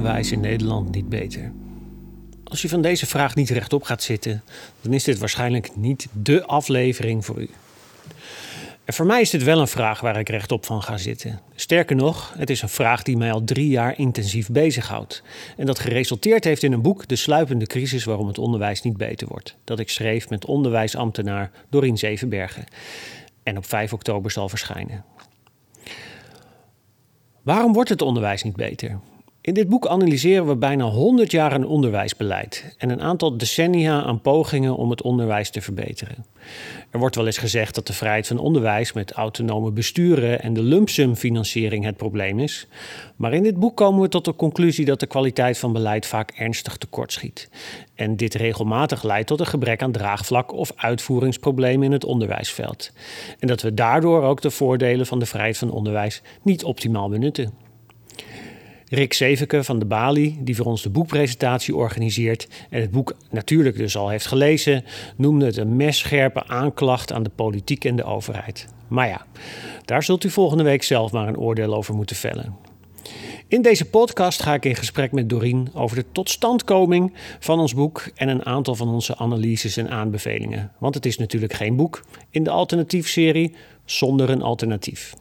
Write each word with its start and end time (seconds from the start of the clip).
Onderwijs 0.00 0.32
in 0.32 0.40
Nederland 0.40 0.94
niet 0.94 1.08
beter? 1.08 1.52
Als 2.44 2.62
je 2.62 2.68
van 2.68 2.82
deze 2.82 3.06
vraag 3.06 3.34
niet 3.34 3.50
rechtop 3.50 3.82
gaat 3.82 4.02
zitten, 4.02 4.42
dan 4.80 4.92
is 4.92 5.04
dit 5.04 5.18
waarschijnlijk 5.18 5.76
niet 5.76 6.08
dé 6.12 6.46
aflevering 6.46 7.24
voor 7.24 7.40
u. 7.40 7.50
En 8.84 8.94
voor 8.94 9.06
mij 9.06 9.20
is 9.20 9.30
dit 9.30 9.42
wel 9.42 9.60
een 9.60 9.68
vraag 9.68 10.00
waar 10.00 10.18
ik 10.18 10.28
rechtop 10.28 10.66
van 10.66 10.82
ga 10.82 10.96
zitten. 10.96 11.40
Sterker 11.54 11.96
nog, 11.96 12.34
het 12.36 12.50
is 12.50 12.62
een 12.62 12.68
vraag 12.68 13.02
die 13.02 13.16
mij 13.16 13.32
al 13.32 13.44
drie 13.44 13.68
jaar 13.68 13.98
intensief 13.98 14.48
bezighoudt. 14.48 15.22
En 15.56 15.66
dat 15.66 15.78
geresulteerd 15.78 16.44
heeft 16.44 16.62
in 16.62 16.72
een 16.72 16.82
boek, 16.82 17.08
De 17.08 17.16
sluipende 17.16 17.66
crisis 17.66 18.04
waarom 18.04 18.26
het 18.26 18.38
onderwijs 18.38 18.82
niet 18.82 18.96
beter 18.96 19.28
wordt. 19.28 19.56
Dat 19.64 19.78
ik 19.78 19.88
schreef 19.88 20.28
met 20.28 20.44
onderwijsambtenaar 20.44 21.50
Dorien 21.68 21.98
Zevenbergen. 21.98 22.64
En 23.42 23.56
op 23.56 23.66
5 23.66 23.92
oktober 23.92 24.30
zal 24.30 24.48
verschijnen. 24.48 25.04
Waarom 27.42 27.72
wordt 27.72 27.90
het 27.90 28.02
onderwijs 28.02 28.42
niet 28.42 28.56
beter? 28.56 29.00
In 29.50 29.56
dit 29.56 29.68
boek 29.68 29.86
analyseren 29.86 30.46
we 30.46 30.56
bijna 30.56 30.84
100 30.84 31.30
jaar 31.30 31.64
onderwijsbeleid 31.64 32.74
en 32.78 32.90
een 32.90 33.00
aantal 33.00 33.36
decennia 33.36 34.02
aan 34.02 34.20
pogingen 34.20 34.76
om 34.76 34.90
het 34.90 35.02
onderwijs 35.02 35.50
te 35.50 35.60
verbeteren. 35.60 36.24
Er 36.90 36.98
wordt 36.98 37.16
wel 37.16 37.26
eens 37.26 37.38
gezegd 37.38 37.74
dat 37.74 37.86
de 37.86 37.92
vrijheid 37.92 38.26
van 38.26 38.38
onderwijs 38.38 38.92
met 38.92 39.12
autonome 39.12 39.70
besturen 39.70 40.42
en 40.42 40.52
de 40.52 40.62
lumpsum-financiering 40.62 41.84
het 41.84 41.96
probleem 41.96 42.38
is. 42.38 42.66
Maar 43.16 43.32
in 43.32 43.42
dit 43.42 43.56
boek 43.58 43.76
komen 43.76 44.00
we 44.00 44.08
tot 44.08 44.24
de 44.24 44.36
conclusie 44.36 44.84
dat 44.84 45.00
de 45.00 45.06
kwaliteit 45.06 45.58
van 45.58 45.72
beleid 45.72 46.06
vaak 46.06 46.30
ernstig 46.30 46.76
tekortschiet. 46.76 47.48
En 47.94 48.16
dit 48.16 48.34
regelmatig 48.34 49.02
leidt 49.02 49.26
tot 49.26 49.40
een 49.40 49.46
gebrek 49.46 49.82
aan 49.82 49.92
draagvlak 49.92 50.52
of 50.52 50.72
uitvoeringsproblemen 50.76 51.86
in 51.86 51.92
het 51.92 52.04
onderwijsveld. 52.04 52.92
En 53.38 53.48
dat 53.48 53.62
we 53.62 53.74
daardoor 53.74 54.22
ook 54.22 54.40
de 54.40 54.50
voordelen 54.50 55.06
van 55.06 55.18
de 55.18 55.26
vrijheid 55.26 55.58
van 55.58 55.70
onderwijs 55.70 56.22
niet 56.42 56.64
optimaal 56.64 57.08
benutten. 57.08 57.59
Rick 58.90 59.12
Zeveke 59.12 59.64
van 59.64 59.78
de 59.78 59.84
Bali, 59.84 60.38
die 60.40 60.56
voor 60.56 60.66
ons 60.66 60.82
de 60.82 60.90
boekpresentatie 60.90 61.76
organiseert 61.76 62.48
en 62.70 62.80
het 62.80 62.90
boek 62.90 63.14
natuurlijk 63.30 63.76
dus 63.76 63.96
al 63.96 64.08
heeft 64.08 64.26
gelezen, 64.26 64.84
noemde 65.16 65.44
het 65.44 65.56
een 65.56 65.76
messcherpe 65.76 66.46
aanklacht 66.46 67.12
aan 67.12 67.22
de 67.22 67.30
politiek 67.34 67.84
en 67.84 67.96
de 67.96 68.04
overheid. 68.04 68.66
Maar 68.88 69.08
ja, 69.08 69.26
daar 69.84 70.02
zult 70.02 70.24
u 70.24 70.30
volgende 70.30 70.64
week 70.64 70.82
zelf 70.82 71.12
maar 71.12 71.28
een 71.28 71.38
oordeel 71.38 71.74
over 71.74 71.94
moeten 71.94 72.16
vellen. 72.16 72.56
In 73.48 73.62
deze 73.62 73.84
podcast 73.84 74.42
ga 74.42 74.54
ik 74.54 74.64
in 74.64 74.76
gesprek 74.76 75.12
met 75.12 75.28
Dorien 75.28 75.68
over 75.74 75.96
de 75.96 76.04
totstandkoming 76.12 77.12
van 77.38 77.60
ons 77.60 77.74
boek 77.74 78.10
en 78.14 78.28
een 78.28 78.46
aantal 78.46 78.74
van 78.74 78.88
onze 78.88 79.16
analyses 79.16 79.76
en 79.76 79.90
aanbevelingen. 79.90 80.72
Want 80.78 80.94
het 80.94 81.06
is 81.06 81.18
natuurlijk 81.18 81.52
geen 81.52 81.76
boek 81.76 82.04
in 82.30 82.42
de 82.42 82.50
alternatiefserie 82.50 83.54
zonder 83.84 84.30
een 84.30 84.42
alternatief. 84.42 85.14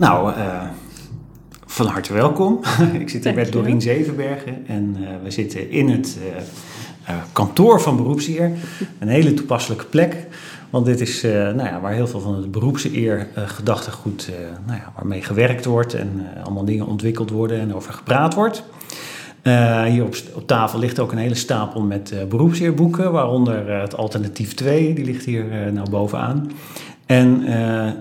Nou, 0.00 0.36
uh, 0.36 0.62
van 1.66 1.86
harte 1.86 2.12
welkom. 2.12 2.60
ik 3.00 3.08
zit 3.08 3.24
hier 3.24 3.34
met 3.34 3.52
Dorien 3.52 3.80
Zevenbergen 3.80 4.66
en 4.66 4.96
uh, 5.00 5.08
we 5.22 5.30
zitten 5.30 5.70
in 5.70 5.88
het 5.88 6.18
uh, 7.08 7.14
kantoor 7.32 7.80
van 7.80 7.96
beroepseer. 7.96 8.52
Een 8.98 9.08
hele 9.08 9.34
toepasselijke 9.34 9.84
plek, 9.84 10.26
want 10.70 10.86
dit 10.86 11.00
is 11.00 11.22
nou 11.22 11.62
ja, 11.62 11.80
waar 11.80 11.92
heel 11.92 12.06
veel 12.06 12.20
van 12.20 12.34
het 12.34 12.50
beroepseer 12.50 13.28
gedachtegoed, 13.34 14.30
nou 14.66 14.78
ja, 14.78 14.92
waarmee 14.96 15.22
gewerkt 15.22 15.64
wordt 15.64 15.94
en 15.94 16.26
allemaal 16.44 16.64
dingen 16.64 16.86
ontwikkeld 16.86 17.30
worden 17.30 17.60
en 17.60 17.74
over 17.74 17.92
gepraat 17.92 18.34
wordt. 18.34 18.64
hier 19.88 20.04
op, 20.04 20.14
op, 20.34 20.46
tafel 20.46 20.78
ligt 20.78 20.98
ook 20.98 21.12
een 21.12 21.18
hele 21.18 21.34
stapel 21.34 21.82
met 21.82 22.14
beroepseerboeken, 22.28 23.12
waaronder 23.12 23.80
het 23.80 23.96
Alternatief 23.96 24.54
2, 24.54 24.94
die 24.94 25.04
ligt 25.04 25.24
hier 25.24 25.72
nou 25.72 25.90
bovenaan. 25.90 26.50
En, 27.10 27.42
uh, 27.42 27.50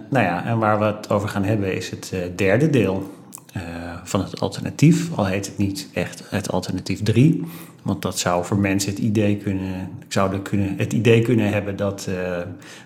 nou 0.09 0.25
ja, 0.25 0.45
en 0.45 0.57
waar 0.57 0.79
we 0.79 0.85
het 0.85 1.09
over 1.09 1.29
gaan 1.29 1.43
hebben 1.43 1.75
is 1.75 1.89
het 1.89 2.11
uh, 2.13 2.19
derde 2.35 2.69
deel 2.69 3.11
uh, 3.57 3.63
van 4.03 4.21
het 4.21 4.39
alternatief. 4.39 5.09
Al 5.15 5.25
heet 5.25 5.45
het 5.45 5.57
niet 5.57 5.87
echt 5.93 6.23
het 6.29 6.51
alternatief 6.51 7.03
3. 7.03 7.43
Want 7.81 8.01
dat 8.01 8.19
zou 8.19 8.45
voor 8.45 8.57
mensen 8.57 8.89
het 8.91 8.99
idee 8.99 9.37
kunnen, 9.37 9.89
zouden 10.07 10.41
kunnen, 10.41 10.73
het 10.77 10.93
idee 10.93 11.21
kunnen 11.21 11.49
hebben 11.49 11.75
dat 11.75 12.07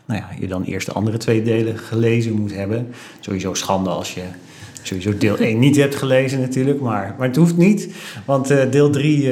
nou 0.06 0.20
ja, 0.20 0.30
je 0.40 0.48
dan 0.48 0.64
eerst 0.64 0.86
de 0.86 0.94
andere 0.94 1.18
twee 1.18 1.42
delen 1.42 1.78
gelezen 1.78 2.34
moet 2.34 2.54
hebben. 2.54 2.88
Sowieso 3.20 3.54
schande 3.54 3.90
als 3.90 4.14
je 4.14 4.24
sowieso 4.82 5.18
deel 5.18 5.38
1 5.38 5.60
niet 5.60 5.76
hebt 5.76 5.96
gelezen 5.96 6.40
natuurlijk, 6.40 6.80
maar, 6.80 7.16
maar 7.18 7.28
het 7.28 7.36
hoeft 7.36 7.58
niet. 7.58 7.90
Want 8.26 8.48
deel 8.72 8.90
3, 8.90 9.30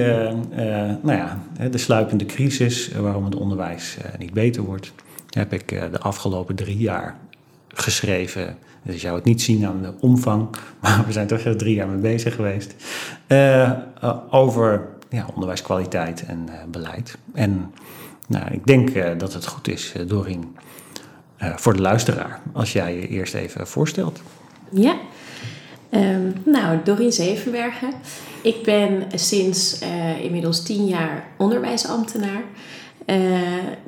nou 1.02 1.18
ja, 1.18 1.44
de 1.72 1.78
sluipende 1.78 2.25
crisis, 2.25 2.91
waarom 3.00 3.25
het 3.25 3.35
onderwijs 3.35 3.97
niet 4.18 4.34
beter 4.34 4.63
wordt 4.63 4.94
heb 5.33 5.53
ik 5.53 5.71
eh, 5.71 5.83
de 5.91 5.99
afgelopen 5.99 6.55
drie 6.55 6.77
jaar 6.77 7.17
geschreven. 7.67 8.57
Dus 8.83 8.93
je 8.93 8.99
zou 8.99 9.15
het 9.15 9.23
niet 9.23 9.41
zien 9.41 9.65
aan 9.65 9.81
de 9.81 9.93
omvang, 9.99 10.47
maar 10.81 11.03
we 11.05 11.11
zijn 11.11 11.27
toch 11.27 11.41
drie 11.41 11.75
jaar 11.75 11.87
mee 11.87 12.01
bezig 12.01 12.35
geweest. 12.35 12.75
Uh, 13.27 13.71
over 14.29 14.87
ja, 15.09 15.25
onderwijskwaliteit 15.33 16.25
en 16.25 16.49
beleid. 16.71 17.17
En 17.33 17.73
nou, 18.27 18.51
ik 18.51 18.65
denk 18.65 19.19
dat 19.19 19.33
het 19.33 19.47
goed 19.47 19.67
is, 19.67 19.93
Dorien, 20.07 20.55
voor 21.37 21.73
de 21.73 21.81
luisteraar, 21.81 22.39
als 22.53 22.73
jij 22.73 22.95
je 22.95 23.07
eerst 23.07 23.33
even 23.33 23.67
voorstelt. 23.67 24.21
Ja, 24.71 24.95
um, 25.89 26.33
nou, 26.45 26.79
Dorien 26.83 27.11
Zevenbergen. 27.11 27.93
Ik 28.41 28.63
ben 28.63 29.07
sinds 29.15 29.79
inmiddels 30.21 30.63
tien 30.63 30.85
jaar 30.85 31.25
onderwijsambtenaar. 31.37 32.43
Uh, 33.06 33.39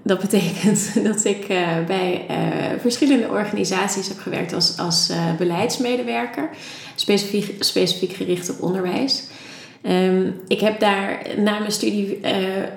dat 0.03 0.19
betekent 0.19 0.93
dat 1.09 1.25
ik 1.25 1.49
uh, 1.49 1.85
bij 1.87 2.25
uh, 2.29 2.35
verschillende 2.79 3.27
organisaties 3.27 4.07
heb 4.07 4.19
gewerkt 4.19 4.53
als, 4.53 4.77
als 4.77 5.11
beleidsmedewerker, 5.37 6.49
specifiek, 6.95 7.63
specifiek 7.63 8.13
gericht 8.13 8.49
op 8.49 8.61
onderwijs. 8.61 9.23
Um, 9.89 10.41
ik 10.47 10.59
heb 10.59 10.79
daar 10.79 11.21
na 11.37 11.59
mijn 11.59 11.71
studie 11.71 12.19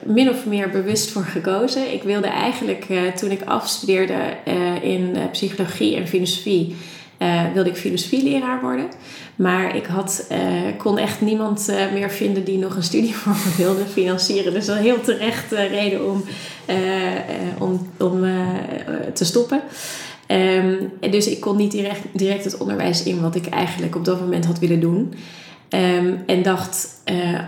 min 0.05 0.31
of 0.31 0.47
meer 0.47 0.71
bewust 0.71 1.11
voor 1.11 1.25
gekozen. 1.25 1.93
Ik 1.93 2.03
wilde 2.03 2.27
eigenlijk 2.27 2.87
toen 3.17 3.31
ik 3.31 3.43
afstudeerde 3.43 4.37
in 4.83 5.17
psychologie 5.33 5.97
en 5.97 6.09
filosofie, 6.09 6.77
wilde 7.55 7.71
ik 7.71 7.77
filosofieleraar 7.77 8.61
worden. 8.61 8.87
Maar 9.37 9.77
ik 9.77 9.87
had, 9.87 10.27
uh, 10.33 10.39
kon 10.77 10.99
echt 10.99 11.21
niemand 11.21 11.69
uh, 11.71 11.93
meer 11.93 12.11
vinden 12.11 12.45
die 12.45 12.59
nog 12.59 12.77
een 12.77 12.83
studie 12.83 13.15
voor 13.21 13.33
me 13.33 13.55
wilde 13.57 13.85
financieren. 13.87 14.53
Dus 14.53 14.67
een 14.67 14.77
heel 14.77 15.01
terecht 15.01 15.51
reden 15.51 16.07
om, 16.07 16.25
om, 17.59 17.91
om 17.99 18.25
te 19.13 19.25
stoppen. 19.25 19.61
Um, 20.29 20.93
dus 21.11 21.27
ik 21.27 21.41
kon 21.41 21.57
niet 21.57 21.71
direct, 21.71 22.01
direct 22.13 22.45
het 22.45 22.59
onderwijs 22.59 23.03
in 23.03 23.21
wat 23.21 23.35
ik 23.35 23.47
eigenlijk 23.47 23.97
op 23.97 24.05
dat 24.05 24.21
moment 24.21 24.45
had 24.45 24.59
willen 24.59 24.81
doen. 24.81 25.15
Um, 25.69 26.23
en 26.27 26.43
dacht, 26.43 26.89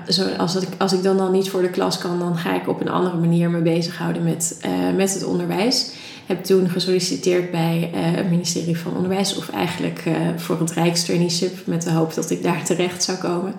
zo, 0.08 0.28
als, 0.28 0.54
ik, 0.54 0.68
als 0.78 0.92
ik 0.92 1.02
dan 1.02 1.20
al 1.20 1.30
niet 1.30 1.50
voor 1.50 1.62
de 1.62 1.70
klas 1.70 1.98
kan, 1.98 2.18
dan 2.18 2.36
ga 2.36 2.54
ik 2.54 2.68
op 2.68 2.80
een 2.80 2.88
andere 2.88 3.16
manier 3.16 3.50
me 3.50 3.60
bezighouden 3.60 4.24
met, 4.24 4.60
met 4.96 5.14
het 5.14 5.24
onderwijs 5.24 5.92
heb 6.28 6.44
toen 6.44 6.68
gesolliciteerd 6.68 7.50
bij 7.50 7.90
uh, 7.94 8.00
het 8.00 8.30
ministerie 8.30 8.78
van 8.78 8.96
Onderwijs, 8.96 9.36
of 9.36 9.50
eigenlijk 9.50 10.02
uh, 10.06 10.14
voor 10.36 10.60
het 10.60 10.72
Rijkstraineeship, 10.72 11.66
met 11.66 11.82
de 11.82 11.90
hoop 11.90 12.14
dat 12.14 12.30
ik 12.30 12.42
daar 12.42 12.64
terecht 12.64 13.02
zou 13.02 13.18
komen. 13.18 13.54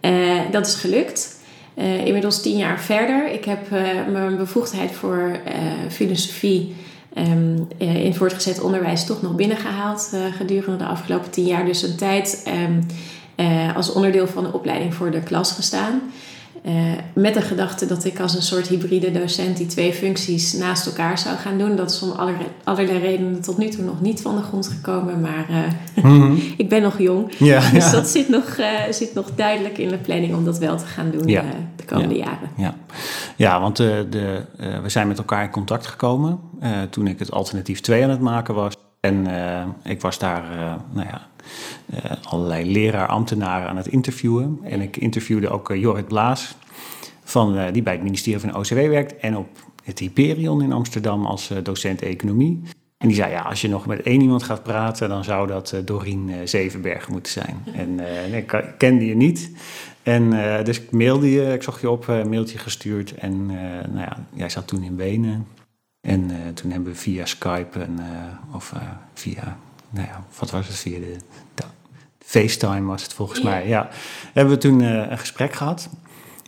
Uh, 0.00 0.40
dat 0.50 0.66
is 0.66 0.74
gelukt. 0.74 1.38
inmiddels 2.04 2.42
tien 2.42 2.56
jaar 2.56 2.80
verder. 2.80 3.32
Ik 3.32 3.44
heb 3.44 3.70
mijn 4.12 4.36
bevoegdheid 4.36 4.90
voor 4.90 5.40
filosofie 5.90 6.74
um, 7.14 7.68
in 7.78 8.14
voortgezet 8.14 8.60
onderwijs 8.60 9.04
toch 9.04 9.22
nog 9.22 9.34
binnengehaald 9.34 10.12
gedurende 10.36 10.76
de 10.76 10.84
afgelopen 10.84 11.30
tien 11.30 11.46
jaar. 11.46 11.64
Dus 11.64 11.82
een 11.82 11.96
tijd 11.96 12.50
um, 12.66 12.86
als 13.74 13.92
onderdeel 13.92 14.26
van 14.26 14.42
de 14.42 14.52
opleiding 14.52 14.94
voor 14.94 15.10
de 15.10 15.22
klas 15.22 15.52
gestaan. 15.52 16.00
Uh, 16.66 16.72
met 17.14 17.34
de 17.34 17.40
gedachte 17.40 17.86
dat 17.86 18.04
ik 18.04 18.20
als 18.20 18.34
een 18.34 18.42
soort 18.42 18.68
hybride 18.68 19.12
docent 19.12 19.56
die 19.56 19.66
twee 19.66 19.92
functies 19.92 20.52
naast 20.52 20.86
elkaar 20.86 21.18
zou 21.18 21.36
gaan 21.36 21.58
doen. 21.58 21.76
Dat 21.76 21.90
is 21.90 22.02
om 22.02 22.10
allerlei, 22.10 22.46
allerlei 22.64 22.98
redenen 22.98 23.40
tot 23.40 23.58
nu 23.58 23.68
toe 23.68 23.84
nog 23.84 24.00
niet 24.00 24.22
van 24.22 24.36
de 24.36 24.42
grond 24.42 24.68
gekomen. 24.68 25.20
Maar 25.20 25.46
uh, 25.50 26.04
mm 26.04 26.20
-hmm. 26.20 26.38
ik 26.56 26.68
ben 26.68 26.82
nog 26.82 26.98
jong. 26.98 27.32
Ja, 27.38 27.60
dus 27.72 27.84
ja. 27.84 27.90
dat 27.90 28.08
zit 28.08 28.28
nog, 28.28 28.56
uh, 28.58 28.68
zit 28.90 29.14
nog 29.14 29.30
duidelijk 29.34 29.78
in 29.78 29.88
de 29.88 29.98
planning 29.98 30.34
om 30.34 30.44
dat 30.44 30.58
wel 30.58 30.76
te 30.76 30.86
gaan 30.86 31.10
doen 31.10 31.26
ja. 31.26 31.44
de 31.76 31.84
komende 31.84 32.16
jaren. 32.16 32.50
Ja, 32.56 32.74
ja 33.36 33.60
want 33.60 33.76
de, 33.76 34.44
we 34.82 34.88
zijn 34.88 35.08
met 35.08 35.18
elkaar 35.18 35.44
in 35.44 35.50
contact 35.50 35.86
gekomen 35.86 36.40
toen 36.90 37.06
ik 37.06 37.18
het 37.18 37.30
alternatief 37.30 37.80
2 37.80 38.02
aan 38.02 38.10
het 38.10 38.20
maken 38.20 38.54
was. 38.54 38.74
En 39.00 39.26
ik 39.84 40.00
was 40.00 40.18
daar, 40.18 40.42
nou 40.92 41.06
ja, 41.06 41.28
uh, 41.94 42.10
allerlei 42.22 42.72
leraar-ambtenaren 42.72 43.68
aan 43.68 43.76
het 43.76 43.86
interviewen. 43.86 44.58
En 44.62 44.80
ik 44.80 44.96
interviewde 44.96 45.48
ook 45.48 45.72
Jorrit 45.74 46.08
Blaas, 46.08 46.56
van, 47.24 47.72
die 47.72 47.82
bij 47.82 47.92
het 47.92 48.02
ministerie 48.02 48.40
van 48.40 48.56
OCW 48.56 48.74
werkt. 48.74 49.16
En 49.16 49.36
op 49.36 49.48
het 49.84 49.98
Hyperion 49.98 50.62
in 50.62 50.72
Amsterdam 50.72 51.26
als 51.26 51.50
docent 51.62 52.02
economie. 52.02 52.62
En 52.98 53.08
die 53.08 53.16
zei, 53.16 53.30
ja, 53.30 53.40
als 53.40 53.60
je 53.60 53.68
nog 53.68 53.86
met 53.86 54.02
één 54.02 54.20
iemand 54.20 54.42
gaat 54.42 54.62
praten, 54.62 55.08
dan 55.08 55.24
zou 55.24 55.46
dat 55.46 55.82
Dorien 55.84 56.30
Zevenberg 56.44 57.08
moeten 57.08 57.32
zijn. 57.32 57.64
En 57.82 58.00
ik 58.34 58.64
kende 58.78 59.06
je 59.06 59.16
niet. 59.16 59.50
En 60.02 60.30
dus 60.64 60.80
ik 60.80 60.90
mailde 60.90 61.30
je, 61.30 61.52
ik 61.52 61.62
zocht 61.62 61.80
je 61.80 61.90
op, 61.90 62.08
een 62.08 62.28
mailtje 62.28 62.58
gestuurd. 62.58 63.14
En 63.14 63.46
nou 63.46 63.98
ja, 63.98 64.24
jij 64.34 64.48
zat 64.48 64.66
toen 64.66 64.82
in 64.82 64.96
Wenen. 64.96 65.46
En 66.00 66.54
toen 66.54 66.70
hebben 66.70 66.92
we 66.92 66.98
via 66.98 67.26
Skype 67.26 67.80
en, 67.80 67.98
of 68.52 68.72
via, 69.14 69.56
nou 69.90 70.06
ja, 70.06 70.24
wat 70.38 70.50
was 70.50 70.66
het, 70.66 70.76
via 70.76 70.98
de, 70.98 71.16
de 71.54 71.64
FaceTime 72.18 72.86
was 72.86 73.02
het 73.02 73.12
volgens 73.12 73.42
mij. 73.42 73.68
Ja, 73.68 73.88
hebben 74.32 74.54
we 74.54 74.60
toen 74.60 74.80
een 74.80 75.18
gesprek 75.18 75.52
gehad. 75.52 75.90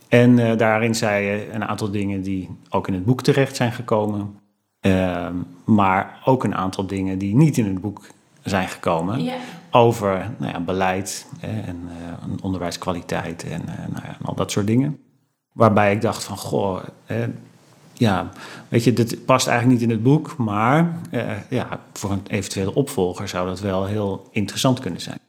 En 0.07 0.57
daarin 0.57 0.95
zei 0.95 1.25
je 1.25 1.51
een 1.51 1.65
aantal 1.65 1.91
dingen 1.91 2.21
die 2.21 2.49
ook 2.69 2.87
in 2.87 2.93
het 2.93 3.05
boek 3.05 3.21
terecht 3.21 3.55
zijn 3.55 3.71
gekomen. 3.71 4.39
Ehm, 4.79 5.35
maar 5.65 6.21
ook 6.25 6.43
een 6.43 6.55
aantal 6.55 6.87
dingen 6.87 7.17
die 7.17 7.35
niet 7.35 7.57
in 7.57 7.65
het 7.65 7.81
boek 7.81 8.01
zijn 8.43 8.67
gekomen. 8.67 9.31
Over 9.71 10.31
nou 10.37 10.51
ja, 10.51 10.59
beleid 10.59 11.27
en 11.39 11.89
onderwijskwaliteit 12.41 13.43
en, 13.43 13.61
nou 13.65 14.05
ja, 14.05 14.17
al 14.23 14.35
dat 14.35 14.51
soort 14.51 14.67
dingen. 14.67 14.99
Waarbij 15.51 15.91
ik 15.93 16.01
dacht 16.01 16.23
van, 16.23 16.37
goh, 16.37 16.83
ja, 17.93 18.29
weet 18.67 18.83
je, 18.83 18.93
dit 18.93 19.25
past 19.25 19.47
eigenlijk 19.47 19.79
niet 19.79 19.89
in 19.89 19.95
het 19.95 20.03
boek. 20.03 20.37
Maar 20.37 20.99
uh, 21.11 21.31
ja, 21.49 21.79
voor 21.93 22.11
een 22.11 22.23
eventuele 22.27 22.73
opvolger 22.75 23.27
zou 23.27 23.47
dat 23.47 23.59
wel 23.59 23.85
heel 23.85 24.27
interessant 24.31 24.79
kunnen 24.79 25.01
zijn. 25.01 25.19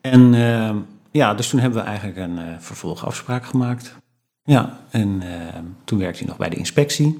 En 0.00 0.34
ehm, 0.34 0.76
ja, 1.10 1.34
dus 1.34 1.48
toen 1.48 1.60
hebben 1.60 1.80
we 1.82 1.88
eigenlijk 1.88 2.18
een 2.18 2.60
vervolgafspraak 2.60 3.44
gemaakt. 3.44 3.96
Ja, 4.42 4.80
en 4.90 5.22
toen 5.84 5.98
werkte 5.98 6.18
hij 6.18 6.28
nog 6.28 6.36
bij 6.36 6.48
de 6.48 6.56
inspectie. 6.56 7.18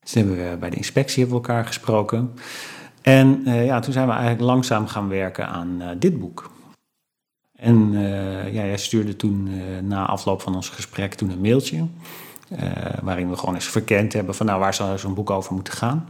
Dus 0.00 0.14
hebben 0.14 0.50
we 0.50 0.56
bij 0.56 0.70
de 0.70 0.76
inspectie 0.76 1.22
hebben 1.22 1.40
we 1.40 1.46
elkaar 1.46 1.66
gesproken. 1.66 2.34
En 3.04 3.42
uh, 3.46 3.64
ja, 3.64 3.80
toen 3.80 3.92
zijn 3.92 4.06
we 4.06 4.12
eigenlijk 4.12 4.42
langzaam 4.42 4.86
gaan 4.86 5.08
werken 5.08 5.48
aan 5.48 5.82
uh, 5.82 5.88
dit 5.98 6.20
boek. 6.20 6.50
En 7.52 7.92
uh, 7.92 8.54
ja, 8.54 8.64
jij 8.64 8.76
stuurde 8.76 9.16
toen 9.16 9.50
na 9.86 10.06
afloop 10.06 10.40
van 10.40 10.54
ons 10.54 10.68
gesprek 10.68 11.14
toen 11.14 11.30
een 11.30 11.40
mailtje. 11.40 11.86
Waarin 13.02 13.30
we 13.30 13.36
gewoon 13.36 13.54
eens 13.54 13.68
verkend 13.68 14.12
hebben 14.12 14.34
van 14.34 14.46
nou, 14.46 14.60
waar 14.60 14.74
zou 14.74 14.98
zo'n 14.98 15.14
boek 15.14 15.30
over 15.30 15.54
moeten 15.54 15.72
gaan. 15.72 16.08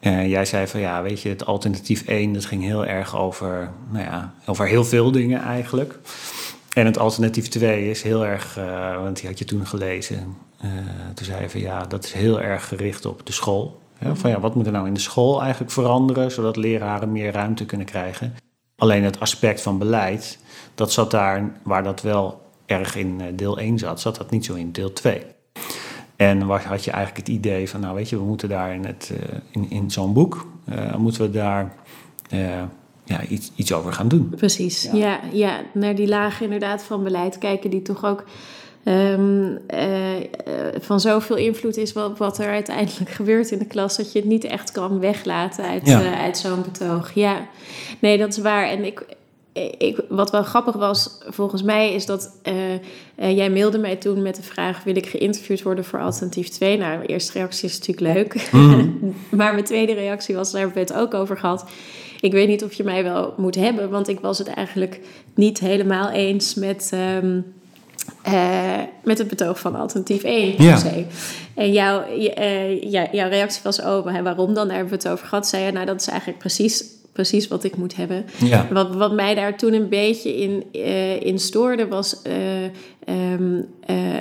En 0.00 0.28
jij 0.28 0.44
zei 0.44 0.66
van 0.66 0.80
ja, 0.80 1.02
weet 1.02 1.20
je, 1.20 1.28
het 1.28 1.46
alternatief 1.46 2.06
1, 2.06 2.32
dat 2.32 2.44
ging 2.44 2.62
heel 2.62 2.86
erg 2.86 3.16
over, 3.16 3.70
nou 3.90 4.04
ja, 4.04 4.34
over 4.46 4.66
heel 4.66 4.84
veel 4.84 5.10
dingen 5.10 5.40
eigenlijk. 5.42 5.98
En 6.72 6.86
het 6.86 6.98
alternatief 6.98 7.48
2 7.48 7.90
is 7.90 8.02
heel 8.02 8.26
erg, 8.26 8.54
want 9.02 9.16
die 9.20 9.28
had 9.28 9.38
je 9.38 9.44
toen 9.44 9.66
gelezen, 9.66 10.36
uh, 10.64 10.70
toen 11.14 11.24
zei 11.24 11.38
hij 11.38 11.50
van 11.50 11.60
ja, 11.60 11.84
dat 11.84 12.04
is 12.04 12.12
heel 12.12 12.40
erg 12.40 12.68
gericht 12.68 13.04
op 13.04 13.26
de 13.26 13.32
school. 13.32 13.80
van 14.12 14.30
ja, 14.30 14.40
wat 14.40 14.54
moet 14.54 14.66
er 14.66 14.72
nou 14.72 14.86
in 14.86 14.94
de 14.94 15.00
school 15.00 15.42
eigenlijk 15.42 15.72
veranderen, 15.72 16.30
zodat 16.30 16.56
leraren 16.56 17.12
meer 17.12 17.32
ruimte 17.32 17.66
kunnen 17.66 17.86
krijgen? 17.86 18.34
Alleen 18.76 19.04
het 19.04 19.20
aspect 19.20 19.60
van 19.60 19.78
beleid, 19.78 20.38
dat 20.74 20.92
zat 20.92 21.10
daar, 21.10 21.52
waar 21.62 21.82
dat 21.82 22.02
wel 22.02 22.50
erg 22.66 22.96
in 22.96 23.20
eh, 23.20 23.26
deel 23.34 23.58
1 23.58 23.78
zat, 23.78 24.00
zat 24.00 24.16
dat 24.16 24.30
niet 24.30 24.44
zo 24.44 24.54
in 24.54 24.72
deel 24.72 24.92
2. 24.92 25.22
En 26.16 26.46
waar 26.46 26.64
had 26.64 26.84
je 26.84 26.90
eigenlijk 26.90 27.26
het 27.26 27.36
idee 27.36 27.68
van, 27.68 27.80
nou 27.80 27.94
weet 27.94 28.08
je, 28.08 28.16
we 28.16 28.24
moeten 28.24 28.48
daar 28.48 28.74
in, 28.74 28.84
het, 28.84 29.12
uh, 29.12 29.38
in, 29.50 29.70
in 29.70 29.90
zo'n 29.90 30.12
boek, 30.12 30.46
uh, 30.68 30.96
moeten 30.96 31.22
we 31.22 31.30
daar 31.30 31.74
ja, 33.04 33.24
iets, 33.28 33.52
iets 33.56 33.72
over 33.72 33.92
gaan 33.92 34.08
doen. 34.08 34.28
Precies, 34.36 34.82
ja. 34.82 34.94
ja, 34.94 35.20
ja, 35.32 35.60
naar 35.72 35.94
die 35.94 36.08
lagen 36.08 36.44
inderdaad 36.44 36.82
van 36.82 37.02
beleid 37.02 37.38
kijken 37.38 37.70
die 37.70 37.82
toch 37.82 38.04
ook 38.04 38.24
um, 38.84 39.58
uh, 39.74 39.88
van 40.80 41.00
zoveel 41.00 41.36
invloed 41.36 41.76
is 41.76 41.92
wat, 41.92 42.18
wat 42.18 42.38
er 42.38 42.48
uiteindelijk 42.48 43.10
gebeurt 43.20 43.50
in 43.50 43.58
de 43.58 43.66
klas, 43.66 43.96
dat 43.96 44.12
je 44.12 44.18
het 44.18 44.28
niet 44.28 44.44
echt 44.44 44.72
kan 44.72 44.98
weglaten 44.98 45.64
uit, 45.64 45.88
uh, 45.88 46.20
uit 46.20 46.38
zo'n 46.38 46.62
betoog. 46.62 47.14
Ja, 47.14 47.46
nee, 47.98 48.18
dat 48.18 48.28
is 48.28 48.38
waar. 48.38 48.68
En 48.68 48.84
ik, 48.84 49.04
ik, 49.78 50.00
wat 50.08 50.30
wel 50.30 50.42
grappig 50.42 50.74
was, 50.74 51.18
volgens 51.26 51.62
mij, 51.62 51.94
is 51.94 52.06
dat 52.06 52.30
uh, 53.16 53.36
jij 53.36 53.50
mailde 53.50 53.78
mij 53.78 53.96
toen 53.96 54.22
met 54.22 54.36
de 54.36 54.42
vraag: 54.42 54.84
wil 54.84 54.96
ik 54.96 55.06
geïnterviewd 55.06 55.62
worden 55.62 55.84
voor 55.84 56.00
alternatief 56.00 56.48
2? 56.48 56.78
Nou, 56.78 56.96
mijn 56.96 57.08
eerste 57.08 57.32
reactie 57.32 57.68
is 57.68 57.78
natuurlijk 57.78 58.14
leuk. 58.14 58.48
Mm. 58.52 58.98
maar 59.38 59.52
mijn 59.52 59.64
tweede 59.64 59.92
reactie 59.92 60.34
was: 60.34 60.50
daar 60.50 60.60
hebben 60.60 60.78
we 60.78 60.92
het 60.92 61.00
ook 61.00 61.14
over 61.14 61.38
gehad. 61.38 61.64
Ik 62.20 62.32
weet 62.32 62.48
niet 62.48 62.64
of 62.64 62.72
je 62.72 62.84
mij 62.84 63.02
wel 63.02 63.34
moet 63.36 63.54
hebben, 63.54 63.90
want 63.90 64.08
ik 64.08 64.20
was 64.20 64.38
het 64.38 64.48
eigenlijk 64.48 65.00
niet 65.34 65.58
helemaal 65.58 66.10
eens 66.10 66.54
met. 66.54 66.90
Um, 67.22 67.44
uh, 68.28 68.78
met 69.04 69.18
het 69.18 69.28
betoog 69.28 69.58
van 69.58 69.74
alternatief 69.74 70.22
1 70.22 70.62
ja. 70.62 70.82
En 71.54 71.72
jouw, 71.72 72.04
jouw 73.12 73.28
reactie 73.28 73.60
was, 73.62 73.80
oh, 73.80 74.22
waarom 74.22 74.54
dan? 74.54 74.66
Daar 74.66 74.76
hebben 74.76 74.98
we 74.98 75.02
het 75.02 75.08
over 75.08 75.26
gehad. 75.26 75.48
Zei 75.48 75.64
je, 75.64 75.72
nou, 75.72 75.86
dat 75.86 76.00
is 76.00 76.06
eigenlijk 76.06 76.38
precies, 76.38 76.84
precies 77.12 77.48
wat 77.48 77.64
ik 77.64 77.76
moet 77.76 77.96
hebben. 77.96 78.24
Ja. 78.44 78.68
Wat, 78.70 78.94
wat 78.94 79.12
mij 79.12 79.34
daar 79.34 79.56
toen 79.56 79.72
een 79.72 79.88
beetje 79.88 80.36
in, 80.36 80.64
uh, 80.72 81.20
in 81.20 81.38
stoorde, 81.38 81.88
was 81.88 82.22
um, 83.08 83.66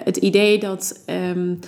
het 0.04 0.18
idee 0.18 0.60
dat... 0.60 1.04
Um, 1.36 1.60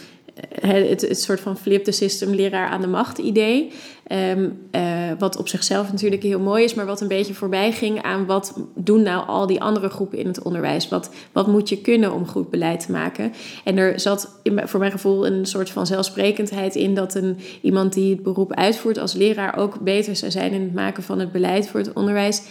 het, 0.62 1.02
het 1.02 1.22
soort 1.22 1.40
van 1.40 1.58
flip 1.58 1.84
the 1.84 1.92
system 1.92 2.34
leraar 2.34 2.68
aan 2.68 2.82
de 2.82 2.88
macht 2.88 3.18
idee. 3.18 3.72
Um, 4.12 4.60
uh, 4.72 4.82
wat 5.20 5.38
op 5.38 5.48
zichzelf 5.48 5.92
natuurlijk 5.92 6.24
heel 6.24 6.40
mooi 6.40 6.64
is, 6.64 6.74
maar 6.74 6.86
wat 6.86 7.02
een 7.02 7.08
beetje 7.08 7.34
voorbij 7.34 7.72
ging 7.72 8.02
aan 8.02 8.26
wat 8.26 8.54
doen 8.76 9.02
nou 9.02 9.28
al 9.28 9.48
die 9.48 9.62
andere 9.62 9.90
groepen 9.90 10.18
in 10.18 10.28
het 10.28 10.42
onderwijs? 10.42 10.90
Wat, 10.90 11.10
wat 11.32 11.48
moet 11.48 11.70
je 11.70 11.82
kunnen 11.82 12.14
om 12.14 12.28
goed 12.28 12.50
beleid 12.50 12.86
te 12.86 12.92
maken? 12.92 13.34
En 13.64 13.78
er 13.78 14.00
zat 14.00 14.40
voor 14.44 14.80
mijn 14.80 14.92
gevoel 14.92 15.26
een 15.26 15.46
soort 15.46 15.70
van 15.70 15.86
zelfsprekendheid 15.86 16.76
in 16.76 16.96
dat 16.96 17.16
een, 17.16 17.38
iemand 17.62 17.94
die 17.94 18.14
het 18.14 18.24
beroep 18.24 18.54
uitvoert 18.54 18.98
als 18.98 19.14
leraar 19.14 19.58
ook 19.58 19.80
beter 19.80 20.16
zou 20.16 20.32
zijn 20.32 20.52
in 20.52 20.62
het 20.62 20.74
maken 20.74 21.04
van 21.04 21.20
het 21.20 21.32
beleid 21.32 21.68
voor 21.68 21.80
het 21.80 21.94
onderwijs. 21.94 22.42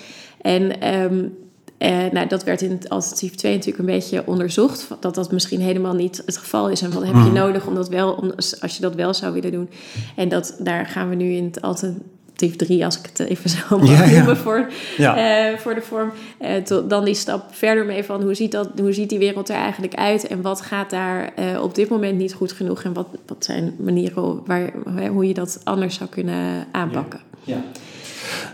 En 0.41 0.95
um, 0.95 1.37
uh, 1.83 2.13
nou, 2.13 2.29
dat 2.29 2.45
werd 2.45 2.63
in 2.63 2.71
het 2.71 2.89
alternatief 2.89 3.35
2 3.35 3.53
natuurlijk 3.53 3.79
een 3.79 3.95
beetje 3.95 4.27
onderzocht. 4.27 4.89
Dat 5.01 5.15
dat 5.15 5.33
misschien 5.33 5.61
helemaal 5.61 5.95
niet 5.95 6.23
het 6.27 6.37
geval 6.37 6.69
is. 6.69 6.83
En 6.83 6.93
wat 6.93 7.03
heb 7.03 7.15
je 7.15 7.21
mhm. 7.21 7.33
nodig 7.33 7.67
om 7.67 7.75
dat 7.75 7.89
wel, 7.89 8.13
om, 8.13 8.33
als 8.61 8.77
je 8.77 8.81
dat 8.81 8.95
wel 8.95 9.15
zou 9.15 9.33
willen 9.33 9.53
doen. 9.53 9.71
En 10.17 10.29
dat, 10.29 10.57
daar 10.59 10.87
gaan 10.87 11.09
we 11.09 11.15
nu 11.15 11.33
in 11.33 11.45
het 11.45 11.63
alternatief 11.63 12.57
3, 12.57 12.85
als 12.85 12.99
ik 12.99 13.07
het 13.07 13.19
even 13.19 13.51
zo 13.51 13.79
mag 13.79 13.89
ja, 14.11 14.17
noemen 14.17 14.37
voor, 14.37 14.71
ja. 14.97 15.51
uh, 15.51 15.59
voor 15.59 15.75
de 15.75 15.81
vorm. 15.83 16.13
Uh, 16.41 16.57
to, 16.57 16.87
dan 16.87 17.05
die 17.05 17.15
stap 17.15 17.45
verder 17.51 17.85
mee 17.85 18.05
van 18.05 18.23
hoe 18.23 18.35
ziet, 18.35 18.53
dat, 18.53 18.69
hoe 18.81 18.93
ziet 18.93 19.09
die 19.09 19.19
wereld 19.19 19.49
er 19.49 19.57
eigenlijk 19.57 19.95
uit. 19.95 20.27
En 20.27 20.43
wat 20.43 20.61
gaat 20.61 20.91
daar 20.91 21.33
op 21.63 21.75
dit 21.75 21.89
moment 21.89 22.19
niet 22.19 22.35
goed 22.35 22.53
genoeg. 22.53 22.83
En 22.83 22.93
wat, 22.93 23.07
wat 23.27 23.45
zijn 23.45 23.75
manieren 23.79 24.47
waar, 24.47 24.73
hoe 25.09 25.27
je 25.27 25.35
dat 25.35 25.61
anders 25.65 25.95
zou 25.95 26.11
kunnen 26.11 26.67
aanpakken. 26.73 27.21
Ja, 27.45 27.63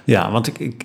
ja. 0.05 0.31
want 0.31 0.47
ik, 0.47 0.59
ik 0.59 0.85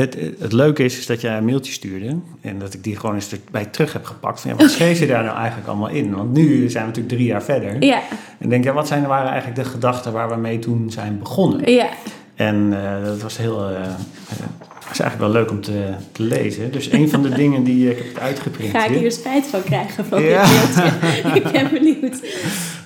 het, 0.00 0.16
het 0.38 0.52
leuke 0.52 0.84
is, 0.84 0.98
is 0.98 1.06
dat 1.06 1.20
jij 1.20 1.36
een 1.36 1.44
mailtje 1.44 1.72
stuurde 1.72 2.16
en 2.40 2.58
dat 2.58 2.74
ik 2.74 2.84
die 2.84 2.96
gewoon 2.96 3.14
eens 3.14 3.32
erbij 3.32 3.64
terug 3.64 3.92
heb 3.92 4.04
gepakt. 4.04 4.40
Van, 4.40 4.50
ja, 4.50 4.56
wat 4.56 4.70
schreef 4.70 4.98
je 4.98 5.06
daar 5.06 5.24
nou 5.24 5.36
eigenlijk 5.36 5.68
allemaal 5.68 5.88
in? 5.88 6.14
Want 6.14 6.32
nu 6.32 6.70
zijn 6.70 6.82
we 6.82 6.88
natuurlijk 6.88 7.14
drie 7.14 7.26
jaar 7.26 7.42
verder. 7.42 7.82
Ja. 7.82 8.02
En 8.38 8.48
denk, 8.48 8.64
ja, 8.64 8.72
wat 8.72 8.86
zijn, 8.86 9.06
waren 9.06 9.30
eigenlijk 9.30 9.62
de 9.62 9.70
gedachten 9.70 10.12
waar 10.12 10.28
we 10.28 10.36
mee 10.36 10.58
toen 10.58 10.90
zijn 10.90 11.18
begonnen? 11.18 11.72
Ja. 11.72 11.88
En 12.34 12.56
uh, 12.72 13.04
dat 13.04 13.22
was 13.22 13.36
heel, 13.36 13.70
uh, 13.70 13.76
was 14.88 15.00
eigenlijk 15.00 15.18
wel 15.18 15.30
leuk 15.30 15.50
om 15.50 15.60
te, 15.60 15.94
te, 16.12 16.22
lezen. 16.22 16.72
Dus 16.72 16.92
een 16.92 17.08
van 17.08 17.22
de 17.22 17.28
dingen 17.42 17.64
die 17.64 17.90
ik 17.90 17.96
heb 17.96 18.22
uitgeprint. 18.22 18.70
Ga 18.70 18.84
ik 18.84 18.98
hier 18.98 19.12
spijt 19.12 19.46
van 19.46 19.62
krijgen 19.62 20.04
van 20.04 20.22
ja. 20.22 20.42
dit 20.42 21.34
ik 21.44 21.52
ben 21.52 21.68
benieuwd. 21.72 22.20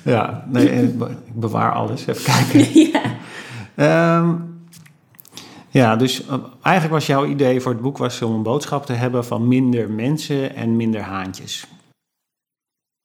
Ja, 0.03 0.45
nee, 0.49 0.69
ik 0.69 0.91
bewaar 1.35 1.73
alles. 1.73 2.07
Even 2.07 2.25
kijken. 2.25 2.83
ja. 3.77 4.19
Um, 4.19 4.48
ja, 5.71 5.97
dus 5.97 6.27
eh, 6.27 6.35
eigenlijk 6.63 6.95
was 6.95 7.07
jouw 7.07 7.27
idee 7.27 7.61
voor 7.61 7.73
het 7.73 7.81
boek 7.81 7.99
was 7.99 8.23
om 8.23 8.35
een 8.35 8.43
boodschap 8.43 8.87
te 8.87 8.93
hebben 8.93 9.25
van 9.25 9.49
minder 9.49 9.91
mensen 9.91 10.55
en 10.55 10.77
minder 10.77 11.01
haantjes. 11.01 11.67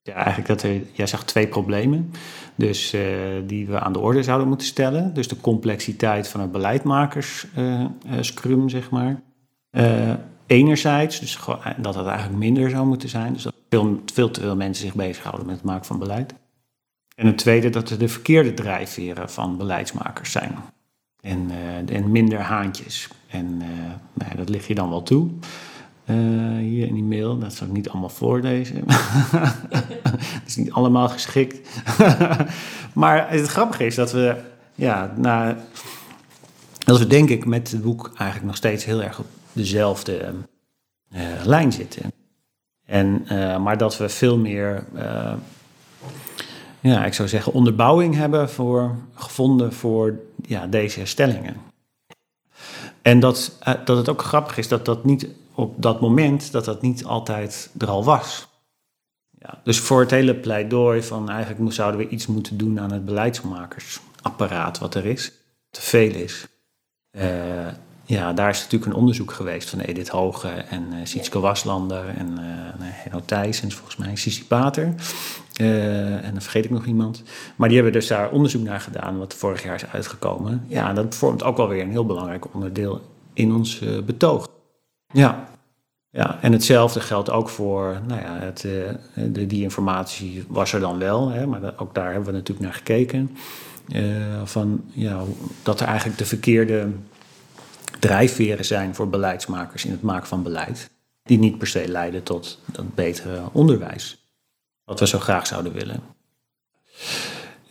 Ja, 0.02 0.14
eigenlijk 0.14 0.48
dat 0.48 0.62
er, 0.62 0.82
jij 0.92 1.08
zegt 1.08 1.28
twee 1.28 1.48
problemen, 1.48 2.12
dus 2.56 2.94
uh, 2.94 3.02
die 3.46 3.68
we 3.68 3.80
aan 3.80 3.94
de 3.94 4.00
orde 4.00 4.24
zouden 4.24 4.48
moeten 4.48 4.68
stellen. 4.68 5.14
Dus 5.14 5.28
de 5.28 5.42
complexiteit 5.42 6.28
van 6.28 6.42
het 6.42 6.52
beleidmakers-scrum, 6.52 8.62
uh, 8.62 8.70
zeg 8.70 8.90
maar. 8.90 9.22
enerzijds, 10.46 11.20
dus 11.20 11.40
dat 11.78 11.96
het 11.96 12.06
eigenlijk 12.06 12.40
minder 12.40 12.70
zou 12.70 12.86
moeten 12.86 13.10
zijn. 13.10 13.34
Dus 13.34 13.44
dat 13.44 13.54
veel, 13.70 14.02
veel 14.14 14.32
te 14.32 14.40
veel 14.40 14.56
mensen 14.56 14.86
zich 14.86 14.96
bezighouden 14.96 15.46
met 15.46 15.56
het 15.56 15.66
maken 15.66 15.86
van 15.86 16.00
beleid. 16.00 16.34
En 17.16 17.26
het 17.26 17.38
tweede, 17.38 17.70
dat 17.70 17.90
er 17.90 18.00
de 18.00 18.08
verkeerde 18.08 18.54
drijfveren 18.54 19.30
van 19.30 19.58
beleidsmakers 19.58 20.32
zijn. 20.32 20.58
En, 21.24 21.52
uh, 21.52 21.96
en 21.96 22.12
minder 22.12 22.40
haantjes. 22.40 23.08
En 23.28 23.62
uh, 23.62 23.68
nou, 24.14 24.36
dat 24.36 24.50
lig 24.50 24.68
je 24.68 24.76
dan 24.76 24.90
wel 24.90 25.04
toe. 25.04 25.30
Uh, 26.06 26.16
hier 26.58 26.88
in 26.88 26.94
die 26.94 27.04
mail, 27.04 27.40
dat 27.40 27.54
zal 27.54 27.68
ik 27.68 27.74
niet 27.74 27.90
allemaal 27.90 28.10
voorlezen. 28.10 28.84
dat 30.12 30.42
is 30.46 30.56
niet 30.56 30.72
allemaal 30.72 31.10
geschikt. 31.10 31.70
maar 32.94 33.30
het 33.30 33.48
grappige 33.48 33.86
is 33.86 33.96
dat 33.96 34.12
we, 34.12 34.36
ja, 34.76 35.14
nou, 35.18 35.56
dat 36.80 37.00
we 37.00 37.08
denk 37.08 37.30
ik 37.30 37.46
met 37.46 37.72
het 37.72 37.82
boek 37.82 38.06
eigenlijk 38.08 38.46
nog 38.46 38.56
steeds 38.56 38.86
heel 38.86 39.04
erg 39.04 39.20
op 39.20 39.28
dezelfde 39.52 40.34
lijn 41.44 41.72
zitten. 41.72 42.12
En, 42.86 43.26
maar 43.62 43.78
dat 43.78 43.98
we 43.98 44.10
veel 44.10 44.38
meer 44.38 44.86
ja, 46.84 47.06
ik 47.06 47.14
zou 47.14 47.28
zeggen, 47.28 47.54
onderbouwing 47.54 48.16
hebben 48.16 48.50
voor, 48.50 48.96
gevonden 49.14 49.74
voor 49.74 50.20
ja, 50.46 50.68
deze 50.68 51.00
herstellingen. 51.00 51.56
En 53.02 53.20
dat, 53.20 53.58
eh, 53.60 53.74
dat 53.86 53.98
het 53.98 54.10
ook 54.10 54.22
grappig 54.22 54.58
is 54.58 54.68
dat 54.68 54.86
dat 54.86 55.04
niet 55.04 55.28
op 55.56 55.82
dat 55.82 56.02
moment, 56.02 56.52
dat 56.52 56.66
dat 56.66 56.82
niet 56.82 57.06
altijd 57.06 57.70
er 57.78 57.90
al 57.90 58.04
was. 58.04 58.48
Ja, 59.40 59.62
dus 59.64 59.80
voor 59.80 60.00
het 60.00 60.12
hele 60.12 60.36
pleidooi 60.36 61.04
van 61.04 61.30
eigenlijk 61.30 61.74
zouden 61.74 62.00
we 62.00 62.10
iets 62.10 62.28
moeten 62.28 62.58
doen 62.58 62.80
aan 62.80 62.92
het 62.92 63.06
beleidsmakersapparaat 63.06 64.80
wat 64.80 64.96
er 64.96 65.06
is, 65.06 65.32
te 65.70 65.82
veel 65.82 66.12
is. 66.12 66.48
Uh, 67.12 67.68
ja, 68.06 68.34
daar 68.34 68.50
is 68.50 68.62
natuurlijk 68.62 68.92
een 68.92 68.98
onderzoek 68.98 69.32
geweest 69.32 69.70
van 69.70 69.80
Edith 69.80 70.10
Hoge 70.10 70.48
en 70.48 70.88
uh, 70.94 71.00
Sietske 71.04 71.40
Waslander 71.40 72.08
en 72.08 72.32
uh, 72.32 72.46
Henno 72.80 73.22
Thijs 73.26 73.62
en 73.62 73.72
volgens 73.72 73.96
mij 73.96 74.16
Sissi 74.16 74.46
Pater. 74.46 74.94
Uh, 75.62 76.26
en 76.26 76.32
dan 76.32 76.42
vergeet 76.42 76.66
ik 76.66 76.72
nog 76.72 76.86
iemand. 76.86 77.24
Maar 77.56 77.68
die 77.68 77.78
hebben 77.78 78.00
dus 78.00 78.08
daar 78.08 78.32
onderzoek 78.32 78.64
naar 78.64 78.80
gedaan, 78.80 79.18
wat 79.18 79.34
vorig 79.34 79.64
jaar 79.64 79.76
is 79.76 79.86
uitgekomen. 79.86 80.66
Ja, 80.68 80.94
dat 80.94 81.16
vormt 81.16 81.44
ook 81.44 81.58
wel 81.58 81.68
weer 81.68 81.82
een 81.82 81.92
heel 81.92 82.06
belangrijk 82.06 82.54
onderdeel 82.54 83.02
in 83.34 83.54
ons 83.54 83.82
betoog. 84.06 84.48
Ja. 85.14 85.48
ja, 86.10 86.38
en 86.42 86.52
hetzelfde 86.52 87.00
geldt 87.00 87.30
ook 87.30 87.50
voor, 87.50 88.02
nou 88.08 88.22
ja, 88.22 88.38
het, 88.40 88.62
de, 89.32 89.48
die 89.48 89.64
informatie 89.64 90.46
was 90.48 90.74
er 90.74 90.80
dan 90.80 91.00
wel, 91.00 91.30
hè, 91.30 91.46
maar 91.48 91.74
ook 91.78 91.96
daar 91.96 92.12
hebben 92.12 92.26
we 92.26 92.38
natuurlijk 92.38 92.66
naar 92.66 92.74
gekeken. 92.74 93.38
van 94.44 94.84
ja, 94.92 95.22
dat 95.64 95.80
er 95.80 95.88
eigenlijk 95.88 96.18
de 96.18 96.26
verkeerde 96.26 96.88
drijfveren 98.00 98.66
zijn 98.66 98.96
voor 98.96 99.10
beleidsmakers 99.10 99.86
in 99.86 99.92
het 99.92 100.02
maken 100.02 100.28
van 100.28 100.44
beleid. 100.44 100.90
Die 101.24 101.40
niet 101.40 101.58
per 101.58 101.68
se 101.68 101.88
leiden 101.88 102.24
tot 102.24 102.60
dat 102.66 102.96
betere 102.96 103.42
onderwijs. 103.52 104.23
Wat 104.86 105.00
we 105.00 105.08
zo 105.08 105.20
graag 105.20 105.48
zouden 105.48 105.74
willen. 105.74 106.00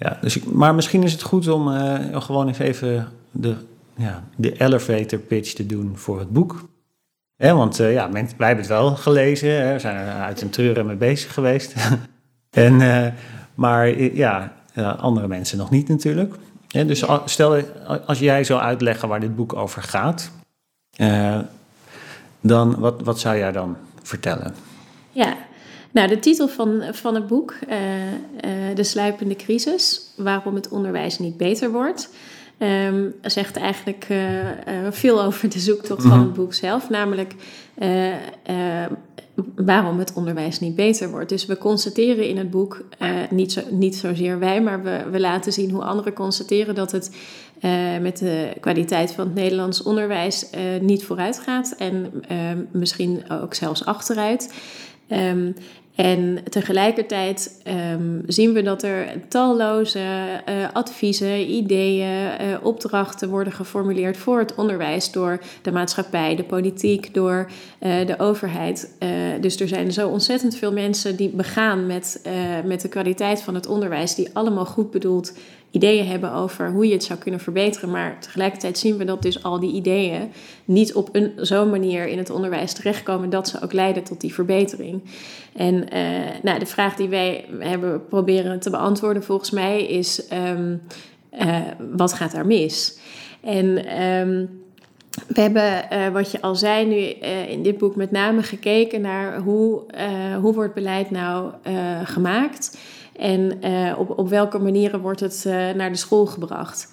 Ja, 0.02 0.19
dus 0.21 0.37
ik, 0.37 0.45
maar 0.45 0.75
misschien 0.75 1.02
is 1.02 1.12
het 1.12 1.23
goed 1.23 1.49
om 1.49 1.69
uh, 1.69 2.21
gewoon 2.23 2.49
even 2.49 3.09
de, 3.31 3.57
ja, 3.97 4.25
de 4.37 4.52
elevator 4.61 5.19
pitch 5.19 5.52
te 5.52 5.66
doen 5.66 5.92
voor 5.97 6.19
het 6.19 6.31
boek. 6.31 6.69
want 7.37 7.81
uh, 7.81 7.92
ja, 7.92 8.11
wij 8.11 8.26
hebben 8.37 8.57
het 8.57 8.66
wel 8.66 8.97
gelezen, 8.97 9.50
hè, 9.50 9.73
we 9.73 9.78
zijn 9.78 9.97
er 9.97 10.12
uit 10.12 10.40
een 10.40 10.50
treuren 10.50 10.87
mee 10.87 10.97
bezig 10.97 11.35
geweest. 11.35 11.75
en, 12.50 12.81
uh, 12.81 13.07
maar 13.54 14.00
ja, 14.00 14.52
andere 14.99 15.28
mensen 15.28 15.59
nog 15.59 15.71
niet 15.71 15.88
natuurlijk. 15.88 16.35
Ja, 16.69 16.85
dus 16.85 17.04
stel, 17.25 17.62
als 18.07 18.19
jij 18.19 18.45
zou 18.45 18.61
uitleggen 18.61 19.09
waar 19.09 19.21
dit 19.21 19.37
boek 19.37 19.54
over 19.54 19.83
gaat, 19.83 20.31
dan 22.40 22.78
wat, 22.78 23.02
wat 23.02 23.21
zou 23.21 23.37
jij 23.37 23.52
dan 23.52 23.76
vertellen? 24.02 24.54
Ja, 25.11 25.37
nou 25.93 26.09
de 26.09 26.19
titel 26.19 26.49
van, 26.49 26.83
van 26.91 27.15
het 27.15 27.27
boek, 27.27 27.55
uh, 27.69 27.77
uh, 27.77 28.75
De 28.75 28.85
sluipende 28.85 29.37
crisis, 29.37 30.01
waarom 30.17 30.55
het 30.55 30.69
onderwijs 30.69 31.19
niet 31.19 31.37
beter 31.37 31.71
wordt, 31.71 32.11
um, 32.59 33.15
zegt 33.23 33.57
eigenlijk 33.57 34.07
veel 34.91 35.23
over 35.23 35.49
de 35.49 35.59
zoektocht 35.59 36.03
van 36.03 36.11
mhm. 36.11 36.21
het 36.21 36.33
boek 36.33 36.55
zelf, 36.55 36.89
namelijk 36.89 37.35
waarom 39.55 39.99
het 39.99 40.13
onderwijs 40.15 40.61
niet 40.61 40.75
beter 40.75 41.11
wordt. 41.11 41.29
Dus 41.29 41.47
we 41.47 41.59
constateren 41.59 42.29
in 42.29 42.37
het 42.37 42.51
boek, 42.51 42.85
niet, 43.31 43.53
zo, 43.53 43.61
niet 43.71 43.97
zozeer 43.97 44.39
wij, 44.39 44.63
maar 44.63 44.83
we, 44.83 45.03
we 45.11 45.21
laten 45.21 45.53
zien 45.53 45.71
hoe 45.71 45.83
anderen 45.83 46.13
constateren 46.13 46.75
dat 46.75 46.93
het 46.93 47.11
uh, 47.63 47.99
met 48.01 48.19
de 48.19 48.53
kwaliteit 48.61 49.13
van 49.13 49.25
het 49.25 49.35
Nederlands 49.35 49.83
onderwijs 49.83 50.51
uh, 50.55 50.61
niet 50.81 51.05
vooruit 51.05 51.39
gaat 51.39 51.75
en 51.79 52.25
misschien 52.71 53.31
ook 53.31 53.55
zelfs 53.55 53.85
achteruit. 53.85 54.55
Um, 55.09 55.55
en 55.95 56.39
tegelijkertijd 56.49 57.63
um, 57.93 58.23
zien 58.27 58.53
we 58.53 58.63
dat 58.63 58.83
er 58.83 59.29
talloze 59.29 59.99
uh, 59.99 60.55
adviezen, 60.73 61.51
ideeën, 61.51 62.09
uh, 62.09 62.57
opdrachten 62.63 63.29
worden 63.29 63.53
geformuleerd 63.53 64.17
voor 64.17 64.39
het 64.39 64.55
onderwijs 64.55 65.13
door 65.13 65.41
de 65.63 65.73
maatschappij, 65.73 66.37
de 66.37 66.45
politiek, 66.45 67.15
door 67.15 67.51
uh, 67.81 68.07
de 68.07 68.19
overheid. 68.19 68.97
dus 69.41 69.61
er 69.61 69.69
zijn 69.69 69.93
zo 69.93 70.09
ontzettend 70.09 70.57
veel 70.57 70.73
mensen 70.73 71.17
die 71.17 71.29
begaan 71.29 71.87
met, 71.87 72.23
met 72.65 72.81
de 72.81 72.89
kwaliteit 72.89 73.43
van 73.43 73.55
het 73.55 73.67
onderwijs, 73.67 74.15
die 74.15 74.29
allemaal 74.33 74.67
goed 74.67 74.91
bedoeld 74.91 75.33
ideeën 75.73 76.07
hebben 76.07 76.33
over 76.33 76.71
hoe 76.71 76.87
je 76.87 76.93
het 76.93 77.05
zou 77.05 77.19
kunnen 77.19 77.41
verbeteren. 77.41 77.91
Maar 77.91 78.21
tegelijkertijd 78.21 78.79
zien 78.79 78.97
we 78.97 79.05
dat 79.05 79.23
dus 79.23 79.43
al 79.43 79.61
die 79.61 79.73
ideeën 79.73 80.33
niet 80.64 80.95
op 80.95 81.19
zo'n 81.37 81.71
manier 81.71 82.07
in 82.07 82.19
het 82.19 82.31
onderwijs 82.31 82.73
terechtkomen 82.73 83.31
dat 83.31 83.49
ze 83.49 83.62
ook 83.62 83.73
leiden 83.73 84.02
tot 84.02 84.21
die 84.21 84.35
verbetering. 84.35 85.02
En 85.57 85.75
uh, 85.75 86.09
nou, 86.43 86.59
de 86.59 86.67
vraag 86.67 86.97
die 86.97 87.09
wij 87.09 87.45
hebben 87.59 88.07
proberen 88.07 88.61
te 88.61 88.71
beantwoorden 88.71 89.23
volgens 89.23 89.50
mij 89.50 89.87
is: 89.87 90.23
um, 90.33 90.83
uh, 91.41 91.57
wat 91.93 92.12
gaat 92.12 92.33
daar 92.33 92.47
mis? 92.47 92.99
En. 93.41 94.00
Um, 94.02 94.61
we 95.26 95.41
hebben, 95.41 95.85
uh, 95.93 96.09
wat 96.09 96.31
je 96.31 96.41
al 96.41 96.55
zei, 96.55 96.87
nu 96.87 96.97
in 97.49 97.62
dit 97.62 97.79
boek 97.79 97.97
met 97.97 98.11
name 98.11 98.43
gekeken 98.43 99.00
naar 99.00 99.38
hoe, 99.38 99.83
hoe 100.41 100.55
wordt 100.55 100.75
beleid 100.75 101.11
nou 101.11 101.52
gemaakt 102.05 102.79
en 103.16 103.59
op, 103.97 104.19
op 104.19 104.28
welke 104.28 104.59
manieren 104.59 105.00
wordt 105.00 105.21
het 105.21 105.42
naar 105.76 105.90
de 105.90 105.99
school 105.99 106.26
gebracht. 106.26 106.92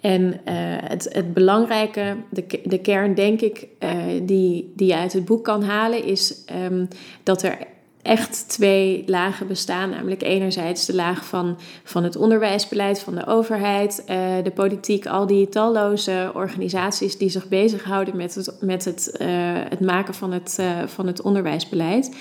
En 0.00 0.40
het, 0.84 1.08
het 1.12 1.34
belangrijke, 1.34 2.16
de, 2.30 2.60
de 2.64 2.78
kern 2.78 3.14
denk 3.14 3.40
ik, 3.40 3.66
die, 4.22 4.72
die 4.76 4.86
je 4.86 4.96
uit 4.96 5.12
het 5.12 5.24
boek 5.24 5.44
kan 5.44 5.62
halen, 5.62 6.04
is 6.04 6.44
um, 6.70 6.88
dat 7.22 7.42
er 7.42 7.58
echt 8.02 8.48
twee 8.48 9.02
lagen 9.06 9.46
bestaan. 9.46 9.90
Namelijk 9.90 10.22
enerzijds 10.22 10.86
de 10.86 10.94
laag 10.94 11.24
van, 11.24 11.58
van 11.84 12.04
het 12.04 12.16
onderwijsbeleid 12.16 13.00
van 13.00 13.14
de 13.14 13.26
overheid, 13.26 14.04
de 14.42 14.52
politiek, 14.54 15.06
al 15.06 15.26
die 15.26 15.48
talloze 15.48 16.30
organisaties 16.34 17.18
die 17.18 17.28
zich 17.28 17.48
bezighouden 17.48 18.16
met 18.16 18.34
het, 18.34 18.56
met 18.60 18.84
het, 18.84 19.14
het 19.68 19.80
maken 19.80 20.14
van 20.14 20.32
het, 20.32 20.58
van 20.86 21.06
het 21.06 21.22
onderwijsbeleid. 21.22 22.16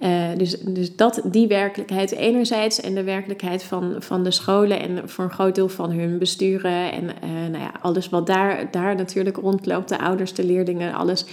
Uh, 0.00 0.28
dus 0.36 0.50
dus 0.60 0.96
dat, 0.96 1.20
die 1.24 1.46
werkelijkheid 1.46 2.10
enerzijds 2.10 2.80
en 2.80 2.94
de 2.94 3.02
werkelijkheid 3.02 3.62
van, 3.62 3.94
van 3.98 4.24
de 4.24 4.30
scholen 4.30 4.80
en 4.80 5.08
voor 5.08 5.24
een 5.24 5.30
groot 5.30 5.54
deel 5.54 5.68
van 5.68 5.90
hun 5.90 6.18
besturen 6.18 6.92
en 6.92 7.04
uh, 7.04 7.30
nou 7.50 7.62
ja, 7.62 7.72
alles 7.80 8.08
wat 8.08 8.26
daar, 8.26 8.70
daar 8.70 8.94
natuurlijk 8.94 9.36
rondloopt, 9.36 9.88
de 9.88 9.98
ouders, 9.98 10.34
de 10.34 10.44
leerlingen, 10.44 10.94
alles. 10.94 11.24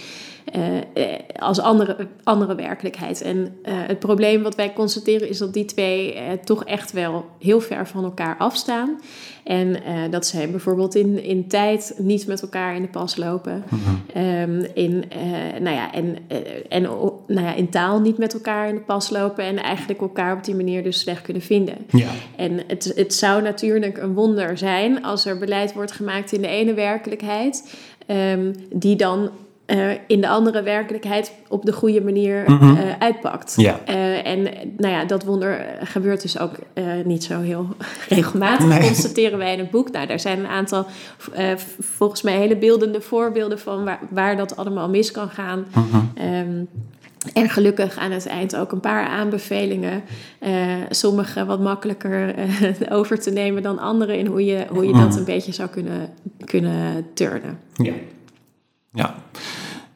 Uh, 0.56 1.12
als 1.38 1.60
andere, 1.60 1.96
andere 2.22 2.54
werkelijkheid. 2.54 3.22
En 3.22 3.56
het 3.62 3.98
probleem 3.98 4.42
wat 4.42 4.54
wij 4.54 4.72
constateren 4.72 5.28
is 5.28 5.38
dat 5.38 5.52
die 5.52 5.64
twee 5.64 6.16
toch 6.44 6.64
echt 6.64 6.92
wel 6.92 7.24
heel 7.38 7.60
ver 7.60 7.86
van 7.86 8.04
elkaar 8.04 8.36
afstaan. 8.36 9.00
En 9.44 9.76
dat 10.10 10.26
zij 10.26 10.50
bijvoorbeeld 10.50 10.94
in, 10.94 11.22
in 11.22 11.48
tijd 11.48 11.94
niet 11.98 12.26
met 12.26 12.42
elkaar 12.42 12.74
in 12.74 12.82
de 12.82 12.88
pas 12.88 13.16
lopen. 13.16 13.64
Mhm. 13.68 14.24
um, 14.24 14.66
in, 14.74 15.04
nou 15.60 15.76
ja, 15.76 15.92
en, 15.92 16.16
en 16.68 16.82
nou 17.26 17.46
ja, 17.46 17.54
in 17.54 17.68
taal 17.68 18.00
niet 18.00 18.18
met 18.18 18.34
elkaar 18.34 18.68
in 18.68 18.74
de 18.74 18.80
pas 18.80 19.10
lopen. 19.10 19.44
En 19.44 19.56
eigenlijk 19.56 20.00
elkaar 20.00 20.36
op 20.36 20.44
die 20.44 20.54
manier 20.54 20.82
dus 20.82 20.98
slecht 20.98 21.22
kunnen 21.22 21.42
vinden. 21.42 21.76
Ja. 21.90 22.08
En 22.36 22.60
het, 22.66 22.92
het 22.96 23.14
zou 23.14 23.42
natuurlijk 23.42 23.98
een 23.98 24.14
wonder 24.14 24.58
zijn 24.58 25.02
als 25.04 25.24
er 25.24 25.38
beleid 25.38 25.72
wordt 25.72 25.92
gemaakt 25.92 26.32
in 26.32 26.40
de 26.40 26.48
ene 26.48 26.74
werkelijkheid. 26.74 27.74
Um, 28.06 28.54
die 28.72 28.96
dan 28.96 29.30
uh, 29.68 29.90
in 30.06 30.20
de 30.20 30.28
andere 30.28 30.62
werkelijkheid 30.62 31.32
op 31.48 31.64
de 31.64 31.72
goede 31.72 32.00
manier 32.00 32.44
mm 32.46 32.58
-hmm. 32.58 32.76
uh, 32.76 32.80
uitpakt. 32.98 33.54
Ja. 33.56 33.80
Uh, 33.88 34.26
en 34.26 34.42
nou 34.76 34.94
ja, 34.94 35.04
dat 35.04 35.24
wonder 35.24 35.66
gebeurt 35.82 36.22
dus 36.22 36.38
ook 36.38 36.54
niet 37.04 37.24
zo 37.24 37.40
heel 37.40 37.66
regelmatig, 38.08 38.66
nee. 38.66 38.80
constateren 38.80 39.38
wij 39.38 39.52
in 39.52 39.58
het 39.58 39.70
boek. 39.70 39.90
Nou, 39.90 40.06
daar 40.06 40.20
zijn 40.20 40.38
een 40.38 40.46
aantal, 40.46 40.86
volgens 41.80 42.22
mij, 42.22 42.36
hele 42.36 42.56
beeldende 42.56 43.00
voorbeelden 43.00 43.58
van 43.58 43.84
waar, 43.84 44.00
waar 44.10 44.36
dat 44.36 44.56
allemaal 44.56 44.88
mis 44.88 45.10
kan 45.10 45.28
gaan. 45.28 45.66
Mm 45.74 45.86
-hmm. 45.90 46.12
um, 46.34 46.68
en 47.32 47.48
gelukkig 47.48 47.96
aan 47.96 48.10
het 48.10 48.26
eind 48.26 48.56
ook 48.56 48.72
een 48.72 48.80
paar 48.80 49.06
aanbevelingen. 49.06 50.02
Uh, 50.40 50.74
sommige 50.90 51.44
wat 51.44 51.60
makkelijker 51.60 52.38
uh, 52.38 52.70
over 52.98 53.20
te 53.20 53.30
nemen 53.30 53.62
dan 53.62 53.78
andere. 53.78 54.18
In 54.18 54.26
hoe 54.26 54.44
je, 54.44 54.66
hoe 54.68 54.86
je 54.86 54.92
dat 54.92 55.16
een 55.16 55.24
beetje 55.24 55.52
zou 55.52 55.68
kunnen, 55.68 56.10
kunnen 56.44 57.06
turnen. 57.14 57.58
Ja. 57.74 57.92
Ja. 58.92 59.14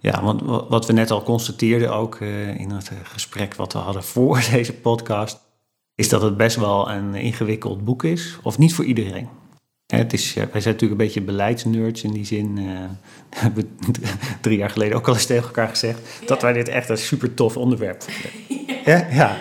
Ja, 0.02 0.22
want 0.22 0.40
wat 0.68 0.86
we 0.86 0.92
net 0.92 1.10
al 1.10 1.22
constateerden 1.22 1.94
ook 1.94 2.20
uh, 2.20 2.60
in 2.60 2.70
het 2.70 2.90
gesprek 3.02 3.54
wat 3.54 3.72
we 3.72 3.78
hadden 3.78 4.02
voor 4.02 4.44
deze 4.52 4.72
podcast, 4.74 5.40
is 5.94 6.08
dat 6.08 6.22
het 6.22 6.36
best 6.36 6.56
wel 6.56 6.90
een 6.90 7.14
ingewikkeld 7.14 7.84
boek 7.84 8.04
is, 8.04 8.38
of 8.42 8.58
niet 8.58 8.74
voor 8.74 8.84
iedereen. 8.84 9.28
Het 9.96 10.12
is, 10.12 10.34
wij 10.34 10.60
zijn 10.60 10.74
natuurlijk 10.74 11.00
een 11.00 11.06
beetje 11.06 11.20
beleidsnerds 11.20 12.02
in 12.02 12.12
die 12.12 12.24
zin. 12.24 12.58
Uh, 12.62 13.38
hebben 13.40 13.70
we 13.78 13.98
drie 14.40 14.58
jaar 14.58 14.70
geleden 14.70 14.96
ook 14.96 15.08
al 15.08 15.14
eens 15.14 15.26
tegen 15.26 15.44
elkaar 15.44 15.68
gezegd. 15.68 15.98
Ja. 16.20 16.26
Dat 16.26 16.42
wij 16.42 16.52
dit 16.52 16.68
echt 16.68 16.88
een 16.88 16.98
super 16.98 17.34
tof 17.34 17.56
onderwerp 17.56 18.02
vinden. 18.02 18.30
Ja. 18.84 19.06
ja. 19.10 19.36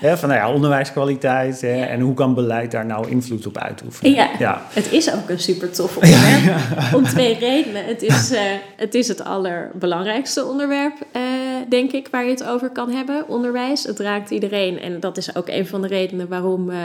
ja. 0.00 0.16
van 0.16 0.28
nou 0.28 0.40
ja, 0.40 0.52
onderwijskwaliteit. 0.52 1.60
Hè, 1.60 1.82
en 1.82 2.00
hoe 2.00 2.14
kan 2.14 2.34
beleid 2.34 2.70
daar 2.70 2.86
nou 2.86 3.08
invloed 3.08 3.46
op 3.46 3.58
uitoefenen? 3.58 4.12
Ja, 4.12 4.30
ja. 4.38 4.62
het 4.68 4.92
is 4.92 5.12
ook 5.14 5.28
een 5.28 5.38
super 5.38 5.70
tof 5.70 5.96
onderwerp. 5.96 6.94
Om 6.94 7.04
twee 7.04 7.38
redenen. 7.38 7.84
Het 7.84 8.02
is, 8.02 8.32
uh, 8.32 8.40
het 8.76 8.94
is 8.94 9.08
het 9.08 9.24
allerbelangrijkste 9.24 10.44
onderwerp, 10.44 10.94
uh, 11.16 11.22
denk 11.68 11.92
ik, 11.92 12.08
waar 12.10 12.24
je 12.24 12.30
het 12.30 12.44
over 12.44 12.70
kan 12.70 12.90
hebben, 12.90 13.28
onderwijs. 13.28 13.84
Het 13.84 13.98
raakt 13.98 14.30
iedereen 14.30 14.80
en 14.80 15.00
dat 15.00 15.16
is 15.16 15.36
ook 15.36 15.48
een 15.48 15.66
van 15.66 15.82
de 15.82 15.88
redenen 15.88 16.28
waarom, 16.28 16.70
uh, 16.70 16.76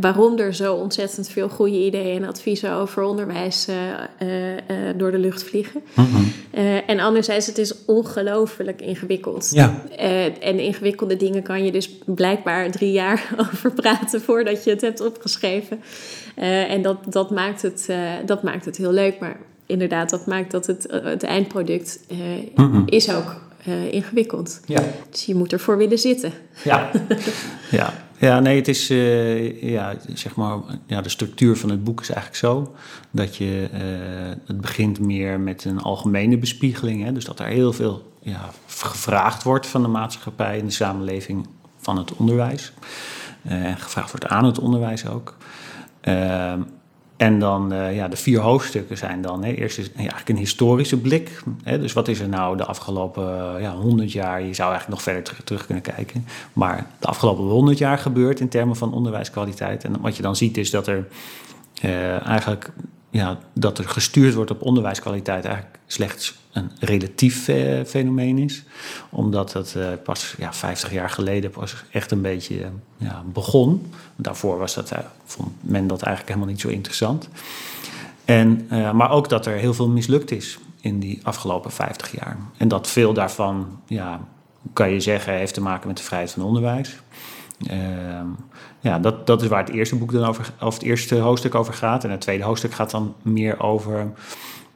waarom 0.00 0.38
er 0.38 0.54
zo 0.54 0.74
ontzettend 0.74 1.28
veel 1.28 1.48
goede 1.48 1.84
ideeën 1.84 2.22
en 2.22 2.28
adviezen 2.28 2.72
over 2.72 3.02
onderwijs 3.02 3.68
door 4.96 5.10
de 5.10 5.18
lucht 5.18 5.44
vliegen. 5.44 5.82
Mhm. 5.94 6.22
en 6.86 7.00
anderzijds, 7.00 7.46
het 7.46 7.58
is 7.58 7.84
ongelooflijk 7.84 8.80
ingewikkeld. 8.80 9.50
Ja. 9.50 9.82
en 10.40 10.58
ingewikkelde 10.58 11.16
dingen 11.16 11.42
kan 11.42 11.64
je 11.64 11.72
dus 11.72 11.98
blijkbaar 12.04 12.70
drie 12.70 12.92
jaar 12.92 13.34
over 13.50 13.72
praten 13.72 14.20
voordat 14.20 14.64
je 14.64 14.70
het 14.70 14.80
hebt 14.80 15.00
opgeschreven. 15.00 15.82
en 16.68 16.82
dat, 16.82 16.96
dat, 17.08 17.30
maakt 17.30 17.62
het, 17.62 17.88
dat 18.26 18.42
maakt 18.42 18.64
het 18.64 18.76
heel 18.76 18.92
leuk, 18.92 19.18
maar 19.20 19.36
inderdaad, 19.72 20.10
dat 20.10 20.26
maakt 20.26 20.50
dat 20.50 20.66
het, 20.66 20.86
eh, 20.86 21.04
het 21.04 21.22
eindproduct 21.22 22.00
uh, 22.56 22.82
is 22.86 23.12
ook 23.14 23.40
uh, 23.68 23.92
ingewikkeld. 23.92 24.60
Ja. 24.66 24.82
Dus 25.10 25.24
je 25.24 25.34
moet 25.34 25.52
ervoor 25.52 25.76
willen 25.76 25.98
zitten. 25.98 26.32
Ja, 26.64 26.90
ja. 27.70 27.94
ja 28.18 28.40
nee, 28.40 28.56
het 28.56 28.68
is, 28.68 28.86
ja, 29.60 29.94
zeg 30.14 30.34
maar, 30.34 30.58
ja, 30.86 31.00
de 31.00 31.08
structuur 31.08 31.56
van 31.56 31.70
het 31.70 31.84
boek 31.84 32.00
is 32.00 32.10
eigenlijk 32.10 32.38
zo 32.38 32.74
dat 33.10 33.36
je, 33.36 33.68
het 34.46 34.60
begint 34.60 35.00
meer 35.00 35.40
met 35.40 35.64
een 35.64 35.80
algemene 35.80 36.38
bespiegeling. 36.38 37.04
Hè, 37.04 37.12
dus 37.12 37.24
dat 37.24 37.40
er 37.40 37.46
heel 37.46 37.72
veel 37.72 38.12
ja, 38.20 38.50
gevraagd 38.66 39.42
wordt 39.42 39.66
van 39.66 39.82
de 39.82 39.88
maatschappij 39.88 40.58
en 40.58 40.66
de 40.66 40.72
samenleving 40.72 41.46
van 41.76 41.96
het 41.96 42.16
onderwijs. 42.16 42.72
En 43.42 43.76
gevraagd 43.76 44.10
wordt 44.10 44.26
aan 44.26 44.44
het 44.44 44.58
onderwijs 44.58 45.08
ook. 45.08 45.36
En 47.22 47.38
dan 47.38 47.72
uh, 47.72 47.94
ja, 47.94 48.08
de 48.08 48.16
vier 48.16 48.40
hoofdstukken 48.40 48.96
zijn 48.96 49.22
dan. 49.22 49.44
Hè, 49.44 49.52
eerst 49.52 49.78
is 49.78 49.92
eigenlijk 49.92 50.28
een 50.28 50.36
historische 50.36 50.96
blik. 50.96 51.42
Hè, 51.62 51.78
dus 51.78 51.92
wat 51.92 52.08
is 52.08 52.20
er 52.20 52.28
nou 52.28 52.56
de 52.56 52.64
afgelopen 52.64 53.60
ja, 53.60 53.74
100 53.74 54.12
jaar? 54.12 54.42
Je 54.42 54.54
zou 54.54 54.70
eigenlijk 54.70 54.88
nog 54.88 55.02
verder 55.02 55.22
terug, 55.22 55.44
terug, 55.44 55.66
kunnen 55.66 55.82
kijken. 55.82 56.26
Maar 56.52 56.86
de 56.98 57.06
afgelopen 57.06 57.44
100 57.44 57.78
jaar 57.78 57.98
gebeurt 57.98 58.40
in 58.40 58.48
termen 58.48 58.76
van 58.76 58.92
onderwijskwaliteit. 58.92 59.84
En 59.84 60.00
wat 60.00 60.16
je 60.16 60.22
dan 60.22 60.36
ziet 60.36 60.56
is 60.56 60.70
dat 60.70 60.86
er 60.86 61.06
uh, 61.84 62.26
eigenlijk 62.26 62.70
ja, 63.10 63.38
dat 63.52 63.78
er 63.78 63.88
gestuurd 63.88 64.34
wordt 64.34 64.50
op 64.50 64.62
onderwijskwaliteit 64.62 65.44
eigenlijk 65.44 65.78
slechts 65.86 66.41
een 66.52 66.70
relatief 66.80 67.48
eh, 67.48 67.84
fenomeen 67.84 68.38
is. 68.38 68.64
Omdat 69.10 69.52
het 69.52 69.74
eh, 69.76 69.86
pas 70.04 70.34
ja, 70.38 70.52
50 70.52 70.92
jaar 70.92 71.10
geleden 71.10 71.50
pas 71.50 71.84
echt 71.90 72.10
een 72.10 72.20
beetje 72.20 72.60
eh, 72.60 72.68
ja, 72.96 73.22
begon. 73.32 73.92
Daarvoor 74.16 74.58
was 74.58 74.74
dat, 74.74 74.92
vond 75.24 75.48
men 75.60 75.86
dat 75.86 76.02
eigenlijk 76.02 76.34
helemaal 76.34 76.54
niet 76.54 76.62
zo 76.62 76.68
interessant. 76.68 77.28
En, 78.24 78.66
maar 78.68 79.10
ook 79.10 79.28
dat 79.28 79.46
er 79.46 79.56
heel 79.56 79.74
veel 79.74 79.88
mislukt 79.88 80.30
is 80.30 80.58
in 80.80 80.98
die 80.98 81.20
afgelopen 81.22 81.70
50 81.70 82.12
jaar. 82.12 82.36
En 82.56 82.68
dat 82.68 82.88
veel 82.88 83.12
daarvan, 83.12 83.80
ja, 83.86 84.20
kan 84.72 84.90
je 84.90 85.00
zeggen, 85.00 85.34
heeft 85.34 85.54
te 85.54 85.60
maken 85.60 85.88
met 85.88 85.96
de 85.96 86.02
vrijheid 86.02 86.32
van 86.32 86.42
onderwijs. 86.42 86.96
Ehm, 87.66 88.26
ja, 88.80 88.98
dat, 88.98 89.26
dat 89.26 89.42
is 89.42 89.48
waar 89.48 89.64
het 89.64 89.74
eerste 89.74 89.96
boek 89.96 90.12
dan 90.12 90.24
over, 90.24 90.52
of 90.60 90.74
het 90.74 90.82
eerste 90.82 91.18
hoofdstuk 91.18 91.54
over 91.54 91.74
gaat. 91.74 92.04
En 92.04 92.10
het 92.10 92.20
tweede 92.20 92.44
hoofdstuk 92.44 92.72
gaat 92.72 92.90
dan 92.90 93.14
meer 93.22 93.60
over 93.60 94.12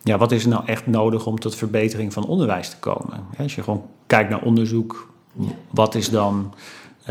ja, 0.06 0.18
wat 0.18 0.32
is 0.32 0.42
er 0.42 0.48
nou 0.48 0.66
echt 0.66 0.86
nodig 0.86 1.26
om 1.26 1.38
tot 1.38 1.54
verbetering 1.54 2.12
van 2.12 2.26
onderwijs 2.26 2.68
te 2.68 2.78
komen? 2.78 3.25
Als 3.38 3.54
je 3.54 3.62
gewoon 3.62 3.84
kijkt 4.06 4.30
naar 4.30 4.42
onderzoek, 4.42 5.12
wat 5.70 5.94
is 5.94 6.10
dan 6.10 6.54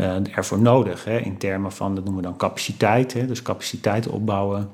uh, 0.00 0.36
ervoor 0.36 0.58
nodig? 0.58 1.06
In 1.06 1.38
termen 1.38 1.72
van, 1.72 1.94
dat 1.94 2.04
noemen 2.04 2.22
we 2.22 2.28
dan 2.28 2.38
capaciteit, 2.38 3.12
dus 3.28 3.42
capaciteit 3.42 4.08
opbouwen. 4.08 4.70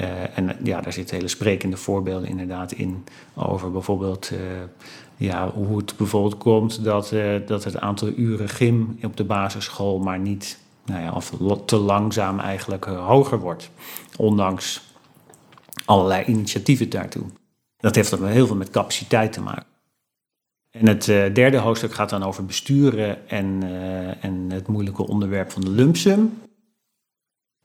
Uh, 0.00 0.38
en 0.38 0.56
ja, 0.62 0.80
daar 0.80 0.92
zitten 0.92 1.16
hele 1.16 1.28
sprekende 1.28 1.76
voorbeelden 1.76 2.28
inderdaad 2.28 2.72
in 2.72 3.04
over 3.34 3.72
bijvoorbeeld 3.72 4.30
uh, 4.32 4.38
ja, 5.16 5.50
hoe 5.50 5.76
het 5.76 5.96
bijvoorbeeld 5.96 6.38
komt 6.38 6.84
dat, 6.84 7.14
dat 7.46 7.64
het 7.64 7.78
aantal 7.78 8.08
uren 8.16 8.48
gym 8.48 8.98
op 9.02 9.16
de 9.16 9.24
basisschool 9.24 9.98
maar 9.98 10.18
niet, 10.18 10.58
nou 10.84 11.02
ja, 11.02 11.12
of 11.12 11.32
te 11.64 11.76
langzaam 11.76 12.38
eigenlijk 12.38 12.84
hoger 12.84 13.38
wordt. 13.38 13.70
Ondanks 14.16 14.82
allerlei 15.84 16.24
initiatieven 16.24 16.90
daartoe. 16.90 17.24
Dat 17.82 17.94
heeft 17.94 18.10
dan 18.10 18.26
heel 18.26 18.46
veel 18.46 18.56
met 18.56 18.70
capaciteit 18.70 19.32
te 19.32 19.40
maken. 19.40 19.66
En 20.70 20.88
het 20.88 21.06
uh, 21.06 21.34
derde 21.34 21.56
hoofdstuk 21.56 21.94
gaat 21.94 22.10
dan 22.10 22.22
over 22.22 22.46
besturen 22.46 23.28
en, 23.28 23.64
uh, 23.64 24.24
en 24.24 24.50
het 24.50 24.66
moeilijke 24.66 25.06
onderwerp 25.06 25.50
van 25.50 25.62
de 25.62 25.70
lumpsum. 25.70 26.38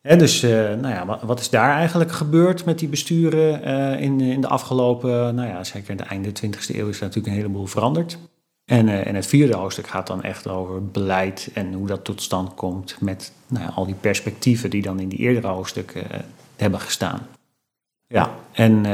dus 0.01 0.43
uh, 0.43 0.51
nou 0.51 0.87
ja, 0.87 1.19
wat, 1.25 1.39
is 1.39 1.49
daar 1.49 1.71
eigenlijk 1.71 2.11
gebeurd 2.11 2.65
met 2.65 2.79
die 2.79 2.87
besturen 2.87 3.61
in, 3.99 4.21
in 4.21 4.41
de 4.41 4.47
afgelopen, 4.47 5.35
nou 5.35 5.47
ja, 5.47 5.63
zeker 5.63 5.97
de 5.97 6.03
einde 6.03 6.29
20e 6.29 6.75
eeuw 6.75 6.87
is 6.87 6.99
natuurlijk 6.99 7.27
een 7.27 7.41
heleboel 7.41 7.65
veranderd. 7.65 8.17
En, 8.65 9.05
en 9.05 9.15
het 9.15 9.27
vierde 9.27 9.55
hoofdstuk 9.55 9.87
gaat 9.87 10.07
dan 10.07 10.23
echt 10.23 10.47
over 10.47 10.85
beleid 10.85 11.49
en 11.53 11.73
hoe 11.73 11.87
dat 11.87 12.03
tot 12.03 12.21
stand 12.21 12.53
komt 12.53 13.01
met 13.01 13.31
nou 13.47 13.63
ja, 13.63 13.71
al 13.75 13.85
die 13.85 13.95
perspectieven 13.95 14.69
die 14.69 14.81
dan 14.81 14.99
in 14.99 15.09
die 15.09 15.19
eerdere 15.19 15.47
hoofdstukken 15.47 16.03
hebben 16.55 16.79
gestaan. 16.79 17.27
Ja, 18.07 18.35
en, 18.51 18.85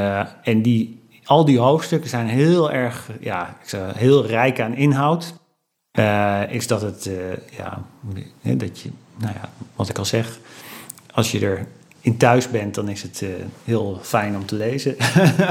en 0.44 0.62
die 0.62 1.02
al 1.26 1.46
die 1.46 1.60
hoofdstukken 1.60 2.10
zijn 2.10 2.28
heel 2.28 2.72
erg, 2.72 3.10
ja, 3.20 3.58
heel 3.76 4.26
rijk 4.26 4.60
aan 4.60 4.76
inhoud. 4.76 5.34
Uh, 6.00 6.42
is 6.50 6.68
dat 6.68 6.82
het, 6.82 7.06
uh, 7.06 7.16
ja, 7.58 7.84
dat 8.42 8.80
je, 8.80 8.90
nou 9.18 9.34
ja, 9.34 9.50
wat 9.76 9.90
ik 9.90 9.98
al 9.98 10.06
zeg, 10.06 10.40
als 11.14 11.32
je 11.32 11.40
er 11.40 11.68
in 12.02 12.18
thuis 12.18 12.50
bent, 12.50 12.76
dan 12.76 12.90
is 12.90 13.02
het 13.02 13.22
uh, 13.22 13.30
heel 13.64 14.00
fijn 14.02 14.36
om 14.36 14.46
te 14.46 14.56
lezen. 14.56 14.96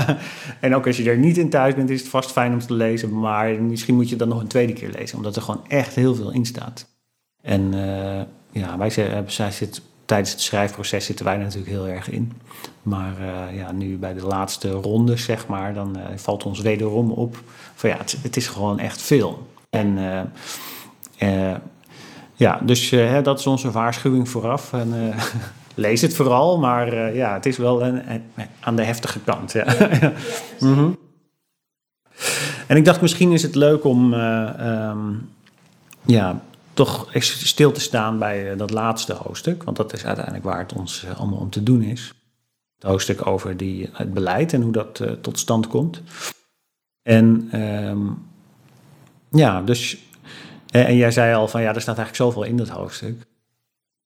en 0.61 0.75
ook 0.75 0.87
als 0.87 0.97
je 0.97 1.11
er 1.11 1.19
niet 1.19 1.39
in 1.39 1.51
thuis 1.51 1.75
bent, 1.75 1.91
is 1.91 2.01
het 2.01 2.09
vast 2.09 2.31
fijn 2.31 2.53
om 2.53 2.59
te 2.59 2.75
lezen. 2.75 3.19
Maar 3.19 3.63
misschien 3.63 3.95
moet 3.95 4.09
je 4.09 4.17
dan 4.17 4.29
nog 4.29 4.41
een 4.41 4.47
tweede 4.47 4.73
keer 4.73 4.91
lezen, 4.91 5.17
omdat 5.17 5.37
er 5.37 5.43
gewoon 5.43 5.65
echt 5.69 5.95
heel 5.95 6.15
veel 6.15 6.33
in 6.33 6.47
staat. 6.47 6.87
En 7.43 7.73
ja, 8.51 8.79
wij, 8.79 8.91
zij 9.27 9.51
zit 9.51 9.83
tijdens 10.05 10.31
het 10.31 10.41
schrijfproces 10.41 11.05
zitten 11.05 11.25
wij 11.25 11.37
natuurlijk 11.37 11.71
heel 11.71 11.87
erg 11.89 12.11
in. 12.11 12.33
Maar 12.83 13.13
uh, 13.21 13.57
ja, 13.57 13.73
nu 13.73 13.99
bij 13.99 14.15
de 14.15 14.27
laatste 14.27 14.71
ronde, 14.71 15.17
zeg 15.17 15.47
maar, 15.47 15.75
dan 15.75 15.97
uh, 15.99 16.05
valt 16.17 16.45
ons 16.45 16.61
wederom 16.61 17.11
op 17.11 17.37
van 17.75 17.91
ja, 17.91 17.97
het, 17.97 18.17
het 18.23 18.37
is 18.37 18.47
gewoon 18.47 18.79
echt 18.79 19.03
veel. 19.03 19.47
En 19.71 19.99
uh, 21.23 21.55
ja, 22.35 22.61
dus 22.63 22.91
hè, 22.91 23.23
dat 23.23 23.39
is 23.39 23.47
onze 23.47 23.71
waarschuwing 23.71 24.29
vooraf. 24.29 24.73
En, 24.73 24.93
lees 25.75 26.01
het 26.01 26.15
vooral, 26.15 26.59
maar 26.59 27.15
ja, 27.15 27.35
het 27.35 27.47
is 27.47 27.57
wel 27.57 27.83
een, 27.83 28.11
een, 28.11 28.23
aan 28.61 28.77
de 28.77 28.85
heftige 28.85 29.21
kant. 29.21 29.53
Ja. 29.53 29.65
ja. 30.01 30.13
mm 30.61 30.75
-hmm. 30.75 30.99
En 32.67 32.77
ik 32.77 32.85
dacht, 32.85 33.01
misschien 33.01 33.33
is 33.33 33.43
het 33.43 33.55
leuk 33.55 33.85
om 33.85 34.13
um, 34.13 35.29
ja, 36.03 36.41
toch 36.75 37.09
stil 37.21 37.73
te 37.73 37.81
staan 37.81 38.19
bij 38.19 38.51
eh, 38.51 38.59
dat 38.59 38.71
laatste 38.71 39.13
hoofdstuk. 39.13 39.63
Want 39.63 39.77
dat 39.77 39.93
is 39.93 40.05
uiteindelijk 40.05 40.45
waar 40.45 40.59
het 40.59 40.73
ons 40.73 41.05
eh, 41.05 41.19
allemaal 41.19 41.39
om 41.39 41.51
te 41.51 41.63
doen 41.63 41.83
is. 41.83 42.15
Het 42.75 42.91
hoofdstuk 42.91 43.27
over 43.27 43.57
die, 43.57 43.89
het 43.93 44.15
beleid 44.15 44.53
en 44.53 44.63
hoe 44.63 44.73
dat 44.73 45.03
tot 45.21 45.39
stand 45.39 45.67
komt. 45.67 46.03
En 47.03 47.61
um, 47.61 48.27
ja, 49.31 49.63
dus. 49.63 49.99
En 50.71 50.97
jij 50.97 51.11
zei 51.11 51.35
al 51.35 51.49
van 51.49 51.63
ja, 51.63 51.75
er 51.75 51.81
staat 51.81 51.99
eigenlijk 51.99 52.17
zoveel 52.17 52.51
in 52.51 52.57
dat 52.57 52.69
hoofdstuk. 52.69 53.27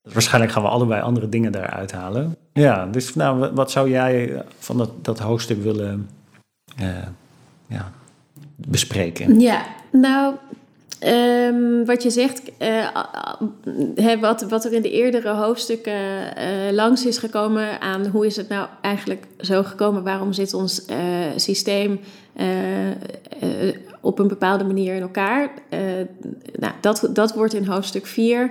Waarschijnlijk 0.02 0.52
gaan 0.52 0.62
we 0.62 0.68
allebei 0.68 1.02
andere 1.02 1.28
dingen 1.28 1.52
daaruit 1.52 1.92
halen. 1.92 2.36
Ja, 2.52 2.86
dus 2.86 3.14
nou, 3.14 3.52
wat 3.54 3.70
zou 3.70 3.90
jij 3.90 4.44
van 4.58 4.78
dat, 4.78 5.04
dat 5.04 5.18
hoofdstuk 5.18 5.62
willen 5.62 6.10
ja, 7.66 7.92
bespreken? 8.56 9.40
Ja, 9.40 9.66
nou, 9.92 10.34
Um, 11.06 11.84
wat 11.84 12.02
je 12.02 12.10
zegt, 12.10 12.42
uh, 12.62 14.20
wat, 14.20 14.42
wat 14.42 14.64
er 14.64 14.72
in 14.72 14.82
de 14.82 14.90
eerdere 14.90 15.28
hoofdstukken 15.28 15.92
uh, 15.92 16.72
langs 16.72 17.06
is 17.06 17.18
gekomen 17.18 17.80
aan 17.80 18.06
hoe 18.06 18.26
is 18.26 18.36
het 18.36 18.48
nou 18.48 18.68
eigenlijk 18.80 19.26
zo 19.40 19.62
gekomen, 19.62 20.02
waarom 20.02 20.32
zit 20.32 20.54
ons 20.54 20.86
uh, 20.90 20.96
systeem 21.36 22.00
op 24.00 24.18
een 24.18 24.28
bepaalde 24.28 24.64
manier 24.64 24.94
in 24.94 25.02
elkaar. 25.02 25.50
nou, 26.58 26.72
dat, 26.80 27.08
dat 27.12 27.34
wordt 27.34 27.54
in 27.54 27.66
hoofdstuk 27.66 28.06
4 28.06 28.50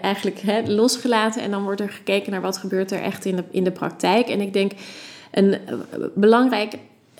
eigenlijk 0.00 0.42
losgelaten 0.66 1.42
en 1.42 1.50
dan 1.50 1.62
wordt 1.62 1.80
er 1.80 1.90
gekeken 1.90 2.32
naar 2.32 2.40
wat 2.40 2.56
gebeurt 2.56 2.90
er 2.90 3.02
echt 3.02 3.24
in 3.24 3.36
de, 3.36 3.44
in 3.50 3.64
de 3.64 3.70
praktijk. 3.70 4.28
En 4.28 4.40
ik 4.40 4.52
denk 4.52 4.72
een 5.30 5.56
belangrijk 6.14 6.74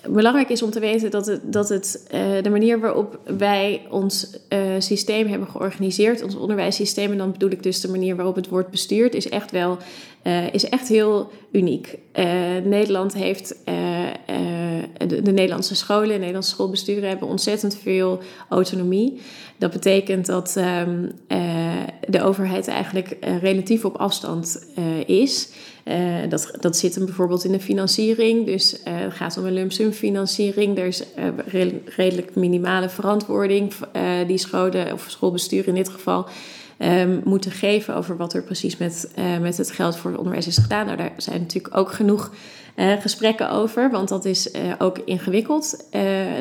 belangrijk 0.07 0.49
is 0.49 0.61
om 0.61 0.69
te 0.71 0.79
weten 0.79 1.11
dat 1.11 1.25
het, 1.25 1.53
dat 1.53 1.69
het 1.69 2.07
uh, 2.13 2.21
de 2.41 2.49
manier 2.49 2.79
waarop 2.79 3.19
wij 3.37 3.85
ons 3.89 4.29
uh, 4.49 4.59
systeem 4.79 5.27
hebben 5.27 5.47
georganiseerd, 5.47 6.23
ons 6.23 6.35
onderwijssysteem, 6.35 7.11
en 7.11 7.17
dan 7.17 7.31
bedoel 7.31 7.49
ik 7.49 7.63
dus 7.63 7.81
de 7.81 7.89
manier 7.89 8.15
waarop 8.15 8.35
het 8.35 8.47
wordt 8.47 8.69
bestuurd, 8.69 9.13
is 9.13 9.29
echt 9.29 9.51
wel 9.51 9.77
uh, 10.23 10.53
is 10.53 10.69
echt 10.69 10.87
heel 10.87 11.31
uniek. 11.51 11.97
Nederland 12.63 13.13
heeft 13.13 13.55
de, 15.07 15.21
de, 15.21 15.31
Nederlandse 15.31 15.75
scholen, 15.75 16.07
de 16.07 16.17
Nederlandse 16.17 16.51
schoolbesturen 16.51 17.09
hebben 17.09 17.27
ontzettend 17.27 17.77
veel 17.77 18.19
autonomie. 18.49 19.21
Dat 19.57 19.71
betekent 19.71 20.25
dat, 20.25 20.55
um, 20.57 21.11
de 22.07 22.23
overheid 22.23 22.67
eigenlijk 22.67 23.17
relatief 23.41 23.85
op 23.85 23.95
afstand 23.95 24.65
is. 25.05 25.49
dat, 26.29 26.51
dat 26.59 26.77
zit 26.77 26.95
hem 26.95 27.05
bijvoorbeeld 27.05 27.43
in 27.43 27.51
de 27.51 27.59
financiering. 27.59 28.45
Dus 28.45 28.75
het 28.83 29.13
gaat 29.13 29.37
om 29.37 29.45
een 29.45 29.53
lump 29.53 29.71
sum 29.71 29.91
financiering. 29.91 30.77
Er 30.77 30.85
is 30.85 31.03
redelijk 31.85 32.35
minimale 32.35 32.89
verantwoording 32.89 33.73
die 34.27 34.37
scholen 34.37 34.93
of 34.93 35.05
schoolbestuur 35.09 35.67
in 35.67 35.75
dit 35.75 35.89
geval 35.89 36.27
um, 36.79 37.21
moeten 37.23 37.51
geven 37.51 37.95
over 37.95 38.17
wat 38.17 38.33
er 38.33 38.43
precies 38.43 38.77
met, 38.77 39.11
uh, 39.19 39.37
met 39.37 39.57
het 39.57 39.71
geld 39.71 39.97
voor 39.97 40.09
het 40.09 40.19
onderwijs 40.19 40.47
is 40.47 40.57
gedaan. 40.57 40.85
Nou, 40.85 40.97
daar 40.97 41.13
zijn 41.17 41.39
natuurlijk 41.39 41.77
ook 41.77 41.91
genoeg 41.91 42.31
uh, 42.75 42.93
gesprekken 42.93 43.49
over, 43.49 43.91
want 43.91 44.09
dat 44.09 44.25
is 44.25 44.51
uh, 44.51 44.61
ook 44.77 44.97
ingewikkeld. 44.97 45.85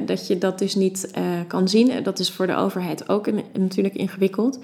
dat 0.04 0.26
je 0.26 0.38
dat 0.38 0.58
dus 0.58 0.74
niet 0.74 1.10
kan 1.46 1.68
zien. 1.68 2.02
Dat 2.02 2.18
is 2.18 2.30
voor 2.30 2.46
de 2.46 2.56
overheid 2.56 3.08
ook 3.08 3.28
natuurlijk 3.52 3.94
ingewikkeld. 3.94 4.58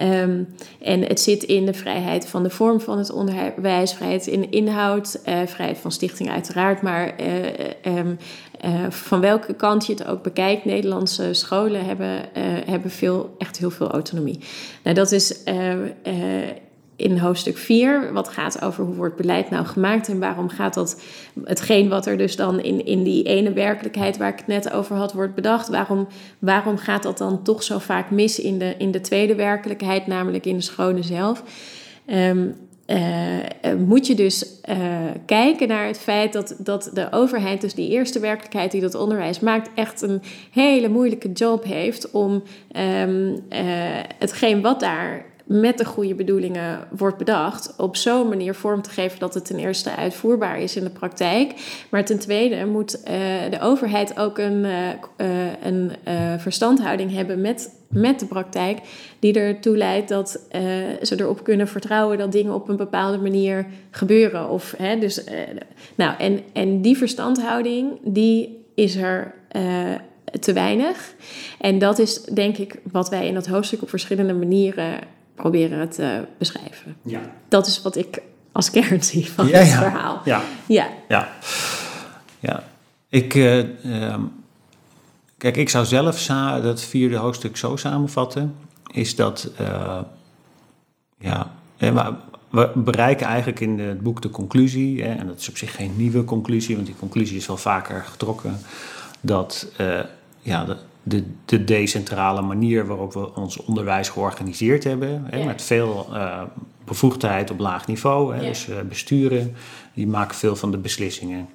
Um, 0.00 0.48
en 0.80 1.02
het 1.02 1.20
zit 1.20 1.42
in 1.42 1.66
de 1.66 1.74
vrijheid 1.74 2.26
van 2.26 2.42
de 2.42 2.50
vorm 2.50 2.80
van 2.80 2.98
het 2.98 3.12
onderwijs, 3.12 3.92
vrijheid 3.92 4.26
in 4.26 4.50
inhoud, 4.50 5.20
uh, 5.28 5.40
vrijheid 5.46 5.78
van 5.78 5.92
stichting 5.92 6.30
uiteraard, 6.30 6.82
maar 6.82 7.14
uh, 7.20 7.96
um, 7.96 8.18
uh, 8.64 8.90
van 8.90 9.20
welke 9.20 9.54
kant 9.54 9.86
je 9.86 9.92
het 9.92 10.06
ook 10.06 10.22
bekijkt, 10.22 10.64
Nederlandse 10.64 11.34
scholen 11.34 11.84
hebben, 11.84 12.20
hebben 12.66 12.90
veel, 12.90 13.34
echt 13.38 13.58
heel 13.58 13.70
veel 13.70 13.90
autonomie. 13.90 14.38
Nou, 14.82 14.96
dat 14.96 15.12
is 15.12 15.42
in 17.00 17.18
hoofdstuk 17.18 17.58
4, 17.58 18.12
wat 18.12 18.28
gaat 18.28 18.62
over 18.62 18.84
hoe 18.84 18.94
wordt 18.94 19.16
beleid 19.16 19.50
nou 19.50 19.66
gemaakt 19.66 20.08
en 20.08 20.18
waarom 20.18 20.48
gaat 20.48 20.74
dat, 20.74 21.02
hetgeen 21.44 21.88
wat 21.88 22.06
er 22.06 22.16
dus 22.16 22.36
dan 22.36 22.60
in, 22.60 22.86
in 22.86 23.02
die 23.02 23.22
ene 23.22 23.52
werkelijkheid 23.52 24.16
waar 24.16 24.28
ik 24.28 24.38
het 24.38 24.46
net 24.46 24.72
over 24.72 24.96
had, 24.96 25.12
wordt 25.12 25.34
bedacht, 25.34 25.68
waarom, 25.68 26.08
waarom 26.38 26.76
gaat 26.76 27.02
dat 27.02 27.18
dan 27.18 27.42
toch 27.42 27.62
zo 27.62 27.78
vaak 27.78 28.10
mis 28.10 28.40
in 28.40 28.58
de, 28.58 28.74
in 28.78 28.90
de 28.90 29.00
tweede 29.00 29.34
werkelijkheid, 29.34 30.06
namelijk 30.06 30.46
in 30.46 30.56
de 30.56 30.62
scholen 30.62 31.04
zelf? 31.04 31.42
Um, 32.06 32.54
uh, 32.90 33.74
moet 33.86 34.06
je 34.06 34.14
dus 34.14 34.46
uh, 34.68 34.76
kijken 35.26 35.68
naar 35.68 35.86
het 35.86 35.98
feit 35.98 36.32
dat, 36.32 36.54
dat 36.58 36.90
de 36.94 37.08
overheid, 37.10 37.60
dus 37.60 37.74
die 37.74 37.90
eerste 37.90 38.20
werkelijkheid 38.20 38.70
die 38.70 38.80
dat 38.80 38.94
onderwijs 38.94 39.40
maakt, 39.40 39.70
echt 39.74 40.02
een 40.02 40.22
hele 40.50 40.88
moeilijke 40.88 41.32
job 41.32 41.64
heeft 41.64 42.10
om 42.10 42.42
um, 42.76 43.40
hetgeen 44.18 44.60
wat 44.60 44.80
daar 44.80 45.24
met 45.50 45.78
de 45.78 45.84
goede 45.84 46.14
bedoelingen 46.14 46.88
wordt 46.90 47.16
bedacht, 47.16 47.74
op 47.76 47.96
zo'n 47.96 48.28
manier 48.28 48.54
vorm 48.54 48.82
te 48.82 48.90
geven 48.90 49.18
dat 49.18 49.34
het 49.34 49.44
ten 49.44 49.58
eerste 49.58 49.96
uitvoerbaar 49.96 50.60
is 50.60 50.76
in 50.76 50.84
de 50.84 50.90
praktijk. 50.90 51.54
Maar 51.88 52.04
ten 52.04 52.18
tweede 52.18 52.66
moet 52.66 52.96
uh, 52.96 53.04
de 53.50 53.60
overheid 53.60 54.18
ook 54.18 54.38
een, 54.38 54.64
uh, 54.64 55.46
een 55.62 55.90
verstandhouding 56.38 57.12
hebben 57.12 57.40
met, 57.40 57.74
met 57.88 58.20
de 58.20 58.26
praktijk, 58.26 58.78
die 59.18 59.34
ertoe 59.34 59.76
leidt 59.76 60.08
dat 60.08 60.40
ze 61.02 61.14
erop 61.16 61.44
kunnen 61.44 61.68
vertrouwen 61.68 62.18
dat 62.18 62.32
dingen 62.32 62.54
op 62.54 62.68
een 62.68 62.76
bepaalde 62.76 63.18
manier 63.18 63.66
gebeuren. 63.90 64.48
Of, 64.48 64.74
hè, 64.76 64.98
dus, 64.98 65.24
nou, 65.94 66.14
en, 66.18 66.40
en 66.52 66.80
die 66.80 66.96
verstandhouding, 66.96 67.98
die 68.04 68.64
is 68.74 68.96
er 68.96 69.34
te 70.40 70.52
weinig. 70.52 71.14
En 71.60 71.78
dat 71.78 71.98
is 71.98 72.22
denk 72.22 72.56
ik 72.56 72.80
wat 72.92 73.08
wij 73.08 73.26
in 73.26 73.34
dat 73.34 73.46
hoofdstuk 73.46 73.82
op 73.82 73.88
verschillende 73.88 74.34
manieren 74.34 75.18
proberen 75.40 75.90
te 75.90 76.26
beschrijven. 76.38 76.96
Ja. 77.02 77.20
Dat 77.48 77.66
is 77.66 77.82
wat 77.82 77.96
ik 77.96 78.22
als 78.52 78.70
kern 78.70 79.02
zie 79.02 79.30
van 79.30 79.46
het 79.48 79.68
verhaal. 79.68 80.20
Ja. 80.24 80.42
Ja. 80.66 80.88
Ja. 81.08 81.28
ja. 82.38 82.62
Ik, 83.08 83.34
uh, 83.34 83.58
um, 84.12 84.32
kijk, 85.38 85.56
ik 85.56 85.68
zou 85.68 85.84
zelf 85.84 86.26
dat 86.62 86.80
vierde 86.80 87.16
hoofdstuk 87.16 87.56
zo 87.56 87.76
samenvatten. 87.76 88.54
Is 88.92 89.16
dat, 89.16 89.50
uh, 89.60 89.98
ja, 91.18 91.52
we 92.50 92.70
bereiken 92.74 93.26
eigenlijk 93.26 93.60
in 93.60 93.78
het 93.78 94.00
boek 94.00 94.22
de 94.22 94.30
conclusie, 94.30 95.02
hè, 95.02 95.14
en 95.14 95.26
dat 95.26 95.38
is 95.38 95.48
op 95.48 95.56
zich 95.56 95.74
geen 95.74 95.92
nieuwe 95.96 96.24
conclusie, 96.24 96.74
want 96.74 96.86
die 96.86 96.96
conclusie 96.98 97.36
is 97.36 97.46
wel 97.46 97.56
vaker 97.56 98.04
getrokken, 98.04 98.58
dat 99.20 99.66
uh, 99.80 100.00
ja, 100.40 100.64
de, 100.64 100.76
de, 101.02 101.24
de 101.44 101.64
decentrale 101.64 102.40
manier 102.40 102.86
waarop 102.86 103.12
we 103.12 103.34
ons 103.34 103.56
onderwijs 103.56 104.08
georganiseerd 104.08 104.84
hebben. 104.84 105.24
Hè, 105.26 105.44
Met 105.44 105.62
veel 105.62 106.06
uh, 106.12 106.42
bevoegdheid 106.84 107.50
op 107.50 107.58
laag 107.58 107.86
niveau. 107.86 108.34
Hè, 108.36 108.40
Dus 108.40 108.68
uh, 108.68 108.80
besturen, 108.88 109.54
die 109.94 110.06
maken 110.06 110.36
veel 110.36 110.56
van 110.56 110.70
de 110.70 110.78
beslissingen. 110.78 111.48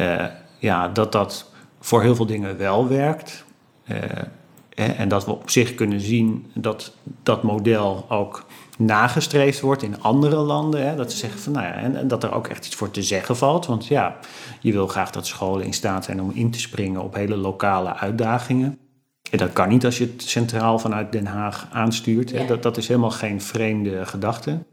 Uh, 0.00 0.24
ja, 0.58 0.88
dat 0.88 1.12
dat 1.12 1.50
voor 1.80 2.02
heel 2.02 2.14
veel 2.14 2.26
dingen 2.26 2.58
wel 2.58 2.88
werkt. 2.88 3.44
en 4.74 5.08
dat 5.08 5.24
we 5.24 5.30
op 5.30 5.50
zich 5.50 5.74
kunnen 5.74 6.00
zien 6.00 6.50
dat 6.54 6.92
dat 7.22 7.42
model 7.42 8.06
ook 8.08 8.44
nagestreefd 8.78 9.60
wordt 9.60 9.82
in 9.82 10.02
andere 10.02 10.36
landen. 10.36 10.88
Hè, 10.88 10.96
dat 10.96 11.12
ze 11.12 11.18
zeggen 11.18 11.40
van 11.40 11.52
nou 11.52 11.66
ja, 11.66 11.72
en, 11.72 11.96
en, 11.96 12.08
dat 12.08 12.22
er 12.22 12.32
ook 12.32 12.46
echt 12.46 12.66
iets 12.66 12.74
voor 12.74 12.90
te 12.90 13.02
zeggen 13.02 13.36
valt. 13.36 13.66
Want 13.66 13.86
ja, 13.86 14.18
je 14.60 14.72
wil 14.72 14.86
graag 14.86 15.10
dat 15.10 15.26
scholen 15.26 15.66
in 15.66 15.72
staat 15.72 16.04
zijn 16.04 16.22
om 16.22 16.30
in 16.34 16.50
te 16.50 16.60
springen 16.60 17.02
op 17.02 17.14
hele 17.14 17.36
lokale 17.36 17.94
uitdagingen. 17.94 18.78
En 19.30 19.38
dat 19.38 19.52
kan 19.52 19.68
niet 19.68 19.84
als 19.84 19.98
je 19.98 20.04
het 20.04 20.22
centraal 20.22 20.78
vanuit 20.78 21.12
Den 21.12 21.26
Haag 21.26 21.66
aanstuurt. 21.72 22.32
Hè. 22.32 22.46
Dat, 22.46 22.62
dat 22.62 22.76
is 22.76 22.88
helemaal 22.88 23.10
geen 23.10 23.40
vreemde 23.40 24.06
gedachte. 24.06 24.64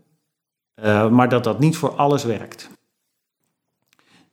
Uh, 0.83 1.09
maar 1.09 1.29
dat 1.29 1.43
dat 1.43 1.59
niet 1.59 1.77
voor 1.77 1.95
alles 1.95 2.23
werkt. 2.23 2.69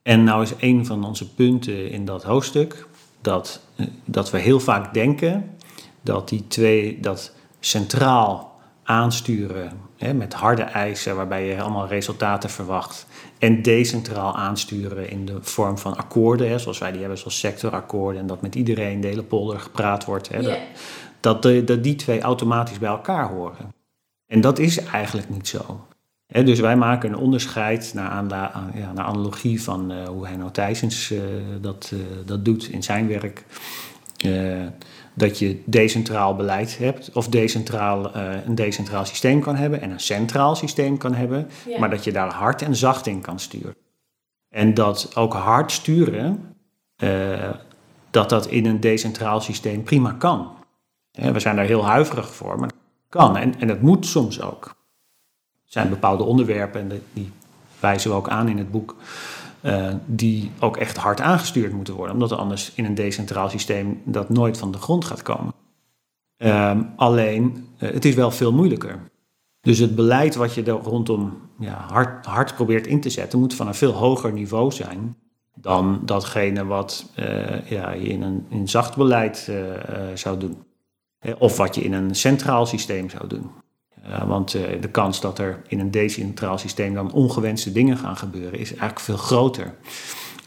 En 0.02 0.24
nou 0.24 0.42
is 0.42 0.52
een 0.58 0.86
van 0.86 1.04
onze 1.04 1.34
punten 1.34 1.90
in 1.90 2.04
dat 2.04 2.22
hoofdstuk 2.22 2.86
dat, 3.20 3.60
uh, 3.76 3.86
dat 4.04 4.30
we 4.30 4.38
heel 4.38 4.60
vaak 4.60 4.94
denken 4.94 5.56
dat 6.02 6.28
die 6.28 6.46
twee, 6.46 7.00
dat 7.00 7.32
centraal 7.60 8.47
aansturen 8.88 9.72
hè, 9.96 10.14
met 10.14 10.34
harde 10.34 10.62
eisen 10.62 11.16
waarbij 11.16 11.46
je 11.46 11.60
allemaal 11.60 11.88
resultaten 11.88 12.50
verwacht. 12.50 13.06
En 13.38 13.62
decentraal 13.62 14.36
aansturen 14.36 15.10
in 15.10 15.24
de 15.26 15.38
vorm 15.40 15.78
van 15.78 15.96
akkoorden, 15.96 16.48
hè, 16.48 16.58
zoals 16.58 16.78
wij 16.78 16.90
die 16.90 17.00
hebben, 17.00 17.18
zoals 17.18 17.38
sectorakkoorden. 17.38 18.20
En 18.20 18.26
dat 18.26 18.42
met 18.42 18.54
iedereen, 18.54 19.00
de 19.00 19.06
hele 19.06 19.22
polder, 19.22 19.60
gepraat 19.60 20.04
wordt. 20.04 20.28
Hè, 20.28 20.58
dat, 21.20 21.42
dat, 21.42 21.82
die 21.82 21.94
twee 21.94 22.20
automatisch 22.20 22.78
bij 22.78 22.88
elkaar 22.88 23.28
horen. 23.28 23.74
En 24.26 24.40
dat 24.40 24.58
is 24.58 24.84
eigenlijk 24.84 25.28
niet 25.28 25.48
zo. 25.48 25.86
Dus 26.26 26.60
wij 26.60 26.76
maken 26.76 27.08
een 27.08 27.18
onderscheid 27.18 27.92
naar, 27.94 28.24
ja, 28.74 28.92
naar 28.94 29.04
analogie 29.04 29.62
van 29.62 29.92
uh, 29.92 30.08
hoe 30.08 30.26
Henno 30.26 30.50
Thijsens 30.50 31.10
uh, 31.10 31.20
dat, 31.60 31.90
uh, 31.94 32.00
dat 32.26 32.44
doet 32.44 32.68
in 32.68 32.82
zijn 32.82 33.08
werk 33.08 33.44
dat 35.18 35.38
je 35.38 35.62
decentraal 35.64 36.36
beleid 36.36 36.78
hebt, 36.78 37.12
of 37.12 37.28
decentraal, 37.28 38.16
uh, 38.16 38.44
een 38.46 38.54
decentraal 38.54 39.04
systeem 39.04 39.40
kan 39.40 39.56
hebben 39.56 39.80
en 39.80 39.90
een 39.90 40.00
centraal 40.00 40.56
systeem 40.56 40.96
kan 40.96 41.14
hebben, 41.14 41.48
maar 41.78 41.90
dat 41.90 42.04
je 42.04 42.12
daar 42.12 42.32
hard 42.32 42.62
en 42.62 42.76
zacht 42.76 43.06
in 43.06 43.20
kan 43.20 43.38
sturen. 43.38 43.76
En 44.48 44.74
dat 44.74 45.16
ook 45.16 45.32
hard 45.32 45.72
sturen, 45.72 46.56
uh, 46.96 47.50
dat 48.10 48.28
dat 48.28 48.46
in 48.46 48.66
een 48.66 48.80
decentraal 48.80 49.40
systeem 49.40 49.82
prima 49.82 50.12
kan. 50.12 50.50
we 51.10 51.40
zijn 51.40 51.56
daar 51.56 51.64
heel 51.64 51.84
huiverig 51.84 52.34
voor, 52.34 52.58
maar 52.58 52.68
dat 52.68 52.78
kan 53.08 53.36
en, 53.36 53.60
en 53.60 53.66
dat 53.66 53.80
moet 53.80 54.06
soms 54.06 54.40
ook. 54.40 54.64
Er 54.64 55.74
zijn 55.74 55.88
bepaalde 55.88 56.22
onderwerpen, 56.22 56.80
en 56.80 57.02
die 57.12 57.30
wijzen 57.80 58.10
we 58.10 58.16
ook 58.16 58.28
aan 58.28 58.48
in 58.48 58.58
het 58.58 58.70
boek, 58.70 58.96
uh, 59.62 59.94
die 60.06 60.50
ook 60.58 60.76
echt 60.76 60.96
hard 60.96 61.20
aangestuurd 61.20 61.72
moeten 61.72 61.94
worden, 61.94 62.14
omdat 62.14 62.30
er 62.30 62.36
anders 62.36 62.72
in 62.74 62.84
een 62.84 62.94
decentraal 62.94 63.48
systeem 63.48 64.02
dat 64.04 64.28
nooit 64.28 64.58
van 64.58 64.70
de 64.70 64.78
grond 64.78 65.04
gaat 65.04 65.22
komen. 65.22 65.54
Uh, 66.38 66.80
alleen, 66.96 67.66
uh, 67.78 67.90
het 67.90 68.04
is 68.04 68.14
wel 68.14 68.30
veel 68.30 68.52
moeilijker. 68.52 69.10
Dus 69.60 69.78
het 69.78 69.94
beleid 69.94 70.34
wat 70.34 70.54
je 70.54 70.62
er 70.62 70.72
rondom 70.72 71.36
ja, 71.58 71.86
hard, 71.88 72.26
hard 72.26 72.54
probeert 72.54 72.86
in 72.86 73.00
te 73.00 73.10
zetten, 73.10 73.38
moet 73.38 73.54
van 73.54 73.66
een 73.66 73.74
veel 73.74 73.92
hoger 73.92 74.32
niveau 74.32 74.72
zijn 74.72 75.16
dan 75.54 76.00
datgene 76.04 76.64
wat 76.64 77.12
uh, 77.18 77.70
ja, 77.70 77.92
je 77.92 78.06
in 78.06 78.22
een 78.22 78.46
in 78.48 78.68
zacht 78.68 78.96
beleid 78.96 79.52
zou 80.14 80.38
doen. 80.38 80.64
Of 81.38 81.56
wat 81.56 81.74
je 81.74 81.80
in 81.80 81.92
een 81.92 82.14
centraal 82.14 82.66
systeem 82.66 83.10
zou 83.10 83.26
doen. 83.26 83.50
Uh, 84.08 84.28
want 84.28 84.54
uh, 84.54 84.62
de 84.80 84.88
kans 84.88 85.20
dat 85.20 85.38
er 85.38 85.62
in 85.66 85.80
een 85.80 85.90
decentraal 85.90 86.58
systeem 86.58 86.94
dan 86.94 87.12
ongewenste 87.12 87.72
dingen 87.72 87.96
gaan 87.96 88.16
gebeuren 88.16 88.58
is 88.58 88.70
eigenlijk 88.70 89.00
veel 89.00 89.16
groter. 89.16 89.74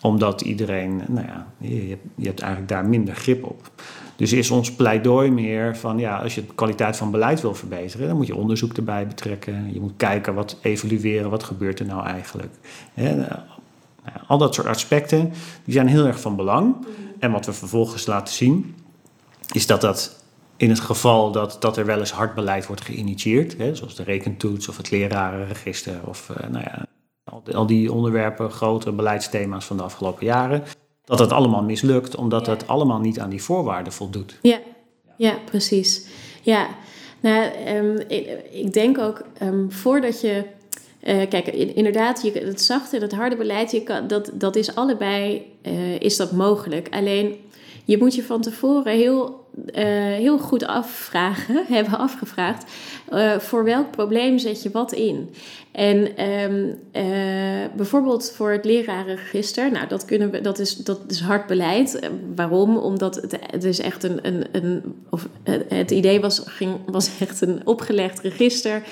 Omdat 0.02 0.41
iedereen, 0.41 1.02
nou 1.08 1.28
ja, 1.28 1.47
je, 1.58 1.97
hebt, 2.21 2.39
eigenlijk 2.39 2.71
daar 2.71 2.86
minder 2.86 3.15
grip 3.15 3.43
op. 3.43 3.71
Dus 4.15 4.34
is 4.34 4.52
ons 4.52 4.71
pleidooi 4.71 5.32
meer 5.32 5.78
van, 5.78 6.00
ja, 6.00 6.17
als 6.17 6.36
je 6.36 6.45
de 6.45 6.54
kwaliteit 6.54 6.97
van 6.97 7.12
beleid 7.12 7.41
wil 7.41 7.56
verbeteren, 7.56 8.08
dan 8.08 8.17
moet 8.17 8.28
je 8.28 8.36
onderzoek 8.36 8.74
erbij 8.74 9.08
betrekken. 9.08 9.74
Je 9.74 9.80
moet 9.80 9.93
kijken, 9.97 10.34
wat 10.34 10.58
evalueren, 10.62 11.30
wat 11.30 11.43
gebeurt 11.43 11.80
er 11.80 11.86
nou 11.86 12.06
eigenlijk. 12.06 12.54
Hè? 12.93 13.15
Nou, 13.15 13.39
al 14.28 14.38
dat 14.38 14.54
soort 14.54 14.67
aspecten, 14.67 15.32
die 15.63 15.74
zijn 15.74 15.88
heel 15.88 16.06
erg 16.06 16.19
van 16.19 16.36
belang. 16.36 16.76
En 17.19 17.32
wat 17.32 17.45
we 17.45 17.54
vervolgens 17.54 18.06
laten 18.06 18.34
zien, 18.34 18.76
is 19.52 19.67
dat 19.67 19.82
dat 19.82 20.21
in 20.62 20.69
het 20.69 20.80
geval 20.80 21.32
dat, 21.32 21.58
dat 21.60 21.78
er 21.78 21.86
wel 21.86 22.00
eens 22.00 22.12
hard 22.12 22.36
beleid 22.36 22.67
wordt 22.67 22.82
geïnitieerd, 22.82 23.58
hè, 23.58 23.76
zoals 23.76 23.95
de 23.95 24.04
rekentoets 24.04 24.67
of 24.67 24.78
het 24.78 24.91
lerarenregister 24.91 26.00
of 26.06 26.30
uh, 26.30 26.50
nou 26.50 26.63
ja, 26.63 26.86
al, 27.24 27.41
die, 27.43 27.56
al 27.56 27.65
die 27.65 27.91
onderwerpen, 27.91 28.52
grote 28.52 28.91
beleidsthema's 28.91 29.65
van 29.65 29.78
de 29.78 29.84
afgelopen 29.84 30.26
jaren, 30.26 30.63
dat 31.06 31.17
dat 31.17 31.32
allemaal 31.32 31.63
mislukt 31.63 32.15
omdat 32.15 32.47
het 32.47 32.67
allemaal 32.67 33.00
niet 33.00 33.19
aan 33.19 33.30
die 33.30 33.43
voorwaarden 33.43 33.93
voldoet. 33.93 34.39
Ja, 34.41 34.60
ja 35.17 35.38
precies. 35.45 36.08
Ja, 36.41 36.67
Nou, 37.21 37.50
um, 37.67 38.00
ik, 38.08 38.28
ik, 38.52 38.74
denk 38.74 38.97
ook 38.97 39.26
um, 39.41 39.71
voordat 39.71 40.21
je. 40.21 40.43
Uh, 41.04 41.28
kijk, 41.30 41.47
inderdaad, 41.47 42.21
je, 42.21 42.32
het 42.32 42.62
zachte 42.62 42.95
en 42.95 43.02
het 43.02 43.13
harde 43.13 43.36
beleid, 43.36 43.71
je 43.71 43.84
kan, 43.84 44.08
dat, 44.08 44.32
dat 44.34 44.56
is 44.56 44.76
allebei 44.76 45.45
uh, 45.63 46.00
is 46.00 46.17
dat 46.17 46.32
mogelijk. 46.32 46.88
Alleen 46.91 47.36
je 47.86 47.97
moet 47.97 48.15
je 48.15 48.24
van 48.24 48.41
tevoren 48.41 48.93
heel, 48.93 49.41
uh, 49.66 49.84
heel 50.16 50.38
goed 50.38 50.66
afvragen, 50.66 51.66
hebben 51.76 51.98
afgevraagd, 51.98 52.72
uh, 53.14 53.38
voor 53.38 53.64
welk 53.64 53.92
probleem 53.92 54.38
zet 54.38 54.64
je 54.64 54.72
wat 54.72 54.92
in. 54.92 55.34
En 55.72 56.26
um, 56.30 56.80
uh, 56.94 57.04
bijvoorbeeld 57.76 58.32
voor 58.36 58.52
het 58.52 58.66
lerarenregister, 58.66 59.72
nou 59.72 59.88
dat, 59.88 60.06
kunnen 60.06 60.32
we, 60.32 60.42
dat, 60.42 60.60
is, 60.60 60.76
dat 60.76 61.00
is 61.08 61.20
hard 61.20 61.48
beleid. 61.48 62.10
waarom? 62.36 62.78
Omdat 62.78 63.16
het, 63.16 63.38
het 63.52 63.64
is 63.64 63.80
echt 63.80 64.04
een, 64.04 64.20
een, 64.22 64.46
een 64.52 64.96
of 65.10 65.28
het 65.44 65.92
idee 65.92 66.20
was, 66.20 66.42
ging, 66.46 66.76
was 66.86 67.10
echt 67.20 67.42
een 67.42 67.62
opgelegd 67.64 68.20
register 68.20 68.84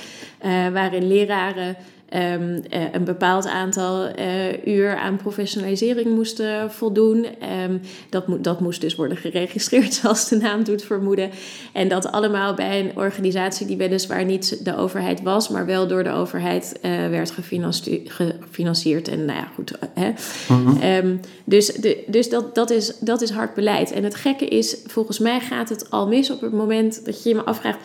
waarin 0.71 1.07
leraren 1.07 1.75
um, 2.13 2.61
een 2.91 3.03
bepaald 3.03 3.47
aantal 3.47 4.09
uh, 4.19 4.65
uur 4.65 4.95
aan 4.95 5.15
professionalisering 5.15 6.15
moesten 6.15 6.71
voldoen. 6.71 7.25
Um, 7.65 7.81
dat, 8.09 8.25
dat 8.43 8.59
moest 8.59 8.81
dus 8.81 8.95
worden 8.95 9.17
geregistreerd, 9.17 9.93
zoals 10.01 10.29
de 10.29 10.37
naam 10.37 10.63
doet 10.63 10.83
vermoeden. 10.83 11.29
En 11.73 11.87
dat 11.87 12.11
allemaal 12.11 12.53
bij 12.53 12.79
een 12.79 12.97
organisatie 12.97 13.67
die 13.67 13.77
weliswaar 13.77 14.25
niet 14.25 14.65
de 14.65 14.77
overheid 14.77 15.21
was, 15.21 15.49
maar 15.49 15.65
wel 15.65 15.87
door 15.87 16.03
de 16.03 16.11
overheid 16.11 16.79
uh, 16.81 16.91
werd 17.09 17.31
gefinancierd. 17.31 19.07
En 19.07 19.25
nou 19.25 19.39
ja, 19.39 19.47
goed. 19.55 19.71
Hè. 19.93 20.09
Mm 20.49 20.65
-hmm. 20.65 20.83
um, 20.83 21.19
dus 21.43 21.67
de, 21.67 22.03
dus 22.07 22.29
dat, 22.29 22.55
dat, 22.55 22.69
is, 22.69 22.97
dat 22.99 23.21
is 23.21 23.29
hard 23.29 23.53
beleid. 23.53 23.91
En 23.91 24.03
het 24.03 24.15
gekke 24.15 24.45
is, 24.45 24.77
volgens 24.85 25.19
mij 25.19 25.39
gaat 25.39 25.69
het 25.69 25.91
al 25.91 26.07
mis 26.07 26.31
op 26.31 26.41
het 26.41 26.53
moment 26.53 27.05
dat 27.05 27.23
je 27.23 27.29
je 27.29 27.35
me 27.35 27.43
afvraagt 27.43 27.79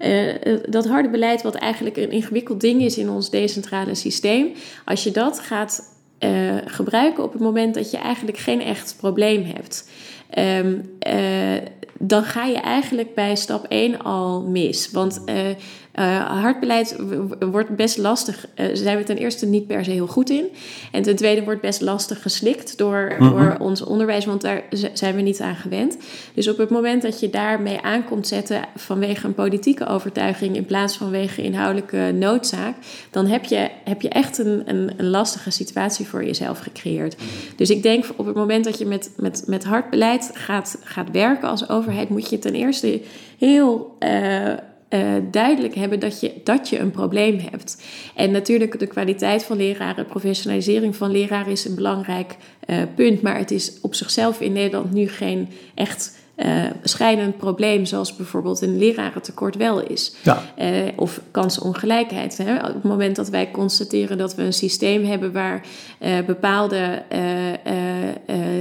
uh, 0.00 0.56
dat 0.68 0.86
harde 0.86 1.08
beleid, 1.08 1.42
wat 1.42 1.54
eigenlijk 1.54 1.96
een 1.96 2.10
ingewikkeld 2.10 2.60
ding 2.60 2.82
is 2.82 2.98
in 2.98 3.10
ons 3.10 3.30
decentrale 3.30 3.94
systeem, 3.94 4.52
als 4.84 5.04
je 5.04 5.10
dat 5.10 5.40
gaat 5.40 5.98
uh, 6.18 6.56
gebruiken 6.64 7.24
op 7.24 7.32
het 7.32 7.42
moment 7.42 7.74
dat 7.74 7.90
je 7.90 7.96
eigenlijk 7.96 8.38
geen 8.38 8.60
echt 8.60 8.96
probleem 8.96 9.44
hebt. 9.44 9.90
Uh, 10.34 11.56
dan 11.98 12.22
ga 12.22 12.44
je 12.44 12.58
eigenlijk 12.58 13.14
bij 13.14 13.36
stap 13.36 13.64
1 13.68 14.02
al 14.02 14.42
mis. 14.42 14.90
Want 14.90 15.24
uh, 15.94 16.40
hard 16.40 16.60
beleid 16.60 16.96
wordt 17.50 17.76
best 17.76 17.98
lastig. 17.98 18.46
Uh, 18.56 18.66
zijn 18.72 18.96
we 18.96 19.02
ten 19.02 19.16
eerste 19.16 19.46
niet 19.46 19.66
per 19.66 19.84
se 19.84 19.90
heel 19.90 20.06
goed 20.06 20.30
in. 20.30 20.44
En 20.92 21.02
ten 21.02 21.16
tweede 21.16 21.44
wordt 21.44 21.60
best 21.60 21.80
lastig 21.80 22.22
geslikt 22.22 22.78
door, 22.78 23.14
mm 23.18 23.26
-hmm. 23.26 23.38
door 23.38 23.56
ons 23.58 23.82
onderwijs, 23.82 24.24
want 24.24 24.40
daar 24.40 24.62
zijn 24.92 25.14
we 25.14 25.20
niet 25.20 25.40
aan 25.40 25.54
gewend. 25.54 25.96
Dus 26.34 26.48
op 26.48 26.58
het 26.58 26.70
moment 26.70 27.02
dat 27.02 27.20
je 27.20 27.30
daarmee 27.30 27.80
aankomt 27.80 28.26
zetten 28.26 28.62
vanwege 28.76 29.26
een 29.26 29.34
politieke 29.34 29.86
overtuiging 29.86 30.56
in 30.56 30.64
plaats 30.64 30.96
van 30.96 31.08
vanwege 31.10 31.42
inhoudelijke 31.42 32.12
noodzaak, 32.14 32.74
dan 33.10 33.26
heb 33.26 33.44
je, 33.44 33.68
heb 33.84 34.02
je 34.02 34.08
echt 34.08 34.38
een, 34.38 34.62
een, 34.66 34.90
een 34.96 35.10
lastige 35.10 35.50
situatie 35.50 36.06
voor 36.06 36.24
jezelf 36.24 36.58
gecreëerd. 36.58 37.16
Dus 37.56 37.70
ik 37.70 37.82
denk 37.82 38.04
op 38.16 38.26
het 38.26 38.36
moment 38.36 38.64
dat 38.64 38.78
je 38.78 38.86
met, 38.86 39.10
met, 39.16 39.42
met 39.46 39.64
hard 39.64 39.90
beleid 39.90 40.30
gaat, 40.34 40.78
gaat 40.82 41.10
werken 41.10 41.48
als 41.48 41.68
overheid, 41.68 42.08
moet 42.08 42.30
je 42.30 42.38
ten 42.38 42.54
eerste 42.54 43.00
heel. 43.38 43.96
Uh, 44.00 44.52
uh, 44.90 45.12
duidelijk 45.30 45.74
hebben 45.74 46.00
dat 46.00 46.20
je, 46.20 46.32
dat 46.44 46.68
je 46.68 46.78
een 46.78 46.90
probleem 46.90 47.38
hebt. 47.50 47.82
En 48.14 48.30
natuurlijk 48.30 48.78
de 48.78 48.86
kwaliteit 48.86 49.44
van 49.44 49.56
leraren, 49.56 50.06
professionalisering 50.06 50.96
van 50.96 51.10
leraren 51.10 51.52
is 51.52 51.64
een 51.64 51.74
belangrijk 51.74 52.36
uh, 52.66 52.82
punt. 52.94 53.22
Maar 53.22 53.38
het 53.38 53.50
is 53.50 53.80
op 53.80 53.94
zichzelf 53.94 54.40
in 54.40 54.52
Nederland 54.52 54.92
nu 54.92 55.08
geen 55.08 55.48
echt 55.74 56.18
uh, 56.44 56.64
schijnend 56.82 57.36
probleem, 57.36 57.84
zoals 57.84 58.16
bijvoorbeeld 58.16 58.60
een 58.60 58.78
lerarentekort 58.78 59.56
wel 59.56 59.80
is. 59.80 60.14
Ja. 60.22 60.42
Uh, 60.58 60.66
of 60.96 61.20
kansenongelijkheid. 61.30 62.38
Hè? 62.38 62.56
Op 62.56 62.74
het 62.74 62.82
moment 62.82 63.16
dat 63.16 63.28
wij 63.28 63.50
constateren 63.50 64.18
dat 64.18 64.34
we 64.34 64.42
een 64.42 64.52
systeem 64.52 65.04
hebben 65.04 65.32
waar 65.32 65.66
uh, 66.00 66.18
bepaalde 66.26 67.02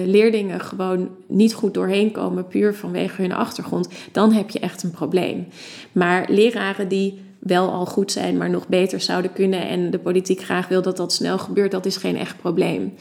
leerlingen 0.05 0.61
gewoon 0.61 1.09
niet 1.27 1.53
goed 1.53 1.73
doorheen 1.73 2.11
komen, 2.11 2.47
puur 2.47 2.75
vanwege 2.75 3.21
hun 3.21 3.33
achtergrond, 3.33 3.87
dan 4.11 4.31
heb 4.31 4.49
je 4.49 4.59
echt 4.59 4.83
een 4.83 4.91
probleem. 4.91 5.47
Maar 5.91 6.25
leraren 6.29 6.87
die 6.87 7.21
wel 7.39 7.69
al 7.71 7.85
goed 7.85 8.11
zijn, 8.11 8.37
maar 8.37 8.49
nog 8.49 8.67
beter 8.67 9.01
zouden 9.01 9.33
kunnen 9.33 9.67
en 9.67 9.91
de 9.91 9.99
politiek 9.99 10.41
graag 10.41 10.67
wil 10.67 10.81
dat 10.81 10.97
dat 10.97 11.13
snel 11.13 11.37
gebeurt, 11.37 11.71
dat 11.71 11.85
is 11.85 11.97
geen 11.97 12.17
echt 12.17 12.37
probleem. 12.37 12.93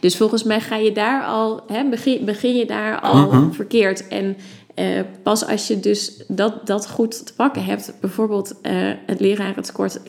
Dus 0.00 0.16
volgens 0.16 0.42
mij 0.42 0.60
ga 0.60 0.76
je 0.76 0.92
daar 0.92 1.24
al, 1.24 1.62
hè, 1.66 1.88
begin, 1.88 2.24
begin 2.24 2.56
je 2.56 2.66
daar 2.66 3.00
al 3.00 3.16
uh 3.16 3.30
-huh. 3.30 3.52
verkeerd. 3.52 4.08
En 4.08 4.36
uh, 4.76 5.00
pas 5.22 5.46
als 5.46 5.66
je 5.66 5.80
dus 5.80 6.22
dat, 6.28 6.66
dat 6.66 6.88
goed 6.88 7.26
te 7.26 7.34
pakken 7.34 7.64
hebt, 7.64 7.92
bijvoorbeeld 8.00 8.54
uh, 8.62 8.92
het 9.06 9.20
lerarentekort, 9.20 10.00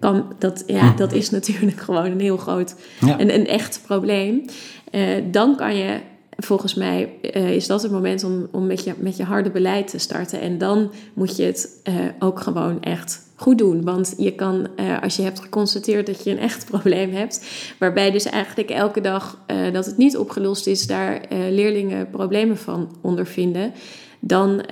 kan, 0.00 0.34
dat, 0.38 0.62
ja, 0.66 0.92
dat 0.92 1.12
is 1.12 1.30
natuurlijk 1.30 1.80
gewoon 1.80 2.04
een 2.04 2.20
heel 2.20 2.36
groot, 2.36 2.74
ja. 3.00 3.20
een, 3.20 3.34
een 3.34 3.46
echt 3.46 3.80
probleem. 3.86 4.44
Uh, 4.92 5.08
dan 5.30 5.56
kan 5.56 5.76
je 5.76 6.00
volgens 6.38 6.74
mij 6.74 7.02
is 7.32 7.66
dat 7.66 7.82
het 7.82 7.90
moment 7.92 8.24
om, 8.24 8.48
om 8.52 8.66
met, 8.66 8.84
je, 8.84 8.94
met 8.98 9.16
je 9.16 9.24
harde 9.24 9.50
beleid 9.50 9.88
te 9.88 9.98
starten. 9.98 10.40
En 10.40 10.58
dan 10.58 10.92
moet 11.14 11.36
je 11.36 11.42
het 11.42 11.82
ook 12.18 12.40
gewoon 12.40 12.82
echt 12.82 13.25
goed 13.36 13.58
doen. 13.58 13.84
Want 13.84 14.14
je 14.18 14.34
kan, 14.34 14.66
uh, 14.76 15.02
als 15.02 15.16
je 15.16 15.22
hebt 15.22 15.40
geconstateerd 15.40 16.06
dat 16.06 16.24
je 16.24 16.30
een 16.30 16.38
echt 16.38 16.66
probleem 16.70 17.12
hebt, 17.12 17.46
waarbij 17.78 18.10
dus 18.10 18.24
eigenlijk 18.24 18.70
elke 18.70 19.00
dag 19.00 19.38
dat 19.72 19.86
het 19.86 19.96
niet 19.96 20.16
opgelost 20.16 20.66
is, 20.66 20.86
daar 20.86 21.20
leerlingen 21.50 22.10
problemen 22.10 22.58
van 22.58 22.96
ondervinden, 23.00 23.72
dan 24.20 24.62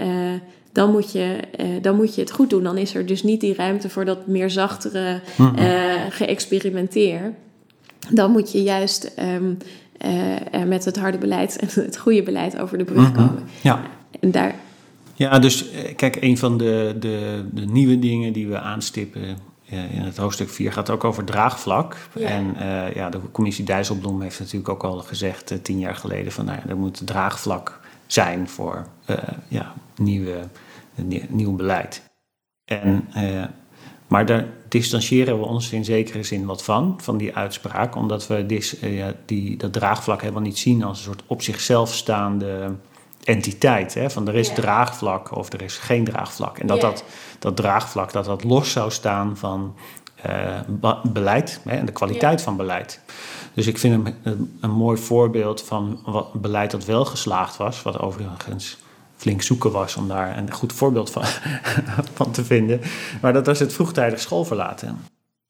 dan 0.72 0.90
moet, 0.90 1.12
je, 1.12 1.38
dan 1.80 1.96
moet 1.96 2.14
je 2.14 2.20
het 2.20 2.30
goed 2.30 2.50
doen. 2.50 2.62
Dan 2.62 2.76
is 2.76 2.94
er 2.94 3.06
dus 3.06 3.22
niet 3.22 3.40
die 3.40 3.54
ruimte 3.54 3.88
voor 3.88 4.04
dat 4.04 4.26
meer 4.26 4.50
zachtere 4.50 5.20
uh, 5.38 5.94
geëxperimenteer. 6.10 7.32
Dan 8.10 8.30
moet 8.30 8.52
je 8.52 8.62
juist 8.62 9.12
um, 9.18 9.58
uh, 10.04 10.64
met 10.66 10.84
het 10.84 10.96
harde 10.96 11.18
beleid 11.18 11.56
en 11.56 11.68
het 11.84 11.96
goede 11.96 12.22
beleid 12.22 12.58
over 12.58 12.78
de 12.78 12.84
brug 12.84 13.12
komen. 13.12 13.30
Mm 13.30 13.36
-hmm. 13.36 13.46
Ja. 13.60 13.82
En 14.20 14.30
daar. 14.30 14.54
Ja, 15.14 15.38
dus 15.38 15.64
kijk, 15.96 16.16
een 16.20 16.38
van 16.38 16.58
de, 16.58 16.96
de, 16.98 17.44
de 17.52 17.66
nieuwe 17.66 17.98
dingen 17.98 18.32
die 18.32 18.48
we 18.48 18.58
aanstippen 18.58 19.38
in 19.66 20.02
het 20.02 20.16
hoofdstuk 20.16 20.48
4 20.48 20.72
gaat 20.72 20.90
ook 20.90 21.04
over 21.04 21.24
draagvlak. 21.24 21.96
Ja. 22.14 22.26
En 22.26 22.54
uh, 22.56 22.94
ja, 22.94 23.10
de 23.10 23.18
commissie 23.32 23.64
Dijsselbloem 23.64 24.20
heeft 24.20 24.38
natuurlijk 24.38 24.68
ook 24.68 24.84
al 24.84 24.98
gezegd, 24.98 25.52
uh, 25.52 25.58
tien 25.58 25.78
jaar 25.78 25.94
geleden, 25.94 26.32
van 26.32 26.44
nou 26.44 26.58
ja, 26.58 26.68
er 26.68 26.76
moet 26.76 27.06
draagvlak 27.06 27.80
zijn 28.06 28.48
voor 28.48 28.86
uh, 29.10 29.16
ja, 29.48 29.74
nieuwe, 29.96 30.48
nieuw 31.28 31.56
beleid. 31.56 32.02
En 32.64 33.08
maar 34.06 34.26
daar 34.26 34.46
distancieren 34.68 35.38
we 35.38 35.44
ons 35.44 35.72
in 35.72 35.84
zekere 35.84 36.22
zin 36.22 36.44
wat 36.44 36.64
van, 36.64 36.98
van 37.00 37.16
die 37.16 37.36
uitspraak, 37.36 37.96
omdat 37.96 38.26
we 38.26 38.46
dis, 38.46 38.76
die, 39.24 39.56
dat 39.56 39.72
draagvlak 39.72 40.20
helemaal 40.20 40.42
niet 40.42 40.58
zien 40.58 40.82
als 40.82 40.98
een 40.98 41.04
soort 41.04 41.22
op 41.26 41.42
zichzelf 41.42 41.94
staande 41.94 42.74
entiteit. 43.24 43.94
Hè? 43.94 44.10
Van 44.10 44.28
er 44.28 44.34
is 44.34 44.46
yeah. 44.46 44.58
draagvlak 44.58 45.36
of 45.36 45.52
er 45.52 45.62
is 45.62 45.76
geen 45.76 46.04
draagvlak. 46.04 46.58
En 46.58 46.66
dat 46.66 46.80
yeah. 46.80 46.90
dat, 46.90 47.04
dat 47.38 47.56
draagvlak 47.56 48.12
dat 48.12 48.24
dat 48.24 48.44
los 48.44 48.72
zou 48.72 48.90
staan 48.90 49.36
van 49.36 49.74
uh, 50.26 50.60
beleid 51.02 51.60
hè, 51.64 51.76
en 51.76 51.86
de 51.86 51.92
kwaliteit 51.92 52.32
yeah. 52.32 52.44
van 52.44 52.56
beleid. 52.56 53.00
Dus 53.54 53.66
ik 53.66 53.78
vind 53.78 54.06
een, 54.06 54.14
een, 54.22 54.58
een 54.60 54.70
mooi 54.70 54.98
voorbeeld 54.98 55.62
van 55.62 56.00
wat 56.04 56.32
beleid 56.32 56.70
dat 56.70 56.84
wel 56.84 57.04
geslaagd 57.04 57.56
was, 57.56 57.82
wat 57.82 57.98
overigens 57.98 58.78
flink 59.16 59.42
zoeken 59.42 59.72
was 59.72 59.96
om 59.96 60.08
daar 60.08 60.38
een 60.38 60.52
goed 60.52 60.72
voorbeeld 60.72 61.10
van, 61.10 61.24
van 62.14 62.30
te 62.30 62.44
vinden. 62.44 62.80
Maar 63.20 63.32
dat 63.32 63.46
was 63.46 63.58
het 63.58 63.72
vroegtijdig 63.72 64.20
schoolverlaten. 64.20 64.98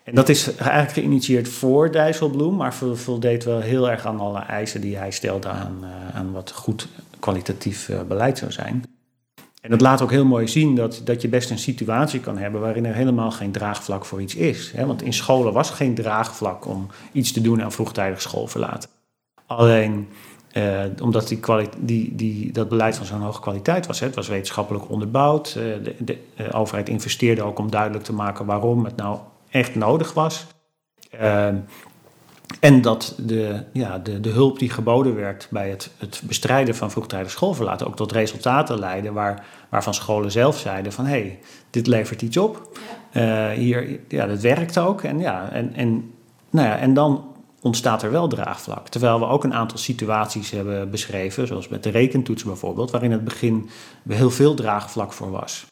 En 0.04 0.14
dat 0.14 0.28
is 0.28 0.56
eigenlijk 0.56 0.92
geïnitieerd 0.92 1.48
voor 1.48 1.92
Dijsselbloem, 1.92 2.56
maar 2.56 2.74
voldeed 2.94 3.44
wel 3.44 3.60
heel 3.60 3.90
erg 3.90 4.06
aan 4.06 4.20
alle 4.20 4.38
eisen 4.38 4.80
die 4.80 4.96
hij 4.96 5.10
stelde 5.10 5.48
aan, 5.48 5.78
uh, 5.82 6.16
aan 6.16 6.32
wat 6.32 6.52
goed 6.52 6.88
kwalitatief 7.24 7.88
uh, 7.88 8.02
beleid 8.02 8.38
zou 8.38 8.52
zijn. 8.52 8.84
En 9.60 9.70
dat 9.70 9.80
laat 9.80 10.02
ook 10.02 10.10
heel 10.10 10.24
mooi 10.24 10.48
zien 10.48 10.74
dat, 10.74 11.00
dat 11.04 11.22
je 11.22 11.28
best 11.28 11.50
een 11.50 11.58
situatie 11.58 12.20
kan 12.20 12.38
hebben 12.38 12.60
waarin 12.60 12.87
er 12.87 12.94
helemaal 12.94 13.30
geen 13.30 13.52
draagvlak 13.52 14.04
voor 14.04 14.22
iets 14.22 14.34
is. 14.34 14.72
Want 14.87 15.02
in 15.02 15.12
scholen 15.12 15.52
was 15.52 15.70
geen 15.70 15.94
draagvlak 15.94 16.66
om 16.66 16.87
iets 17.12 17.32
te 17.32 17.40
doen 17.40 17.62
aan 17.62 17.72
vroegtijdig 17.72 18.20
schoolverlaten. 18.20 18.88
Alleen 19.46 20.08
uh, 20.56 20.80
omdat 21.02 21.28
die 21.28 21.40
die, 21.78 22.14
die, 22.14 22.52
dat 22.52 22.68
beleid 22.68 22.96
van 22.96 23.06
zo'n 23.06 23.20
hoge 23.20 23.40
kwaliteit 23.40 23.87
was. 23.87 24.00
Hè. 24.00 24.06
Het 24.06 24.14
was 24.14 24.28
wetenschappelijk 24.28 24.90
onderbouwd. 24.90 25.54
Uh, 25.58 25.84
de, 25.84 25.94
de, 25.98 26.18
overheid 26.52 26.88
investeerde 26.88 27.42
ook 27.42 27.58
om 27.58 27.70
duidelijk 27.70 28.04
te 28.04 28.12
maken 28.12 28.46
waarom 28.46 28.84
het 28.84 28.96
nou 28.96 29.18
echt 29.50 29.74
nodig 29.74 30.12
was. 30.12 30.46
Uh, 31.20 31.48
en 32.61 32.80
dat 32.80 33.14
de, 33.18 33.62
ja, 33.72 33.98
de, 33.98 34.20
de 34.20 34.28
hulp 34.28 34.59
die 34.59 34.70
geboden 34.70 35.14
werd 35.14 35.48
bij 35.50 35.70
het, 35.70 35.90
het 35.98 36.22
bestrijden 36.24 36.76
van 36.76 36.90
vroegtijdig 36.90 37.30
schoolverlaten 37.30 37.87
ook 37.87 37.96
tot 37.96 38.12
resultaten 38.12 38.78
leidde 38.78 39.12
waar, 39.12 39.46
waarvan 39.68 39.94
scholen 39.94 40.30
zelf 40.30 40.59
zeiden 40.59 40.92
van 40.92 41.04
hé, 41.04 41.11
hey, 41.11 41.38
dit 41.70 41.87
levert 41.87 42.22
iets 42.22 42.37
op. 42.37 42.78
Ja. 43.12 43.50
hier, 43.50 44.00
ja, 44.09 44.26
dat 44.26 44.40
werkt 44.40 44.78
ook. 44.78 45.02
En, 45.02 45.18
ja, 45.18 45.50
en, 45.50 45.74
en, 45.74 46.12
nou 46.50 46.68
ja, 46.68 46.78
en 46.78 46.94
dan 46.94 47.35
ontstaat 47.61 48.02
er 48.02 48.11
wel 48.11 48.28
draagvlak. 48.28 48.88
Terwijl 48.88 49.18
we 49.18 49.26
ook 49.26 49.44
een 49.44 49.54
aantal 49.54 49.78
situaties 49.78 50.50
hebben 50.50 50.90
beschreven, 50.90 51.46
zoals 51.46 51.68
met 51.68 51.83
de 51.83 51.90
rekentoets 51.90 52.44
bijvoorbeeld, 52.44 52.90
waarin 52.90 53.11
in 53.11 53.16
het 53.16 53.24
begin 53.24 53.68
heel 54.09 54.30
veel 54.30 54.54
draagvlak 54.54 55.12
voor 55.12 55.30
was. 55.30 55.66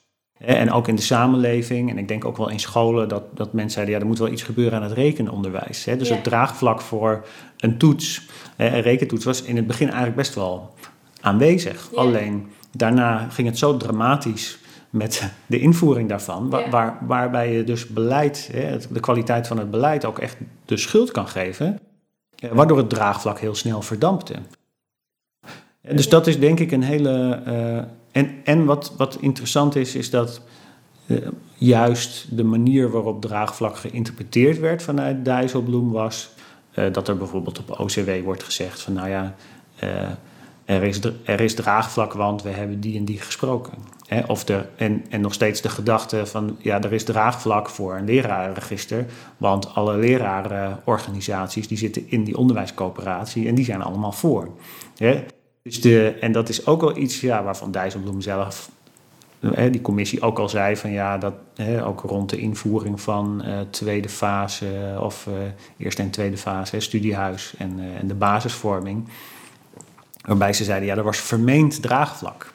En 0.44 0.72
ook 0.72 0.88
in 0.88 0.94
de 0.96 1.02
samenleving, 1.02 1.90
en 1.90 1.98
ik 1.98 2.08
denk 2.08 2.24
ook 2.24 2.36
wel 2.36 2.48
in 2.48 2.60
scholen, 2.60 3.08
dat, 3.08 3.22
dat 3.34 3.52
mensen 3.52 3.70
zeiden: 3.72 3.94
ja, 3.94 4.00
er 4.00 4.06
moet 4.06 4.18
wel 4.18 4.28
iets 4.32 4.42
gebeuren 4.42 4.78
aan 4.78 4.82
het 4.84 4.92
rekenonderwijs. 4.92 5.84
Dus 5.98 6.08
Ja. 6.08 6.14
het 6.14 6.24
draagvlak 6.24 6.80
voor 6.80 7.24
een 7.58 7.78
toets, 7.78 8.26
een 8.56 8.80
rekentoets, 8.80 9.24
was 9.24 9.42
in 9.42 9.56
het 9.56 9.66
begin 9.66 9.86
eigenlijk 9.86 10.16
best 10.16 10.34
wel 10.34 10.74
aanwezig. 11.20 11.88
Ja. 11.92 11.98
Alleen 11.98 12.50
daarna 12.76 13.28
ging 13.30 13.48
het 13.48 13.58
zo 13.58 13.76
dramatisch 13.76 14.58
met 14.90 15.32
de 15.46 15.58
invoering 15.58 16.08
daarvan, 16.08 16.48
Ja. 16.50 16.70
waar, 16.70 16.98
waarbij 17.06 17.52
je 17.52 17.64
dus 17.64 17.86
beleid, 17.86 18.48
hè, 18.52 18.76
de 18.90 19.00
kwaliteit 19.00 19.46
van 19.46 19.58
het 19.58 19.70
beleid 19.70 20.04
ook 20.04 20.18
echt 20.18 20.36
de 20.64 20.76
schuld 20.76 21.10
kan 21.10 21.28
geven, 21.28 21.80
waardoor 22.52 22.76
het 22.78 22.90
draagvlak 22.90 23.38
heel 23.40 23.54
snel 23.54 23.82
verdampte. 23.82 24.34
En 25.82 25.96
Dus 25.96 26.08
dat 26.08 26.26
is 26.26 26.38
denk 26.38 26.60
ik 26.60 26.72
een 26.72 26.82
hele. 26.82 27.40
eh, 27.44 27.82
en 28.12 28.30
en 28.44 28.64
wat, 28.64 28.94
wat 28.96 29.16
interessant 29.20 29.76
is, 29.76 29.94
is 29.94 30.10
dat 30.10 30.40
eh, 31.06 31.16
juist 31.54 32.36
de 32.36 32.44
manier 32.44 32.90
waarop 32.90 33.20
draagvlak 33.20 33.76
geïnterpreteerd 33.76 34.58
werd 34.58 34.82
vanuit 34.82 35.24
Dijsselbloem 35.24 35.90
was 35.90 36.30
eh, 36.72 36.92
dat 36.92 37.08
er 37.08 37.16
bijvoorbeeld 37.16 37.58
op 37.58 37.80
OCW 37.80 38.10
wordt 38.24 38.42
gezegd 38.42 38.80
van 38.80 38.92
nou 38.92 39.08
ja, 39.08 39.34
eh, 39.76 40.10
er, 40.64 40.82
is, 40.82 41.00
er 41.24 41.40
is 41.40 41.54
draagvlak, 41.54 42.12
want 42.12 42.42
we 42.42 42.48
hebben 42.48 42.80
die 42.80 42.98
en 42.98 43.04
die 43.04 43.20
gesproken. 43.20 43.72
Hè? 44.06 44.22
Of 44.26 44.44
de, 44.44 44.64
en, 44.76 45.04
en 45.08 45.20
nog 45.20 45.32
steeds 45.32 45.60
de 45.60 45.68
gedachte 45.68 46.26
van 46.26 46.56
ja, 46.58 46.82
er 46.82 46.92
is 46.92 47.04
draagvlak 47.04 47.68
voor 47.68 47.96
een 47.96 48.04
lerarenregister, 48.04 49.06
want 49.36 49.74
alle 49.74 49.96
lerarenorganisaties 49.96 51.68
die 51.68 51.78
zitten 51.78 52.10
in 52.10 52.24
die 52.24 52.36
onderwijscoöperatie 52.36 53.48
en 53.48 53.54
die 53.54 53.64
zijn 53.64 53.82
allemaal 53.82 54.12
voor. 54.12 54.48
Hè? 54.96 55.24
Dus 55.62 55.80
de, 55.80 56.16
en 56.20 56.32
dat 56.32 56.48
is 56.48 56.66
ook 56.66 56.80
wel 56.80 56.96
iets 56.96 57.20
ja, 57.20 57.42
waarvan 57.42 57.70
Dijsselbloem 57.70 58.20
zelf, 58.20 58.70
hè, 59.40 59.70
die 59.70 59.80
commissie 59.80 60.22
ook 60.22 60.38
al 60.38 60.48
zei 60.48 60.76
van 60.76 60.90
ja, 60.90 61.18
dat 61.18 61.34
hè, 61.56 61.86
ook 61.86 62.00
rond 62.00 62.30
de 62.30 62.36
invoering 62.36 63.00
van 63.00 63.42
eh, 63.44 63.58
tweede 63.70 64.08
fase 64.08 64.96
of 65.00 65.26
eh, 65.26 65.32
eerste 65.76 66.02
en 66.02 66.10
tweede 66.10 66.36
fase, 66.36 66.74
hè, 66.76 66.80
studiehuis 66.80 67.54
en, 67.58 67.74
eh, 67.78 68.00
en 68.00 68.06
de 68.06 68.14
basisvorming. 68.14 69.08
Waarbij 70.26 70.52
ze 70.52 70.64
zeiden, 70.64 70.88
ja, 70.88 70.96
er 70.96 71.02
was 71.02 71.18
vermeend 71.18 71.82
draagvlak. 71.82 72.52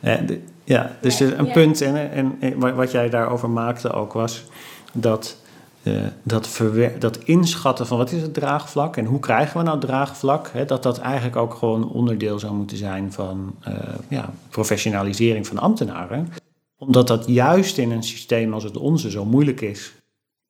De- 0.00 0.40
ja, 0.64 0.96
dus 1.00 1.18
Ja, 1.18 1.26
een 1.32 1.46
ja. 1.46 1.52
punt, 1.52 1.80
en, 1.80 2.10
en, 2.10 2.36
en 2.40 2.58
wa- 2.58 2.72
wat 2.72 2.90
jij 2.90 3.08
daarover 3.10 3.50
maakte 3.50 3.92
ook, 3.92 4.12
was 4.12 4.44
dat, 4.92 5.36
eh, 5.84 5.92
dat, 6.22 6.48
verwer- 6.48 6.98
dat 6.98 7.18
inschatten 7.18 7.86
van 7.86 7.98
wat 7.98 8.12
is 8.12 8.22
het 8.22 8.34
draagvlak 8.34 8.96
en 8.96 9.04
hoe 9.04 9.18
krijgen 9.20 9.58
we 9.58 9.64
nou 9.64 9.80
draagvlak, 9.80 10.50
hè, 10.52 10.64
dat 10.64 10.82
dat 10.82 10.98
eigenlijk 10.98 11.36
ook 11.36 11.54
gewoon 11.54 11.90
onderdeel 11.90 12.38
zou 12.38 12.54
moeten 12.54 12.76
zijn 12.76 13.12
van 13.12 13.54
eh, 13.60 13.74
ja, 14.08 14.30
professionalisering 14.48 15.46
van 15.46 15.58
ambtenaren. 15.58 16.28
Omdat 16.78 17.06
dat 17.06 17.24
juist 17.26 17.78
in 17.78 17.90
een 17.90 18.02
systeem 18.02 18.54
als 18.54 18.64
het 18.64 18.76
onze 18.76 19.10
zo 19.10 19.24
moeilijk 19.24 19.60
is 19.60 19.92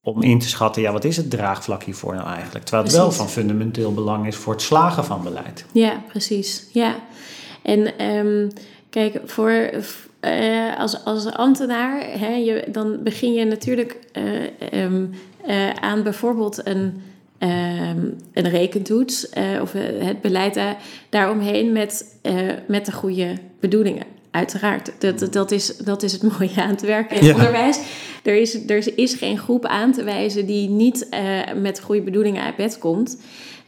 om 0.03 0.23
in 0.23 0.39
te 0.39 0.49
schatten, 0.49 0.83
ja, 0.83 0.93
wat 0.93 1.05
is 1.05 1.17
het 1.17 1.31
draagvlak 1.31 1.83
hiervoor 1.83 2.15
nou 2.15 2.29
eigenlijk? 2.29 2.65
Terwijl 2.65 2.87
het 2.87 2.97
wel 2.97 3.13
van 3.13 3.29
fundamenteel 3.29 3.95
belang 3.95 4.27
is 4.27 4.37
voor 4.37 4.53
het 4.53 4.63
slagen 4.63 5.05
van 5.05 5.23
beleid. 5.23 5.65
Ja, 5.73 6.03
precies. 6.09 6.67
Ja. 6.73 6.97
En 7.63 7.99
ehm, 7.99 8.49
kijk, 8.91 9.21
voor, 9.25 9.71
eh, 10.25 10.79
als, 10.79 11.05
als 11.05 11.27
ambtenaar, 11.27 12.01
hè, 12.19 12.35
je, 12.35 12.65
dan 12.69 13.03
begin 13.03 13.33
je 13.33 13.45
natuurlijk 13.45 13.97
eh, 14.13 14.25
ehm, 14.71 15.05
eh, 15.47 15.71
aan 15.71 16.03
bijvoorbeeld 16.03 16.67
een, 16.67 17.03
ehm, 17.39 18.07
een 18.33 18.49
rekentoets 18.49 19.29
of 19.61 19.73
het 19.99 20.21
beleid 20.21 20.55
daar, 20.55 20.77
daaromheen 21.09 21.73
met, 21.73 22.19
met 22.67 22.87
de 22.87 22.93
goede 22.93 23.35
bedoelingen. 23.61 24.07
Uiteraard, 24.31 24.93
dat, 24.99 25.33
dat, 25.33 25.51
is, 25.51 25.77
dat 25.77 26.03
is 26.03 26.13
het 26.13 26.23
mooie 26.39 26.63
aan 26.63 26.69
het 26.71 26.81
werken 26.83 27.17
in 27.17 27.27
Ja. 27.27 27.35
onderwijs. 27.35 27.79
Er 28.23 28.35
is, 28.37 28.69
er 28.69 28.99
is 28.99 29.15
geen 29.15 29.39
groep 29.39 29.65
aan 29.65 29.93
te 29.93 30.05
wijzen 30.05 30.47
die 30.47 30.69
niet 30.69 31.09
met 31.57 31.81
goede 31.81 32.03
bedoelingen 32.03 32.43
uit 32.43 32.57
bed 32.57 32.79
komt. 32.79 33.17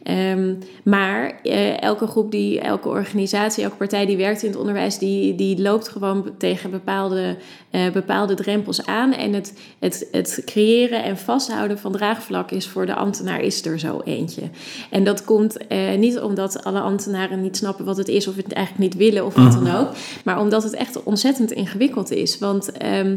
Ehm, 0.07 0.53
maar 0.83 1.39
eh, 1.43 1.81
elke 1.81 2.07
groep, 2.07 2.31
die, 2.31 2.59
elke 2.59 2.89
organisatie, 2.89 3.63
elke 3.63 3.75
partij 3.75 4.05
die 4.05 4.17
werkt 4.17 4.43
in 4.43 4.49
het 4.49 4.59
onderwijs, 4.59 4.97
die, 4.97 5.35
die 5.35 5.61
loopt 5.61 5.87
gewoon 5.87 6.31
tegen 6.37 6.71
bepaalde, 6.71 7.37
eh, 7.69 7.91
bepaalde 7.91 8.33
drempels 8.33 8.85
aan. 8.85 9.13
En 9.13 9.33
het, 9.33 9.53
het, 9.79 10.07
het 10.11 10.41
creëren 10.45 11.03
en 11.03 11.17
vasthouden 11.17 11.79
van 11.79 11.91
draagvlak 11.91 12.51
is 12.51 12.67
voor 12.67 12.85
de 12.85 12.93
ambtenaar 12.93 13.41
is 13.41 13.65
er 13.65 13.79
zo 13.79 14.01
eentje. 14.03 14.41
En 14.89 15.03
dat 15.03 15.23
komt 15.23 15.67
eh, 15.67 15.97
niet 15.97 16.19
omdat 16.19 16.63
alle 16.63 16.79
ambtenaren 16.79 17.41
niet 17.41 17.57
snappen 17.57 17.85
wat 17.85 17.97
het 17.97 18.07
is 18.07 18.27
of 18.27 18.35
het 18.35 18.53
eigenlijk 18.53 18.93
niet 18.93 19.01
willen 19.01 19.25
of 19.25 19.35
wat 19.35 19.51
dan 19.51 19.75
ook. 19.75 19.89
Maar 20.23 20.39
omdat 20.39 20.63
het 20.63 20.73
echt 20.73 21.03
ontzettend 21.03 21.51
ingewikkeld 21.51 22.11
is. 22.11 22.39
Want 22.39 22.71
ehm, 22.71 23.15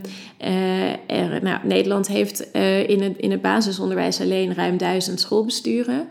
er, 1.06 1.42
nou, 1.42 1.58
Nederland 1.62 2.08
heeft 2.08 2.40
in, 2.86 3.02
het, 3.02 3.16
in 3.16 3.30
het 3.30 3.42
basisonderwijs 3.42 4.20
alleen 4.20 4.54
ruim 4.54 4.76
duizend 4.76 5.20
schoolbesturen. 5.20 6.08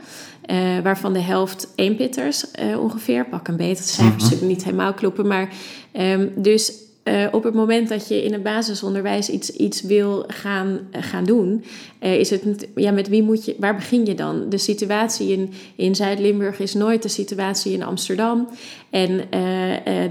Eh, 0.50 0.80
waarvan 0.84 1.14
de 1.14 1.20
helft 1.20 1.68
eenpitters 1.76 2.52
eh 2.52 2.80
ongeveer. 2.80 3.26
Pak 3.26 3.48
een 3.48 3.56
beter, 3.56 3.84
de 3.84 3.90
cijfers 3.90 4.30
zullen 4.30 4.48
niet 4.48 4.64
helemaal 4.64 4.94
kloppen. 4.94 5.28
Maar 5.28 5.50
ehm, 5.92 6.28
dus 6.36 6.74
eh, 7.04 7.26
op 7.32 7.44
het 7.44 7.54
moment 7.54 7.90
dat 7.90 8.08
je 8.08 8.24
in 8.24 8.34
het 8.34 8.44
basisonderwijs 8.44 9.30
iets, 9.30 9.50
iets 9.50 9.82
wil 9.82 10.24
gaan, 10.28 10.80
eh, 10.92 11.04
gaan 11.04 11.24
doen, 11.24 11.64
eh, 12.00 12.20
is 12.20 12.30
het 12.30 12.68
ja, 12.76 12.92
met 12.92 13.08
wie 13.08 13.24
moet 13.24 13.46
je, 13.46 13.56
waar 13.60 13.76
begin 13.76 14.06
je 14.06 14.16
dan? 14.16 14.50
De 14.50 14.58
situatie 14.58 15.32
in, 15.32 15.54
in 15.76 15.96
Zuid-Limburg 15.96 16.60
is 16.60 16.74
nooit 16.74 17.02
de 17.02 17.10
situatie 17.10 17.74
in 17.74 17.84
Amsterdam. 17.84 18.48
En 18.90 19.22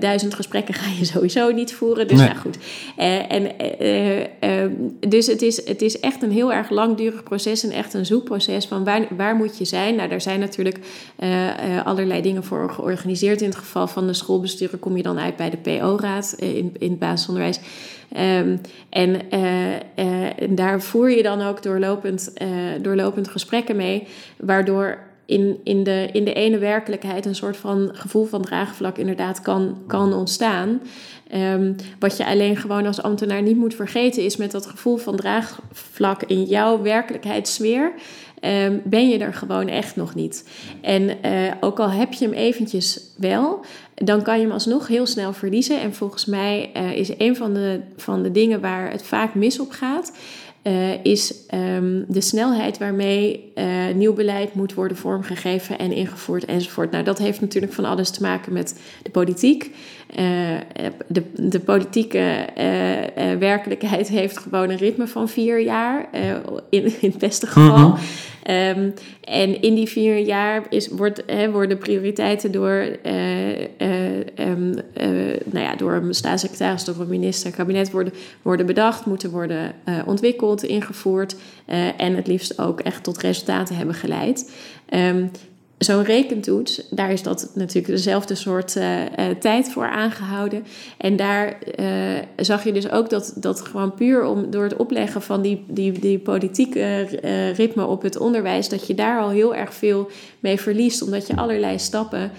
duizend 0.01 0.35
gesprekken 0.35 0.75
ga 0.75 0.91
je 0.99 1.05
sowieso 1.15 1.51
niet 1.51 1.73
voeren. 1.73 2.09
Dus 2.09 2.19
Nee. 2.19 2.27
nou 2.27 2.39
goed. 2.39 2.59
En, 3.29 3.51
dus 5.09 5.27
het 5.27 5.43
is, 5.43 5.67
het 5.67 5.83
is 5.83 6.01
echt 6.01 6.23
een 6.23 6.33
heel 6.33 6.53
erg 6.53 6.71
langdurig 6.71 7.23
proces 7.23 7.65
en 7.65 7.71
echt 7.71 7.95
een 7.95 8.07
zoekproces 8.07 8.67
van 8.67 8.85
waar, 8.85 9.07
waar 9.17 9.35
moet 9.35 9.59
je 9.59 9.65
zijn. 9.65 9.95
Nou, 9.95 10.09
daar 10.09 10.21
zijn 10.21 10.41
natuurlijk 10.41 10.79
allerlei 11.85 12.23
dingen 12.23 12.45
voor 12.45 12.71
georganiseerd. 12.71 13.41
In 13.41 13.49
het 13.49 13.59
geval 13.59 13.87
van 13.87 14.07
de 14.07 14.13
schoolbesturen 14.13 14.79
kom 14.79 14.97
je 14.97 15.03
dan 15.03 15.19
uit 15.19 15.37
bij 15.37 15.51
de 15.51 15.57
PO-raad 15.57 16.35
in, 16.39 16.77
in 16.79 16.91
het 16.91 16.99
basisonderwijs. 16.99 17.61
Ehm, 18.13 18.57
en, 18.89 19.31
eh, 19.31 19.75
eh, 19.75 20.43
en 20.43 20.55
daar 20.55 20.83
voer 20.83 21.11
je 21.11 21.23
dan 21.23 21.43
ook 21.43 21.63
doorlopend, 21.63 22.33
eh, 22.35 22.49
doorlopend 22.83 23.29
gesprekken 23.29 23.77
mee, 23.77 24.07
waardoor 24.37 24.99
in, 25.27 25.59
in, 25.65 25.85
de, 25.85 26.09
in 26.13 26.25
de 26.25 26.33
ene 26.33 26.59
werkelijkheid 26.59 27.27
een 27.27 27.35
soort 27.35 27.57
van 27.57 27.91
gevoel 27.93 28.25
van 28.25 28.43
draagvlak 28.43 28.99
inderdaad 28.99 29.41
kan, 29.41 29.79
kan 29.87 30.13
ontstaan. 30.13 30.81
Ehm, 31.31 31.73
wat 31.99 32.17
je 32.17 32.27
alleen 32.27 32.57
gewoon 32.57 32.87
als 32.87 33.03
ambtenaar 33.03 33.43
niet 33.43 33.57
moet 33.57 33.75
vergeten 33.75 34.25
is 34.25 34.37
met 34.37 34.51
dat 34.51 34.67
gevoel 34.67 34.97
van 34.97 35.17
draagvlak 35.17 36.23
in 36.23 36.45
jouw 36.45 36.83
werkelijkheidssfeer. 36.83 37.93
ehm, 38.41 38.79
ben 38.85 39.09
je 39.09 39.19
er 39.19 39.35
gewoon 39.35 39.69
echt 39.69 39.97
nog 39.97 40.15
niet. 40.15 40.49
En 40.81 41.17
ook 41.61 41.81
al 41.81 41.91
heb 41.91 42.13
je 42.13 42.25
hem 42.25 42.35
eventjes 42.35 43.01
wel, 43.17 43.65
dan 44.05 44.23
kan 44.23 44.37
je 44.37 44.43
hem 44.43 44.53
alsnog 44.53 44.89
heel 44.89 45.07
snel 45.07 45.33
verliezen. 45.33 45.81
En 45.81 45.95
volgens 45.95 46.25
mij 46.25 46.71
eh, 46.73 46.97
is 46.97 47.13
een 47.19 47.37
van 47.37 47.55
de, 47.55 47.81
van 47.97 48.23
de 48.23 48.31
dingen 48.31 48.61
waar 48.61 48.91
het 48.91 49.03
vaak 49.03 49.35
mis 49.35 49.61
op 49.61 49.71
gaat, 49.71 50.13
eh, 50.63 51.05
is 51.05 51.47
ehm, 51.47 52.03
de 52.09 52.21
snelheid 52.21 52.79
waarmee 52.79 53.53
eh, 53.55 53.67
nieuw 53.95 54.13
beleid 54.13 54.55
moet 54.55 54.75
worden 54.75 54.97
vormgegeven 54.97 55.79
en 55.79 55.93
ingevoerd 55.93 56.45
enzovoort. 56.45 56.91
Nou, 56.91 57.05
dat 57.05 57.19
heeft 57.19 57.41
natuurlijk 57.41 57.73
van 57.73 57.85
alles 57.85 58.11
te 58.11 58.23
maken 58.23 58.53
met 58.53 58.81
de 59.03 59.11
politiek. 59.11 59.71
Eh, 60.15 60.25
de, 61.07 61.23
de 61.35 61.61
politieke 61.61 62.19
eh, 62.19 63.33
eh, 63.33 63.39
werkelijkheid 63.39 64.09
heeft 64.09 64.39
gewoon 64.39 64.71
een 64.71 64.77
ritme 64.77 65.07
van 65.07 65.29
vier 65.29 65.61
jaar, 65.61 66.09
eh, 66.13 66.31
in, 66.71 66.85
in 67.01 67.11
het 67.11 67.19
beste 67.19 67.47
geval. 67.47 67.89
Mhm. 67.89 68.01
Ehm, 68.49 68.91
en 69.21 69.63
in 69.63 69.75
die 69.75 69.89
vier 69.89 70.19
jaar 70.19 70.67
is, 70.69 70.89
wordt, 70.89 71.23
hè, 71.27 71.51
worden 71.51 71.79
prioriteiten 71.79 72.53
door, 72.53 72.99
eh, 73.03 73.61
eh, 73.61 74.21
ehm, 74.35 74.79
eh, 74.93 75.09
nou 75.45 75.65
ja, 75.65 75.77
door 75.77 75.93
een 75.93 76.15
staatssecretaris, 76.15 76.85
door 76.85 77.01
een 77.01 77.09
minister, 77.09 77.51
kabinet 77.51 77.91
worden, 77.91 78.13
worden 78.43 78.67
bedacht, 78.67 79.07
moeten 79.07 79.31
worden 79.31 79.73
eh, 79.85 79.95
ontwikkeld, 80.07 80.63
ingevoerd 80.63 81.37
eh, 81.65 82.01
en 82.01 82.17
het 82.17 82.27
liefst 82.27 82.59
ook 82.59 82.81
echt 82.81 83.03
tot 83.03 83.19
resultaten 83.19 83.77
hebben 83.77 83.95
geleid. 83.95 84.53
Ehm, 84.89 85.27
Zo'n 85.79 86.05
rekentoets, 86.05 86.83
daar 86.91 87.13
is 87.13 87.23
dat 87.23 87.51
natuurlijk 87.55 87.87
dezelfde 87.87 88.35
soort 88.35 88.77
eh, 88.77 89.07
eh, 89.07 89.37
tijd 89.37 89.73
voor 89.73 89.89
aangehouden. 89.89 90.65
En 90.97 91.17
daar 91.17 91.61
eh, 91.63 91.87
zag 92.37 92.65
je 92.65 92.73
dus 92.73 92.91
ook 92.91 93.11
dat, 93.11 93.33
dat 93.37 93.61
gewoon 93.61 93.95
puur 93.95 94.25
om, 94.25 94.51
door 94.51 94.63
het 94.63 94.77
opleggen 94.77 95.23
van 95.23 95.43
die, 95.43 95.65
die, 95.69 95.93
die 95.93 96.19
politieke 96.19 97.09
ritme 97.57 97.87
op 97.87 98.03
het 98.03 98.19
onderwijs, 98.19 98.69
dat 98.69 98.87
je 98.87 98.95
daar 98.95 99.21
al 99.21 99.31
heel 99.31 99.55
erg 99.55 99.75
veel 99.75 100.11
mee 100.41 100.61
verliest, 100.61 101.03
omdat 101.03 101.27
je 101.27 101.37
allerlei 101.37 101.79
stappen 101.79 102.31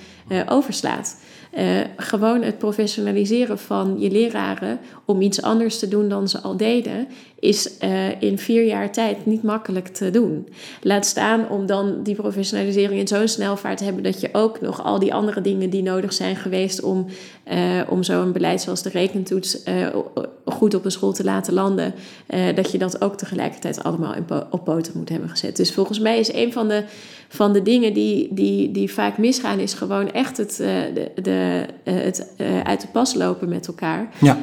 overslaat. 0.47 1.17
Eh, 1.49 1.79
gewoon 1.97 2.41
het 2.41 2.57
professionaliseren 2.57 3.59
van 3.59 3.95
je 3.99 4.11
leraren 4.11 4.79
om 5.05 5.21
iets 5.21 5.41
anders 5.41 5.79
te 5.79 5.87
doen 5.87 6.09
dan 6.09 6.27
ze 6.27 6.39
al 6.39 6.57
deden, 6.57 7.07
is 7.39 7.77
eh, 7.77 8.21
in 8.21 8.37
vier 8.37 8.65
jaar 8.65 8.91
tijd 8.91 9.25
niet 9.25 9.43
makkelijk 9.43 9.87
te 9.87 10.09
doen. 10.09 10.47
Laat 10.81 11.05
staan 11.05 11.49
om 11.49 11.65
dan 11.65 12.03
die 12.03 12.15
professionalisering 12.15 12.99
in 12.99 13.07
zo'n 13.07 13.27
snelvaart 13.27 13.77
te 13.77 13.83
hebben 13.83 14.03
dat 14.03 14.21
je 14.21 14.29
ook 14.31 14.61
nog 14.61 14.83
al 14.83 14.99
die 14.99 15.13
andere 15.13 15.41
dingen 15.41 15.69
die 15.69 15.83
nodig 15.83 16.13
zijn 16.13 16.35
geweest 16.35 16.81
om, 16.81 17.05
eh, 17.43 17.81
om 17.89 18.03
zo'n 18.03 18.31
beleid 18.31 18.61
zoals 18.61 18.83
de 18.83 18.89
rekentoets 18.89 19.63
goed 20.51 20.73
op 20.73 20.85
een 20.85 20.91
school 20.91 21.13
te 21.13 21.23
laten 21.23 21.53
landen, 21.53 21.93
dat 22.55 22.71
je 22.71 22.77
dat 22.77 23.01
ook 23.01 23.17
tegelijkertijd 23.17 23.83
allemaal 23.83 24.15
in 24.15 24.25
op 24.49 24.63
poten 24.63 24.93
moet 24.95 25.09
hebben 25.09 25.29
gezet. 25.29 25.55
Dus 25.55 25.73
volgens 25.73 25.99
mij 25.99 26.19
is 26.19 26.33
een 26.33 26.53
van 26.53 26.67
de, 26.67 26.83
van 27.27 27.53
de 27.53 27.61
dingen 27.61 27.93
die, 27.93 28.27
die, 28.31 28.71
die 28.71 28.93
vaak 28.93 29.17
misgaan, 29.17 29.59
is 29.59 29.73
gewoon 29.73 30.11
echt 30.11 30.37
het, 30.37 30.55
de, 30.57 31.11
de, 31.21 31.65
het 31.83 32.27
uit 32.63 32.81
de 32.81 32.87
pas 32.91 33.13
lopen 33.13 33.49
met 33.49 33.67
elkaar. 33.67 34.09
Ja. 34.21 34.37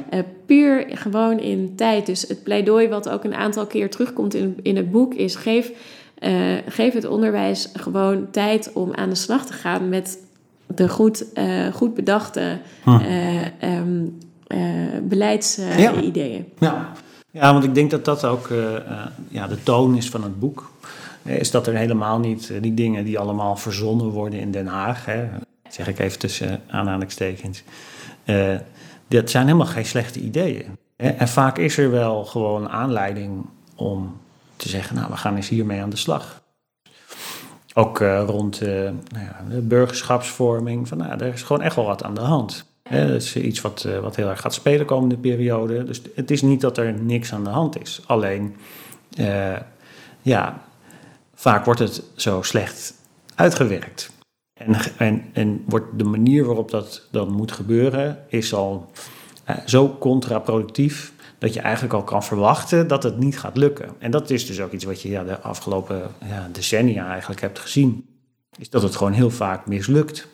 puur 0.47 0.87
gewoon 0.89 1.41
in 1.41 1.73
tijd. 1.77 2.07
Dus 2.07 2.29
het 2.29 2.43
pleidooi 2.43 2.89
wat 2.89 3.09
ook 3.09 3.25
een 3.25 3.35
aantal 3.35 3.67
keer 3.67 3.91
terugkomt 3.91 4.35
in, 4.35 4.59
in 4.63 4.77
het 4.77 4.91
boek 4.91 5.15
is 5.15 5.35
geef 5.35 5.73
uh, 6.21 6.55
geef 6.67 6.93
het 6.93 7.05
onderwijs 7.05 7.69
gewoon 7.73 8.31
tijd 8.31 8.71
om 8.75 8.95
aan 8.95 9.09
de 9.09 9.15
slag 9.15 9.47
te 9.47 9.53
gaan 9.53 9.89
met 9.89 10.19
de 10.67 10.89
goed, 10.89 11.25
uh, 11.35 11.67
goed 11.67 11.95
bedachte 11.95 12.59
uh, 12.87 13.41
um, 13.63 14.19
beleidsideeën. 15.03 16.53
Ja. 16.59 16.69
ja. 16.69 16.93
Ja. 17.31 17.53
want 17.53 17.65
ik 17.65 17.75
denk 17.75 17.91
dat 17.91 18.05
dat 18.05 18.25
ook 18.25 18.49
ja, 19.29 19.47
de 19.47 19.63
toon 19.63 19.97
is 19.97 20.09
van 20.09 20.23
het 20.23 20.39
boek. 20.41 20.71
Is 21.23 21.51
dat 21.51 21.67
er 21.67 21.75
helemaal 21.75 22.19
niet 22.19 22.53
die 22.61 22.75
dingen 22.75 23.05
die 23.05 23.19
allemaal 23.19 23.57
verzonnen 23.57 24.07
worden 24.07 24.41
in 24.41 24.51
Den 24.51 24.67
Haag, 24.67 25.05
hè, 25.05 25.29
zeg 25.69 25.89
ik 25.89 25.99
even 25.99 26.19
tussen 26.19 26.61
aanhalingstekens, 26.67 27.63
dat 29.09 29.31
zijn 29.31 29.47
helemaal 29.47 29.67
geen 29.67 29.87
slechte 29.87 30.21
ideeën. 30.21 30.77
En 30.97 31.29
vaak 31.29 31.59
is 31.59 31.79
er 31.79 31.91
wel 31.91 32.25
gewoon 32.25 32.69
aanleiding 32.69 33.47
om 33.75 34.17
te 34.57 34.69
zeggen, 34.69 34.97
nou, 34.97 35.11
we 35.11 35.17
gaan 35.17 35.37
eens 35.37 35.49
hiermee 35.49 35.83
aan 35.83 35.91
de 35.91 35.97
slag. 35.97 36.43
Ook 37.75 38.01
uh, 38.01 38.23
rond 38.27 38.63
uh, 38.63 38.69
nou 38.69 39.25
ja, 39.25 39.45
de 39.49 39.61
burgerschapsvorming, 39.61 40.89
van, 40.89 40.99
nou, 40.99 41.11
er 41.11 41.33
is 41.33 41.43
gewoon 41.43 41.63
echt 41.63 41.77
wel 41.77 41.85
wat 41.85 42.03
aan 42.03 42.15
de 42.15 42.21
hand. 42.21 42.66
Dat 42.91 43.23
is 43.23 43.37
iets 43.37 43.61
wat, 43.61 43.85
uh, 43.87 43.99
wat 43.99 44.17
heel 44.17 44.29
erg 44.29 44.41
gaat 44.41 44.55
spelen 44.55 44.87
komende 44.87 45.17
periode. 45.17 45.85
Dus 45.85 46.03
het 46.15 46.31
is 46.31 46.43
niet 46.43 46.61
dat 46.61 46.79
er 46.79 46.93
niks 46.93 47.33
aan 47.33 47.45
de 47.45 47.51
hand 47.51 47.81
is. 47.81 48.03
Alleen, 48.07 48.57
ja, 50.23 50.63
vaak 51.35 51.65
wordt 51.65 51.81
het 51.81 52.03
zo 52.15 52.43
slecht 52.43 52.95
uitgewerkt. 53.35 54.11
En, 54.55 54.77
en, 54.97 55.25
en 55.33 55.65
wordt 55.67 55.99
de 55.99 56.05
manier 56.05 56.45
waarop 56.45 56.71
dat 56.71 57.09
dan 57.11 57.33
moet 57.33 57.53
gebeuren, 57.53 58.19
is 58.29 58.55
al 58.55 58.91
zo 59.67 59.97
contraproductief 59.99 61.13
dat 61.39 61.55
je 61.55 61.61
eigenlijk 61.61 61.95
al 61.95 62.05
kan 62.05 62.23
verwachten 62.23 62.89
dat 62.89 63.03
het 63.03 63.19
niet 63.19 63.39
gaat 63.39 63.57
lukken. 63.57 63.89
En 63.99 64.11
dat 64.11 64.31
is 64.31 64.47
dus 64.47 64.61
ook 64.61 64.73
iets 64.73 64.85
wat 64.85 65.03
je 65.03 65.09
ja, 65.09 65.25
de 65.25 65.41
afgelopen 65.41 66.11
ja, 66.29 66.49
decennia 66.53 67.11
eigenlijk 67.11 67.41
hebt 67.41 67.59
gezien. 67.59 68.07
Is 68.59 68.71
dat 68.71 68.83
het 68.83 68.97
gewoon 68.97 69.13
heel 69.13 69.31
vaak 69.31 69.67
mislukt. 69.67 70.29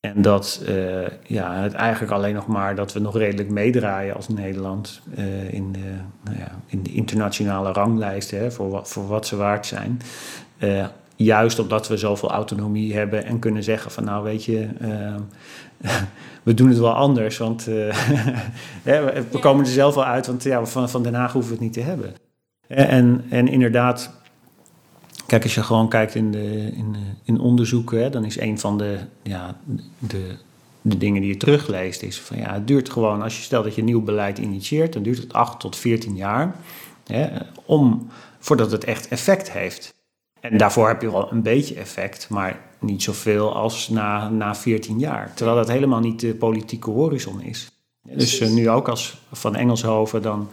En 0.00 0.22
dat 0.22 0.62
uh, 0.68 1.06
ja, 1.22 1.54
het 1.54 1.72
eigenlijk 1.72 2.12
alleen 2.12 2.34
nog 2.34 2.46
maar 2.46 2.74
dat 2.74 2.92
we 2.92 3.00
nog 3.00 3.16
redelijk 3.16 3.50
meedraaien 3.50 4.14
als 4.14 4.28
Nederland 4.28 5.00
uh, 5.18 5.52
in, 5.52 5.72
de, 5.72 5.94
nou 6.24 6.38
ja, 6.38 6.60
in 6.66 6.82
de 6.82 6.92
internationale 6.92 7.72
ranglijsten 7.72 8.38
hè, 8.38 8.50
voor, 8.50 8.70
wat, 8.70 8.88
voor 8.88 9.06
wat 9.06 9.26
ze 9.26 9.36
waard 9.36 9.66
zijn. 9.66 10.00
Uh, 10.58 10.86
juist 11.16 11.58
omdat 11.58 11.88
we 11.88 11.96
zoveel 11.96 12.30
autonomie 12.30 12.94
hebben 12.94 13.24
en 13.24 13.38
kunnen 13.38 13.62
zeggen 13.62 13.90
van 13.90 14.04
nou 14.04 14.24
weet 14.24 14.44
je, 14.44 14.68
we 16.42 16.54
doen 16.54 16.68
het 16.68 16.78
wel 16.78 16.94
anders, 16.94 17.38
want 17.38 17.64
we 18.84 19.38
komen 19.40 19.64
er 19.64 19.70
zelf 19.70 19.94
wel 19.94 20.04
uit, 20.04 20.26
want 20.26 20.42
ja, 20.42 20.66
van, 20.66 20.88
van 20.88 21.02
Den 21.02 21.14
Haag 21.14 21.32
hoeven 21.32 21.50
we 21.50 21.56
het 21.56 21.64
niet 21.64 21.84
te 21.84 21.90
hebben. 21.90 22.14
En, 22.66 23.24
en 23.30 23.48
inderdaad, 23.48 24.19
kijk, 25.30 25.42
als 25.42 25.54
je 25.54 25.62
gewoon 25.62 25.88
kijkt 25.88 26.14
in, 26.14 26.30
de, 26.30 26.70
in, 26.74 26.96
in 27.24 27.40
onderzoeken, 27.40 28.02
hè, 28.02 28.10
dan 28.10 28.24
is 28.24 28.40
een 28.40 28.58
van 28.58 28.78
de, 28.78 28.98
ja, 29.22 29.56
de, 29.98 30.36
de 30.80 30.98
dingen 30.98 31.20
die 31.20 31.30
je 31.30 31.36
terugleest, 31.36 32.02
is 32.02 32.20
van 32.20 32.36
ja, 32.36 32.52
het 32.52 32.66
duurt 32.66 32.90
gewoon, 32.90 33.22
als 33.22 33.36
je 33.36 33.42
stelt 33.42 33.64
dat 33.64 33.74
je 33.74 33.82
nieuw 33.82 34.02
beleid 34.02 34.38
initieert, 34.38 34.92
dan 34.92 35.02
duurt 35.02 35.18
het 35.18 35.32
8 35.32 35.60
tot 35.60 35.76
14 35.76 36.16
jaar 36.16 36.56
hè, 37.06 37.28
om, 37.64 38.08
voordat 38.38 38.70
het 38.70 38.84
echt 38.84 39.08
effect 39.08 39.52
heeft. 39.52 39.94
En 40.40 40.56
daarvoor 40.56 40.88
heb 40.88 41.02
je 41.02 41.10
wel 41.10 41.32
een 41.32 41.42
beetje 41.42 41.74
effect, 41.74 42.28
maar 42.28 42.60
niet 42.78 43.02
zoveel 43.02 43.54
als 43.54 43.88
na, 43.88 44.28
na 44.28 44.54
14 44.54 44.98
jaar. 44.98 45.32
Terwijl 45.34 45.56
dat 45.56 45.68
helemaal 45.68 46.00
niet 46.00 46.20
de 46.20 46.34
politieke 46.34 46.90
horizon 46.90 47.42
is. 47.42 47.70
Dus 48.02 48.40
uh, 48.40 48.50
nu 48.50 48.70
ook 48.70 48.88
als 48.88 49.18
Van 49.32 49.56
Engelshoven 49.56 50.22
dan 50.22 50.48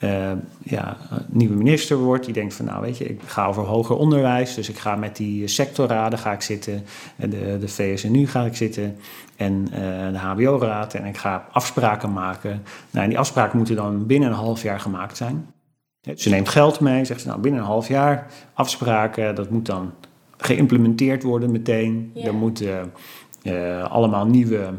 uh, 0.00 0.32
ja, 0.62 0.96
nieuwe 1.28 1.54
minister 1.54 1.96
wordt, 1.96 2.24
die 2.24 2.34
denkt 2.34 2.54
van 2.54 2.64
nou 2.64 2.80
weet 2.80 2.98
je, 2.98 3.04
ik 3.04 3.20
ga 3.26 3.46
over 3.46 3.62
hoger 3.62 3.96
onderwijs, 3.96 4.54
dus 4.54 4.68
ik 4.68 4.78
ga 4.78 4.96
met 4.96 5.16
die 5.16 5.48
sectorraden 5.48 6.18
ga 6.18 6.32
ik 6.32 6.42
zitten, 6.42 6.84
de, 7.16 7.58
de 7.60 7.68
VSNU 7.68 8.26
ga 8.26 8.44
ik 8.44 8.56
zitten 8.56 8.96
en 9.36 9.68
uh, 9.72 10.12
de 10.12 10.18
HBO-raad 10.18 10.94
en 10.94 11.04
ik 11.04 11.16
ga 11.16 11.46
afspraken 11.52 12.12
maken. 12.12 12.62
Nou, 12.90 13.04
en 13.04 13.08
die 13.08 13.18
afspraken 13.18 13.56
moeten 13.56 13.76
dan 13.76 14.06
binnen 14.06 14.28
een 14.28 14.34
half 14.34 14.62
jaar 14.62 14.80
gemaakt 14.80 15.16
zijn. 15.16 15.46
Ze 16.14 16.28
neemt 16.28 16.48
geld 16.48 16.80
mee, 16.80 17.04
zegt 17.04 17.20
ze 17.20 17.26
nou 17.26 17.40
binnen 17.40 17.60
een 17.60 17.66
half 17.66 17.88
jaar 17.88 18.26
afspraken, 18.54 19.34
dat 19.34 19.50
moet 19.50 19.66
dan 19.66 19.92
geïmplementeerd 20.36 21.22
worden 21.22 21.50
meteen. 21.50 22.12
Er 22.24 22.34
moeten 22.34 22.92
uh, 23.42 23.84
allemaal 23.90 24.26
nieuwe. 24.26 24.72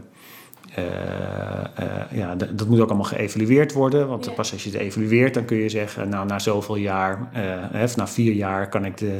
Uh, 0.79 0.85
ja, 2.11 2.35
dat 2.35 2.67
moet 2.67 2.79
ook 2.79 2.87
allemaal 2.89 3.05
geëvalueerd 3.05 3.73
worden. 3.73 4.07
Want 4.07 4.35
pas 4.35 4.51
als 4.51 4.63
je 4.63 4.69
het 4.69 4.79
evalueert, 4.79 5.33
dan 5.33 5.45
kun 5.45 5.57
je 5.57 5.69
zeggen, 5.69 6.09
nou 6.09 6.25
na 6.27 6.39
zoveel 6.39 6.75
jaar, 6.75 7.29
of 7.83 7.95
na 7.95 8.07
vier 8.07 8.33
jaar 8.33 8.69
kan 8.69 8.85
ik 8.85 8.97
de 8.97 9.19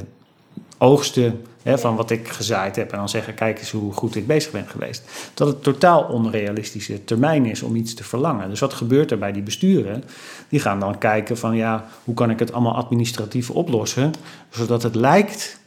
oogsten 0.78 1.42
hè, 1.64 1.78
van 1.78 1.96
wat 1.96 2.12
ik 2.12 2.28
gezaaid 2.28 2.76
heb. 2.76 2.92
En 2.92 2.98
dan 2.98 3.10
zeggen, 3.10 3.34
kijk 3.34 3.60
eens 3.60 3.72
hoe 3.72 3.94
goed 3.94 4.16
ik 4.16 4.28
bezig 4.28 4.52
ben 4.52 4.68
geweest. 4.68 5.32
Dat 5.34 5.48
het 5.48 5.64
totaal 5.64 6.04
onrealistische 6.04 7.04
termijn 7.04 7.46
is 7.46 7.62
om 7.62 7.76
iets 7.76 7.94
te 7.94 8.04
verlangen. 8.04 8.50
Dus 8.50 8.60
wat 8.60 8.74
gebeurt 8.74 9.12
er 9.12 9.18
bij 9.18 9.32
die 9.32 9.42
besturen? 9.42 10.04
Die 10.50 10.60
gaan 10.60 10.80
dan 10.80 10.98
kijken 10.98 11.38
van, 11.38 11.56
ja, 11.56 11.86
hoe 12.04 12.16
kan 12.16 12.30
ik 12.30 12.40
het 12.40 12.54
allemaal 12.54 12.76
administratief 12.76 13.50
oplossen? 13.50 14.14
Zodat 14.50 14.84
het 14.84 14.96
lijkt 14.96 15.60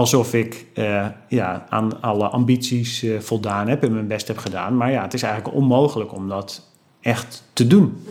alsof 0.00 0.34
ik 0.34 0.66
uh, 0.74 1.06
ja, 1.28 1.66
aan 1.68 2.02
alle 2.02 2.28
ambities 2.28 3.02
uh, 3.02 3.20
voldaan 3.20 3.68
heb 3.68 3.82
en 3.82 3.92
mijn 3.92 4.06
best 4.06 4.28
heb 4.28 4.38
gedaan. 4.38 4.76
Maar 4.76 4.90
ja, 4.90 5.02
het 5.02 5.14
is 5.14 5.22
eigenlijk 5.22 5.54
onmogelijk 5.54 6.14
om 6.14 6.28
dat 6.28 6.68
echt 7.00 7.44
te 7.52 7.66
doen. 7.66 8.06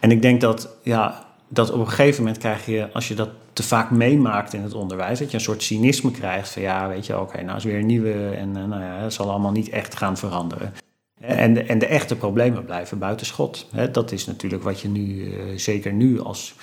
En 0.00 0.10
ik 0.10 0.22
denk 0.22 0.40
dat, 0.40 0.68
ja, 0.82 1.24
dat 1.48 1.70
op 1.70 1.80
een 1.80 1.88
gegeven 1.88 2.22
moment 2.22 2.38
krijg 2.38 2.66
je, 2.66 2.88
als 2.92 3.08
je 3.08 3.14
dat 3.14 3.28
te 3.52 3.62
vaak 3.62 3.90
meemaakt 3.90 4.52
in 4.52 4.62
het 4.62 4.74
onderwijs, 4.74 5.18
dat 5.18 5.30
je 5.30 5.36
een 5.36 5.42
soort 5.42 5.62
cynisme 5.62 6.10
krijgt 6.10 6.48
van 6.48 6.62
ja, 6.62 6.88
weet 6.88 7.06
je, 7.06 7.20
oké, 7.20 7.42
nou 7.42 7.56
is 7.56 7.64
weer 7.64 7.78
een 7.78 7.86
nieuwe 7.86 8.30
en 8.30 8.48
uh, 8.48 8.64
nou 8.64 8.82
ja, 8.82 8.96
het 8.96 9.12
zal 9.12 9.30
allemaal 9.30 9.52
niet 9.52 9.68
echt 9.68 9.96
gaan 9.96 10.16
veranderen. 10.16 10.74
En 11.20 11.54
de, 11.54 11.62
en 11.62 11.78
de 11.78 11.86
echte 11.86 12.16
problemen 12.16 12.64
blijven 12.64 12.98
buiten 12.98 13.26
schot. 13.26 13.68
Dat 13.92 14.12
is 14.12 14.26
natuurlijk 14.26 14.62
wat 14.62 14.80
je 14.80 14.88
nu, 14.88 15.32
zeker 15.56 15.92
nu 15.92 16.20
als, 16.20 16.54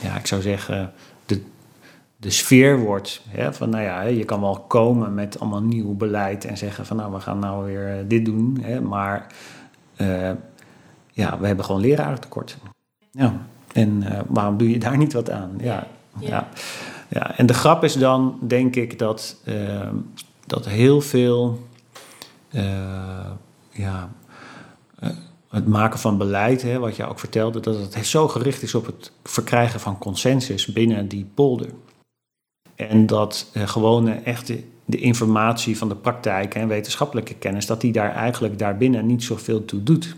ja, 0.00 0.16
ik 0.16 0.26
zou 0.26 0.42
zeggen, 0.42 0.92
de, 2.20 2.30
sfeer 2.30 2.78
wordt. 2.78 3.22
Hè, 3.28 3.54
van 3.54 3.70
nou 3.70 3.84
ja, 3.84 4.02
je 4.02 4.24
kan 4.24 4.40
wel 4.40 4.58
komen 4.60 5.14
met 5.14 5.40
allemaal 5.40 5.62
nieuw 5.62 5.94
beleid 5.94 6.44
en 6.44 6.56
zeggen 6.56 6.86
van 6.86 6.96
nou 6.96 7.12
we 7.12 7.20
gaan 7.20 7.38
nou 7.38 7.64
weer 7.64 7.98
eh, 7.98 8.04
dit 8.06 8.24
doen. 8.24 8.58
Hè, 8.60 8.80
maar 8.80 9.26
uh, 9.96 10.30
ja, 11.12 11.38
we 11.38 11.46
hebben 11.46 11.64
gewoon 11.64 11.80
lerarentekort. 11.80 12.58
Ja, 13.10 13.40
en 13.72 14.02
uh, 14.02 14.18
waarom 14.26 14.56
doe 14.56 14.70
je 14.70 14.78
daar 14.78 14.96
niet 14.96 15.12
wat 15.12 15.30
aan? 15.30 15.50
Ja, 15.60 15.86
ja. 16.18 16.48
ja. 17.08 17.36
En 17.36 17.46
de 17.46 17.54
grap 17.54 17.84
is 17.84 17.94
dan, 17.94 18.38
denk 18.40 18.76
ik, 18.76 18.98
dat, 18.98 19.36
uh, 19.44 19.88
dat 20.46 20.66
heel 20.66 21.00
veel 21.00 21.66
ja, 23.70 24.10
het 25.48 25.66
maken 25.66 25.98
van 25.98 26.18
beleid, 26.18 26.62
hè, 26.62 26.78
wat 26.78 26.96
je 26.96 27.06
ook 27.06 27.18
vertelde, 27.18 27.60
dat 27.60 27.94
het 27.94 28.06
zo 28.06 28.28
gericht 28.28 28.62
is 28.62 28.74
op 28.74 28.86
het 28.86 29.12
verkrijgen 29.24 29.80
van 29.80 29.98
consensus 29.98 30.66
binnen 30.66 31.08
die 31.08 31.30
polder. 31.34 31.68
En 32.78 33.06
dat 33.06 33.50
uh, 33.52 33.68
gewone 33.68 34.12
echte 34.12 34.62
de 34.84 34.98
informatie 34.98 35.78
van 35.78 35.88
de 35.88 35.96
praktijk 35.96 36.54
en 36.54 36.68
wetenschappelijke 36.68 37.34
kennis, 37.34 37.66
dat 37.66 37.80
die 37.80 37.92
daar 37.92 38.14
eigenlijk 38.14 38.58
daarbinnen 38.58 39.06
niet 39.06 39.22
zoveel 39.22 39.64
toe 39.64 39.82
doet. 39.82 40.16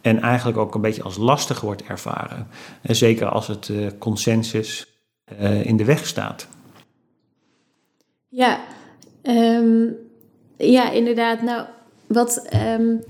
En 0.00 0.20
eigenlijk 0.20 0.58
ook 0.58 0.74
een 0.74 0.80
beetje 0.80 1.02
als 1.02 1.16
lastig 1.16 1.60
wordt 1.60 1.82
ervaren. 1.82 2.46
En 2.82 2.96
zeker 2.96 3.28
als 3.28 3.46
het 3.46 3.70
consensus 3.98 4.86
in 5.62 5.76
de 5.76 5.84
weg 5.84 6.06
staat. 6.06 6.48
Ja, 8.28 8.60
um, 9.22 9.96
ja 10.56 10.90
inderdaad. 10.90 11.42
Nou, 11.42 11.66
wat. 12.06 12.48
Um, 12.76 13.04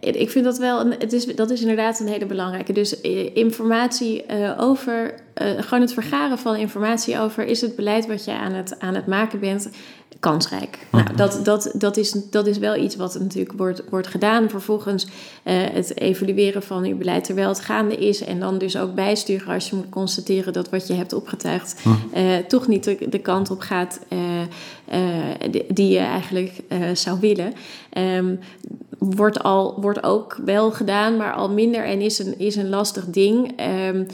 ik 0.00 0.30
vind 0.30 0.44
dat 0.44 0.58
wel, 0.58 0.80
een, 0.80 0.94
het 0.98 1.12
is, 1.12 1.26
dat 1.26 1.50
is 1.50 1.60
inderdaad 1.60 2.00
een 2.00 2.08
hele 2.08 2.26
belangrijke. 2.26 2.72
Dus 2.72 3.00
informatie 3.32 4.24
over 4.58 5.14
uh, 5.42 5.62
gewoon 5.62 5.80
het 5.80 5.92
vergaren 5.92 6.38
van 6.38 6.56
informatie 6.56 7.18
over 7.18 7.44
is 7.44 7.60
het 7.60 7.76
beleid 7.76 8.06
wat 8.06 8.24
je 8.24 8.32
aan 8.32 8.52
het, 8.52 8.80
aan 8.80 8.94
het 8.94 9.06
maken 9.06 9.40
bent 9.40 9.68
kansrijk. 10.20 10.78
Nou, 10.90 11.04
mhm. 11.04 11.16
dat, 11.16 11.44
dat, 11.44 11.70
dat, 11.74 11.96
is, 11.96 12.10
dat 12.30 12.46
is 12.46 12.58
wel 12.58 12.76
iets 12.76 12.96
wat 12.96 13.18
natuurlijk 13.18 13.58
wordt, 13.58 13.82
wordt 13.90 14.06
gedaan. 14.06 14.50
Vervolgens 14.50 15.04
uh, 15.04 15.10
het 15.72 15.98
evalueren 15.98 16.62
van 16.62 16.84
je 16.84 16.94
beleid 16.94 17.24
terwijl 17.24 17.48
het 17.48 17.60
gaande 17.60 17.96
is. 17.96 18.24
En 18.24 18.40
dan 18.40 18.58
dus 18.58 18.76
ook 18.76 18.94
bijsturen 18.94 19.54
als 19.54 19.70
je 19.70 19.76
moet 19.76 19.88
constateren 19.88 20.52
dat 20.52 20.70
wat 20.70 20.86
je 20.86 20.94
hebt 20.94 21.12
opgetuigd 21.12 21.82
uh, 22.14 22.36
toch 22.36 22.66
niet 22.66 22.84
de, 22.84 23.06
de, 23.08 23.18
kant 23.18 23.50
op 23.50 23.60
gaat 23.60 24.00
die, 25.50 25.64
die, 25.68 25.88
je 25.88 25.98
eigenlijk 25.98 26.52
zou 26.92 27.20
willen. 27.20 27.52
Um, 27.98 28.38
wordt, 28.98 29.42
al, 29.42 29.80
wordt 29.80 30.02
ook 30.02 30.38
wel 30.44 30.70
gedaan, 30.70 31.16
maar 31.16 31.32
al 31.32 31.50
minder 31.50 31.84
en 31.84 32.00
is 32.00 32.18
een, 32.18 32.38
is 32.38 32.56
een 32.56 32.68
lastig 32.68 33.04
ding 33.04 33.52
ehm, 33.56 34.04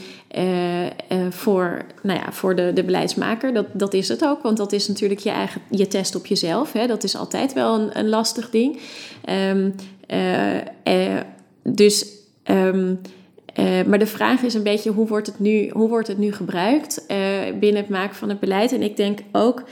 eh, 1.13 1.25
eh, 1.25 1.31
voor, 1.31 1.81
nou 2.01 2.19
ja, 2.19 2.31
voor 2.31 2.55
de, 2.55 2.71
de 2.73 2.83
beleidsmaker. 2.83 3.53
Dat, 3.53 3.65
dat 3.73 3.93
is 3.93 4.07
het 4.07 4.25
ook, 4.25 4.41
want 4.41 4.57
dat 4.57 4.71
is 4.71 4.87
natuurlijk 4.87 5.19
je 5.19 5.29
eigen 5.29 5.61
je 5.69 5.87
test 5.87 6.15
op 6.15 6.25
jezelf. 6.25 6.71
Hè? 6.71 6.87
Dat 6.87 7.03
is 7.03 7.15
altijd 7.15 7.53
wel 7.53 7.79
een, 7.79 7.99
een 7.99 8.09
lastig 8.09 8.49
ding. 8.49 8.79
Ehm, 9.25 9.69
eh, 10.83 11.17
dus. 11.63 12.05
Um, 12.45 13.01
maar 13.87 13.99
de 13.99 14.05
vraag 14.05 14.41
is 14.41 14.53
een 14.53 14.63
beetje 14.63 14.91
hoe 14.91 15.07
wordt 15.07 15.27
het 15.27 15.39
nu, 15.39 15.69
hoe 15.69 15.89
wordt 15.89 16.07
het 16.07 16.17
nu 16.17 16.31
gebruikt 16.31 17.05
binnen 17.59 17.81
het 17.81 17.89
maken 17.89 18.15
van 18.15 18.29
het 18.29 18.39
beleid? 18.39 18.71
En 18.71 18.81
ik 18.81 18.97
denk 18.97 19.19
ook 19.31 19.63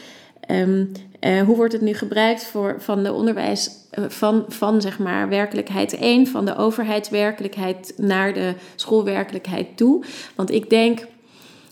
uh, 0.49 1.41
hoe 1.41 1.55
wordt 1.55 1.73
het 1.73 1.81
nu 1.81 1.93
gebruikt 1.93 2.45
voor, 2.45 2.75
van 2.79 3.03
de 3.03 3.13
onderwijs, 3.13 3.69
van, 3.91 4.45
van 4.47 4.81
zeg 4.81 4.99
maar 4.99 5.29
werkelijkheid 5.29 5.93
1, 5.93 6.27
van 6.27 6.45
de 6.45 6.55
overheidswerkelijkheid 6.55 7.93
naar 7.97 8.33
de 8.33 8.53
schoolwerkelijkheid 8.75 9.77
toe? 9.77 10.03
Want 10.35 10.51
ik 10.51 10.69
denk, 10.69 11.07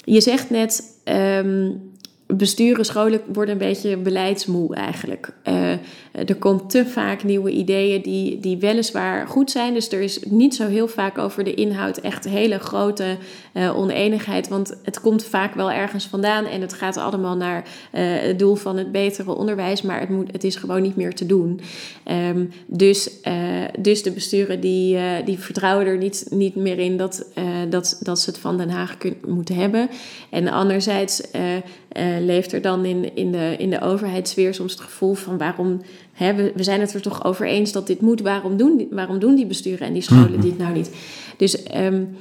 je 0.03 0.21
zegt 0.21 0.49
net, 0.49 0.83
um, 1.05 1.89
besturen, 2.33 2.85
scholen 2.85 3.21
worden 3.33 3.53
een 3.53 3.67
beetje 3.67 3.97
beleidsmoe 3.97 4.75
eigenlijk. 4.75 5.33
Uh, 5.47 5.71
er 6.11 6.35
komt 6.39 6.69
te 6.69 6.85
vaak 6.85 7.23
nieuwe 7.23 7.51
ideeën 7.51 8.01
die, 8.01 8.39
die 8.39 8.57
weliswaar 8.57 9.27
goed 9.27 9.51
zijn. 9.51 9.73
Dus 9.73 9.91
er 9.91 10.01
is 10.01 10.19
niet 10.27 10.55
zo 10.55 10.67
heel 10.67 10.87
vaak 10.87 11.17
over 11.17 11.43
de 11.43 11.53
inhoud 11.53 11.97
echt 11.97 12.25
hele 12.25 12.59
grote 12.59 13.17
uh, 13.59 13.77
oneenigheid. 13.77 14.47
Want 14.47 14.77
het 14.83 15.01
komt 15.01 15.23
vaak 15.23 15.53
wel 15.53 15.71
ergens 15.71 16.05
vandaan 16.05 16.45
en 16.45 16.61
het 16.61 16.73
gaat 16.73 16.97
allemaal 16.97 17.35
naar 17.35 17.63
uh, 17.93 18.01
het 18.21 18.39
doel 18.39 18.55
van 18.55 18.77
het 18.77 18.91
betere 18.91 19.35
onderwijs. 19.35 19.81
Maar 19.81 19.99
het, 19.99 20.09
moet, 20.09 20.31
het 20.31 20.43
is 20.43 20.55
gewoon 20.55 20.81
niet 20.81 20.95
meer 20.95 21.13
te 21.13 21.25
doen. 21.25 21.59
Um, 22.11 22.51
dus, 22.67 23.09
dus 23.79 24.03
de 24.03 24.11
besturen 24.11 24.59
die, 24.59 24.97
die 25.25 25.39
vertrouwen 25.39 25.85
er 25.85 25.97
niet, 25.97 26.27
niet 26.29 26.55
meer 26.55 26.79
in 26.79 26.97
dat, 26.97 27.25
dat, 27.69 27.99
dat 28.03 28.19
ze 28.19 28.29
het 28.29 28.39
van 28.39 28.57
Den 28.57 28.69
Haag 28.69 28.97
kunnen, 28.97 29.19
moeten 29.27 29.55
hebben. 29.55 29.89
En 30.29 30.47
anderzijds 30.47 31.21
leeft 32.19 32.51
er 32.51 32.61
dan 32.61 32.85
in, 32.85 33.15
in, 33.15 33.31
de, 33.31 33.55
in 33.57 33.69
de 33.69 33.81
overheidssfeer 33.81 34.53
soms 34.53 34.71
het 34.71 34.81
gevoel 34.81 35.13
van 35.13 35.37
waarom 35.37 35.81
Hè, 36.19 36.33
we, 36.33 36.51
we, 36.55 36.63
zijn 36.63 36.79
het 36.79 36.93
er 36.93 37.01
toch 37.01 37.23
over 37.23 37.47
eens 37.47 37.71
dat 37.71 37.87
dit 37.87 38.01
moet. 38.01 38.21
Waarom 38.21 38.57
doen, 38.57 38.87
waarom 38.91 39.19
doen 39.19 39.35
die 39.35 39.45
besturen 39.45 39.87
en 39.87 39.93
die 39.93 40.01
scholen 40.01 40.31
mhm. 40.31 40.41
dit 40.41 40.57
nou 40.57 40.73
niet? 40.73 40.91
Dus, 41.37 41.57
um, 41.75 42.17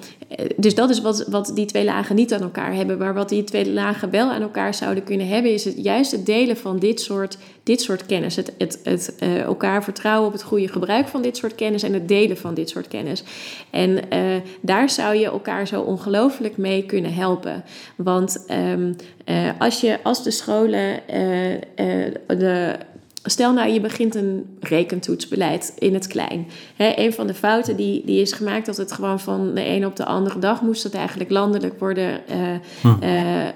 dus 0.56 0.74
dat 0.74 0.90
is 0.90 1.00
wat, 1.00 1.26
wat 1.28 1.50
die 1.54 1.66
twee 1.66 1.84
lagen 1.84 2.16
niet 2.16 2.32
aan 2.32 2.40
elkaar 2.40 2.74
hebben. 2.74 2.98
Maar 2.98 3.14
wat 3.14 3.28
die 3.28 3.44
twee 3.44 3.72
lagen 3.72 4.10
wel 4.10 4.30
aan 4.30 4.42
elkaar 4.42 4.74
zouden 4.74 5.04
kunnen 5.04 5.28
hebben, 5.28 5.52
is 5.52 5.64
het 5.64 5.74
juist 5.76 6.10
het 6.10 6.26
delen 6.26 6.56
van 6.56 6.78
dit 6.78 7.00
soort, 7.00 7.38
dit 7.62 7.80
soort 7.80 8.06
kennis. 8.06 8.36
Het, 8.36 8.52
het, 8.58 8.80
het 8.82 9.16
uh, 9.22 9.40
elkaar 9.40 9.84
vertrouwen 9.84 10.26
op 10.26 10.32
het 10.32 10.42
goede 10.42 10.68
gebruik 10.68 11.08
van 11.08 11.22
dit 11.22 11.36
soort 11.36 11.54
kennis 11.54 11.82
en 11.82 11.92
het 11.92 12.08
delen 12.08 12.36
van 12.36 12.54
dit 12.54 12.68
soort 12.68 12.88
kennis. 12.88 13.22
En 13.70 13.90
uh, 13.90 14.36
daar 14.60 14.90
zou 14.90 15.16
je 15.16 15.26
elkaar 15.26 15.66
zo 15.66 15.80
ongelooflijk 15.80 16.56
mee 16.56 16.86
kunnen 16.86 17.14
helpen. 17.14 17.64
Want 17.96 18.44
um, 18.50 18.96
uh, 19.26 19.50
als, 19.58 19.80
je, 19.80 19.98
als 20.02 20.22
de 20.22 20.30
scholen 20.30 21.00
de 22.26 22.76
Stel 23.30 23.52
nou, 23.52 23.70
je 23.70 23.80
begint 23.80 24.14
een 24.14 24.56
rekentoetsbeleid 24.60 25.74
in 25.78 25.94
het 25.94 26.06
klein. 26.06 26.46
He, 26.76 26.92
een 26.96 27.12
van 27.12 27.26
de 27.26 27.34
fouten 27.34 27.76
die, 27.76 28.02
die 28.04 28.20
is 28.20 28.32
gemaakt, 28.32 28.66
dat 28.66 28.76
het 28.76 28.92
gewoon 28.92 29.20
van 29.20 29.54
de 29.54 29.62
ene 29.62 29.86
op 29.86 29.96
de 29.96 30.04
andere 30.04 30.38
dag 30.38 30.62
moest 30.62 30.82
het 30.82 30.94
eigenlijk 30.94 31.30
landelijk 31.30 31.78
worden. 31.78 32.20
Uh, 32.30 33.50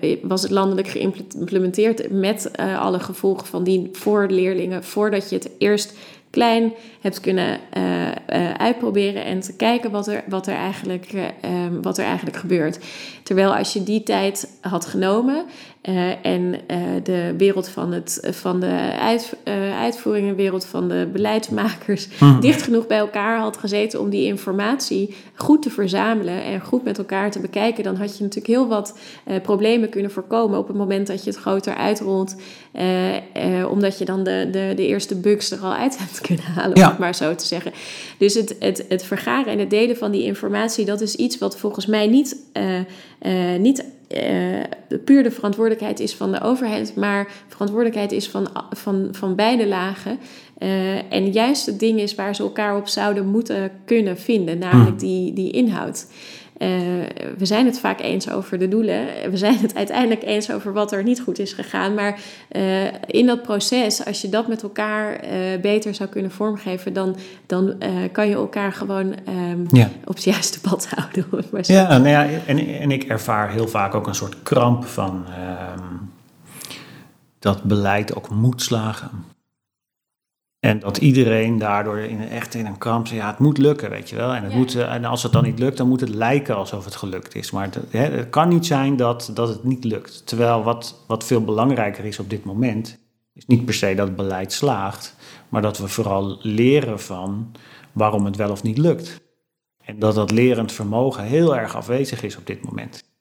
uh, 0.00 0.16
was 0.22 0.42
het 0.42 0.50
landelijk 0.50 0.88
geïmplementeerd 0.88 2.10
met 2.10 2.50
alle 2.78 3.00
gevolgen 3.00 3.46
van 3.46 3.64
die 3.64 3.88
voor 3.92 4.26
leerlingen, 4.28 4.84
voordat 4.84 5.30
je 5.30 5.36
het 5.36 5.50
eerst 5.58 5.94
klein 6.30 6.72
hebt 7.00 7.20
kunnen 7.20 7.58
uitproberen 8.58 9.24
en 9.24 9.40
te 9.40 9.56
kijken 9.56 9.90
wat 9.90 10.06
er, 10.06 10.24
wat, 10.28 10.46
er 10.46 10.54
eigenlijk, 10.54 11.12
um, 11.44 11.82
wat 11.82 11.98
er 11.98 12.04
eigenlijk 12.04 12.36
gebeurt. 12.36 12.78
Terwijl 13.22 13.56
als 13.56 13.72
je 13.72 13.82
die 13.82 14.02
tijd 14.02 14.48
had 14.60 14.86
genomen 14.86 15.44
en 16.22 16.60
de 17.02 17.34
wereld 17.36 17.68
van, 17.68 17.92
het, 17.92 18.28
van 18.30 18.60
de 18.60 18.96
uit, 19.00 19.36
uitvoering 19.80 20.36
wereld 20.36 20.64
van 20.64 20.88
de 20.88 21.08
beleidsmakers 21.12 22.08
hmm. 22.18 22.40
dicht 22.40 22.62
genoeg 22.62 22.86
bij 22.86 22.98
elkaar 22.98 23.38
had 23.38 23.56
gezeten 23.56 24.00
om 24.00 24.10
die 24.10 24.26
informatie 24.26 25.14
goed 25.34 25.62
te 25.62 25.70
verzamelen 25.70 26.42
en 26.44 26.60
goed 26.60 26.84
met 26.84 26.98
elkaar 26.98 27.30
te 27.30 27.40
bekijken, 27.40 27.84
dan 27.84 27.96
had 27.96 28.16
je 28.16 28.22
natuurlijk 28.22 28.54
heel 28.54 28.68
wat 28.68 28.98
problemen 29.42 29.88
kunnen 29.88 30.10
voorkomen 30.10 30.58
op 30.58 30.66
het 30.66 30.76
moment 30.76 31.06
dat 31.06 31.24
je 31.24 31.30
het 31.30 31.38
groter 31.38 31.74
uitrolt, 31.74 32.36
omdat 33.70 33.98
je 33.98 34.04
dan 34.04 34.24
de, 34.24 34.48
de, 34.52 34.72
de 34.76 34.86
eerste 34.86 35.16
bugs 35.16 35.50
er 35.50 35.60
al 35.60 35.74
uit 35.74 35.98
hebt 35.98 36.20
kunnen 36.20 36.44
halen. 36.44 36.78
Ja 36.78 36.96
maar 36.98 37.14
zo 37.14 37.34
te 37.34 37.46
zeggen. 37.46 37.72
Dus 38.18 38.34
het, 38.34 38.56
het, 38.58 38.84
het 38.88 39.04
vergaren 39.04 39.52
en 39.52 39.58
het 39.58 39.70
delen 39.70 39.96
van 39.96 40.10
die 40.10 40.22
informatie, 40.22 40.84
dat 40.84 41.00
is 41.00 41.14
iets 41.14 41.38
wat 41.38 41.58
volgens 41.58 41.86
mij 41.86 42.06
niet, 42.06 42.36
niet 43.58 43.84
uh, 44.14 44.60
puur 45.04 45.22
de 45.22 45.30
verantwoordelijkheid 45.30 46.00
is 46.00 46.14
van 46.14 46.32
de 46.32 46.40
overheid, 46.40 46.96
maar 46.96 47.32
verantwoordelijkheid 47.48 48.12
is 48.12 48.28
van, 48.28 48.48
van, 48.70 49.08
van 49.12 49.34
beide 49.34 49.66
lagen. 49.66 50.18
en 51.08 51.32
juist 51.32 51.66
het 51.66 51.80
ding 51.80 52.00
is 52.00 52.14
waar 52.14 52.34
ze 52.34 52.42
elkaar 52.42 52.76
op 52.76 52.88
zouden 52.88 53.26
moeten 53.26 53.70
kunnen 53.84 54.18
vinden, 54.18 54.58
namelijk 54.58 55.00
hmm. 55.00 55.08
die, 55.08 55.32
die 55.32 55.50
inhoud. 55.50 56.06
Uh, 56.58 56.68
we 57.38 57.46
zijn 57.46 57.66
het 57.66 57.78
vaak 57.78 58.00
eens 58.00 58.30
over 58.30 58.58
de 58.58 58.68
doelen. 58.68 59.06
We 59.30 59.36
zijn 59.36 59.58
het 59.58 59.74
uiteindelijk 59.74 60.22
eens 60.22 60.50
over 60.50 60.72
wat 60.72 60.92
er 60.92 61.02
niet 61.02 61.20
goed 61.20 61.38
is 61.38 61.52
gegaan. 61.52 61.94
Maar 61.94 62.18
uh, 62.52 62.84
in 63.06 63.26
dat 63.26 63.42
proces, 63.42 64.04
als 64.04 64.22
je 64.22 64.28
dat 64.28 64.48
met 64.48 64.62
elkaar 64.62 65.24
uh, 65.24 65.60
beter 65.60 65.94
zou 65.94 66.08
kunnen 66.08 66.30
vormgeven, 66.30 66.92
dan, 66.92 67.16
dan 67.46 67.74
kan 68.12 68.28
je 68.28 68.34
elkaar 68.34 68.72
gewoon 68.72 69.14
um, 69.28 69.66
ja. 69.70 69.90
op 70.04 70.14
het 70.14 70.24
juiste 70.24 70.60
pad 70.60 70.88
houden. 70.94 71.26
Ja, 71.62 71.98
nou 71.98 72.08
ja 72.08 72.26
en, 72.46 72.58
en 72.58 72.90
ik 72.90 73.04
ervaar 73.04 73.50
heel 73.50 73.68
vaak 73.68 73.94
ook 73.94 74.06
een 74.06 74.14
soort 74.14 74.42
kramp 74.42 74.84
van 74.84 75.24
ehm, 75.26 75.94
dat 77.38 77.62
beleid 77.62 78.16
ook 78.16 78.30
moet 78.30 78.62
slagen. 78.62 79.10
En 80.64 80.78
dat 80.78 80.96
iedereen 80.96 81.58
daardoor 81.58 81.98
in, 81.98 82.28
echt 82.28 82.54
in 82.54 82.66
een 82.66 82.78
kramp 82.78 83.06
zegt, 83.06 83.20
ja, 83.20 83.26
het 83.26 83.38
moet 83.38 83.58
lukken, 83.58 83.90
weet 83.90 84.10
je 84.10 84.16
wel. 84.16 84.34
En, 84.34 84.44
het 84.44 84.54
moet, 84.54 84.74
eh, 84.74 84.94
en 84.94 85.04
als 85.04 85.22
het 85.22 85.32
dan 85.32 85.44
niet 85.44 85.58
lukt, 85.58 85.76
dan 85.76 85.88
moet 85.88 86.00
het 86.00 86.08
lijken 86.08 86.56
alsof 86.56 86.84
het 86.84 86.96
gelukt 86.96 87.34
is. 87.34 87.50
Maar 87.50 87.64
het, 87.64 87.78
het 87.90 88.30
kan 88.30 88.48
niet 88.48 88.66
zijn 88.66 88.96
dat, 88.96 89.30
dat 89.34 89.48
het 89.48 89.64
niet 89.64 89.84
lukt. 89.84 90.26
Terwijl 90.26 90.62
wat, 90.62 91.04
wat 91.06 91.24
veel 91.24 91.44
belangrijker 91.44 92.04
is 92.04 92.18
op 92.18 92.30
dit 92.30 92.44
moment, 92.44 92.98
is 93.34 93.46
niet 93.46 93.64
per 93.64 93.74
se 93.74 93.94
dat 93.94 94.06
het 94.06 94.16
beleid 94.16 94.52
slaagt, 94.52 95.16
maar 95.48 95.62
dat 95.62 95.78
we 95.78 95.88
vooral 95.88 96.38
leren 96.40 97.00
van 97.00 97.52
waarom 97.92 98.24
het 98.24 98.36
wel 98.36 98.50
of 98.50 98.62
niet 98.62 98.78
lukt. 98.78 99.20
En 99.84 99.98
dat 99.98 100.14
dat 100.14 100.30
lerend 100.30 100.72
vermogen 100.72 101.24
heel 101.24 101.56
erg 101.56 101.76
afwezig 101.76 102.22
is 102.22 102.36
op 102.36 102.46
dit 102.46 102.64
moment. 102.64 103.13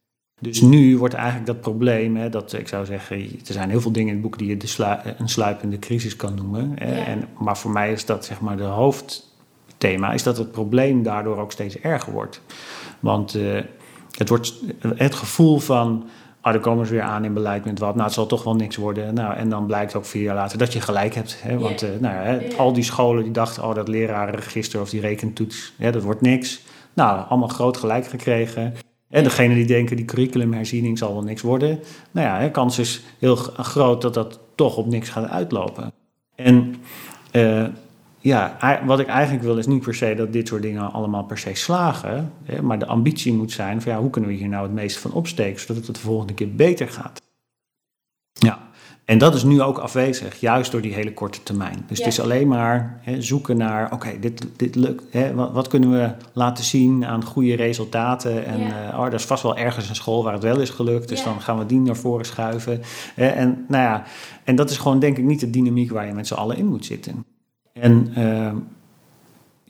Dus 0.43 0.61
nu 0.61 0.97
wordt 0.97 1.13
eigenlijk 1.13 1.45
dat 1.45 1.61
probleem, 1.61 2.15
hè, 2.15 2.29
dat 2.29 2.53
ik 2.53 2.67
zou 2.67 2.85
zeggen, 2.85 3.17
er 3.19 3.53
zijn 3.53 3.69
heel 3.69 3.81
veel 3.81 3.91
dingen 3.91 4.07
in 4.07 4.13
het 4.13 4.23
boek 4.23 4.37
die 4.37 4.47
je 4.47 4.57
de 4.57 4.97
een 5.17 5.29
sluipende 5.29 5.79
crisis 5.79 6.15
kan 6.15 6.35
noemen. 6.35 6.71
Hè, 6.75 7.01
en, 7.01 7.27
maar 7.39 7.57
voor 7.57 7.71
mij 7.71 7.91
is 7.91 8.05
dat 8.05 8.25
zeg 8.25 8.41
maar 8.41 8.57
de 8.57 8.63
hoofdthema, 8.63 10.13
is 10.13 10.23
dat 10.23 10.37
het 10.37 10.51
probleem 10.51 11.03
daardoor 11.03 11.37
ook 11.37 11.51
steeds 11.51 11.79
erger 11.79 12.13
wordt. 12.13 12.41
Want 12.99 13.35
uh, 13.35 13.59
het, 14.17 14.29
wordt, 14.29 14.53
het 14.95 15.15
gevoel 15.15 15.59
van, 15.59 16.09
ah, 16.41 16.53
dan 16.53 16.61
komen 16.61 16.85
ze 16.85 16.93
weer 16.93 17.01
aan 17.01 17.25
in 17.25 17.33
beleid 17.33 17.65
met 17.65 17.79
wat, 17.79 17.93
nou 17.93 18.05
het 18.05 18.13
zal 18.13 18.25
toch 18.25 18.43
wel 18.43 18.55
niks 18.55 18.75
worden. 18.75 19.13
Nou, 19.13 19.35
en 19.35 19.49
dan 19.49 19.65
blijkt 19.65 19.95
ook 19.95 20.05
vier 20.05 20.23
jaar 20.23 20.35
later 20.35 20.57
dat 20.57 20.73
je 20.73 20.81
gelijk 20.81 21.15
hebt. 21.15 21.37
Hè, 21.41 21.57
want 21.57 21.83
uh, 21.83 21.89
nou, 21.99 22.15
hè, 22.15 22.55
al 22.57 22.73
die 22.73 22.83
scholen 22.83 23.23
die 23.23 23.33
dachten, 23.33 23.63
oh 23.63 23.75
dat 23.75 23.87
lerarenregister 23.87 24.81
of 24.81 24.89
die 24.89 25.01
rekentoets, 25.01 25.73
hè, 25.77 25.91
dat 25.91 26.03
wordt 26.03 26.21
niks. 26.21 26.61
Nou, 26.93 27.25
allemaal 27.29 27.47
groot 27.47 27.77
gelijk 27.77 28.07
gekregen. 28.07 28.73
En 29.13 29.23
degene 29.23 29.53
die 29.53 29.65
denken 29.65 29.95
die 29.95 30.05
curriculumherziening 30.05 30.97
zal 30.97 31.13
wel 31.13 31.23
niks 31.23 31.41
worden. 31.41 31.79
Nou 32.11 32.43
ja, 32.43 32.49
kans 32.49 32.79
is 32.79 33.01
heel 33.19 33.35
groot 33.35 34.01
dat 34.01 34.13
dat 34.13 34.39
toch 34.55 34.77
op 34.77 34.85
niks 34.85 35.09
gaat 35.09 35.29
uitlopen. 35.29 35.91
En 36.35 36.75
uh, 37.31 37.65
ja, 38.19 38.57
wat 38.85 38.99
ik 38.99 39.07
eigenlijk 39.07 39.43
wil 39.43 39.57
is 39.57 39.67
niet 39.67 39.83
per 39.83 39.95
se 39.95 40.15
dat 40.15 40.33
dit 40.33 40.47
soort 40.47 40.61
dingen 40.61 40.91
allemaal 40.91 41.23
per 41.23 41.37
se 41.37 41.55
slagen. 41.55 42.31
Hè, 42.43 42.61
maar 42.61 42.79
de 42.79 42.85
ambitie 42.85 43.33
moet 43.33 43.51
zijn 43.51 43.81
van 43.81 43.91
ja, 43.91 43.99
hoe 43.99 44.09
kunnen 44.09 44.29
we 44.29 44.35
hier 44.35 44.47
nou 44.47 44.63
het 44.63 44.73
meeste 44.73 44.99
van 44.99 45.13
opsteken 45.13 45.59
zodat 45.59 45.85
het 45.85 45.95
de 45.95 46.01
volgende 46.01 46.33
keer 46.33 46.55
beter 46.55 46.89
gaat. 46.89 47.22
En 49.05 49.17
dat 49.17 49.35
is 49.35 49.43
nu 49.43 49.61
ook 49.61 49.77
afwezig, 49.77 50.39
juist 50.39 50.71
door 50.71 50.81
die 50.81 50.93
hele 50.93 51.13
korte 51.13 51.43
termijn. 51.43 51.85
Dus 51.87 51.97
het 51.97 52.07
is 52.07 52.19
alleen 52.19 52.47
maar 52.47 52.99
hè, 53.01 53.21
zoeken 53.21 53.57
naar, 53.57 53.91
oké, 53.91 54.19
dit, 54.19 54.47
dit 54.55 54.75
lukt. 54.75 55.03
Hè, 55.11 55.33
wat, 55.33 55.51
wat, 55.51 55.67
kunnen 55.67 55.91
we 55.91 56.11
laten 56.33 56.63
zien 56.63 57.05
aan 57.05 57.25
goede 57.25 57.55
resultaten? 57.55 58.45
En 58.45 58.59
ja. 58.59 58.93
uh, 58.93 58.99
oh, 58.99 59.05
er 59.05 59.13
is 59.13 59.25
vast 59.25 59.43
wel 59.43 59.57
ergens 59.57 59.89
een 59.89 59.95
school 59.95 60.23
waar 60.23 60.33
het 60.33 60.43
wel 60.43 60.59
is 60.59 60.69
gelukt, 60.69 61.09
dus 61.09 61.23
dan 61.23 61.41
gaan 61.41 61.57
we 61.57 61.65
die 61.65 61.79
naar 61.79 61.95
voren 61.95 62.25
schuiven. 62.25 62.81
en, 63.15 63.65
nou 63.67 63.83
ja, 63.83 64.03
en 64.43 64.55
dat 64.55 64.69
is 64.69 64.77
gewoon 64.77 64.99
denk 64.99 65.17
ik 65.17 65.23
niet 65.23 65.39
de 65.39 65.49
dynamiek 65.49 65.91
waar 65.91 66.07
je 66.07 66.13
met 66.13 66.27
z'n 66.27 66.33
allen 66.33 66.57
in 66.57 66.67
moet 66.67 66.85
zitten. 66.85 67.25
En 67.73 68.13
uh, 68.17 68.51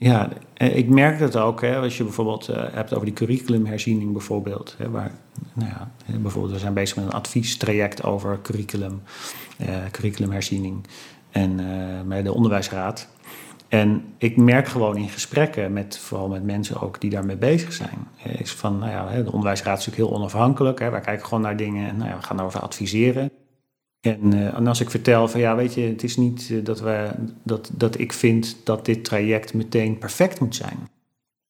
ja, 0.04 0.28
eh, 0.54 0.76
ik 0.76 0.88
merk 0.88 1.18
dat 1.18 1.36
ook, 1.36 1.60
hè, 1.60 1.76
als 1.76 1.96
je 1.96 2.04
bijvoorbeeld 2.04 2.48
uh, 2.50 2.56
hebt 2.72 2.92
over 2.92 3.04
die 3.06 3.14
curriculumherziening 3.14 4.12
bijvoorbeeld. 4.12 4.74
Hè, 4.78 4.90
waar, 4.90 5.10
nou 5.52 5.70
ja, 5.70 5.90
bijvoorbeeld, 6.18 6.52
we 6.52 6.58
zijn 6.58 6.74
bezig 6.74 6.96
met 6.96 7.04
een 7.04 7.12
adviestraject 7.12 8.02
over 8.02 8.38
curriculum, 8.42 9.02
uh, 9.60 9.68
curriculumherziening 9.90 10.86
en 11.30 11.60
met 12.06 12.24
de 12.24 12.32
onderwijsraad. 12.32 13.08
En 13.68 14.04
ik 14.18 14.36
merk 14.36 14.68
gewoon 14.68 14.96
in 14.96 15.08
gesprekken, 15.08 15.72
met, 15.72 15.98
vooral 15.98 16.28
met 16.28 16.44
mensen 16.44 16.80
ook 16.80 17.00
die 17.00 17.10
daarmee 17.10 17.36
bezig 17.36 17.72
zijn, 17.72 18.08
is 18.38 18.52
van, 18.52 18.78
nou 18.78 18.90
ja, 18.90 19.22
de 19.22 19.32
onderwijsraad 19.32 19.78
is 19.78 19.86
natuurlijk 19.86 20.10
heel 20.10 20.20
onafhankelijk. 20.20 20.78
Hè, 20.78 20.90
wij 20.90 21.00
kijken 21.00 21.26
gewoon 21.26 21.42
naar 21.42 21.56
dingen 21.56 21.88
en 21.88 21.96
nou 21.96 22.08
ja, 22.08 22.16
we 22.16 22.22
gaan 22.22 22.36
daarover 22.36 22.60
adviseren. 22.60 23.30
En, 24.04 24.34
uh, 24.34 24.54
en, 24.54 24.66
als 24.66 24.80
ik 24.80 24.90
vertel 24.90 25.28
van 25.28 25.40
ja, 25.40 25.56
weet 25.56 25.74
je, 25.74 25.80
het 25.80 26.02
is 26.02 26.16
niet 26.16 26.48
uh, 26.48 26.64
dat, 26.64 26.80
we, 26.80 27.10
dat, 27.42 27.70
dat 27.72 27.98
ik 27.98 28.12
vind 28.12 28.56
dat 28.64 28.84
dit 28.84 29.04
traject 29.04 29.54
meteen 29.54 29.98
perfect 29.98 30.40
moet 30.40 30.54
zijn. 30.54 30.88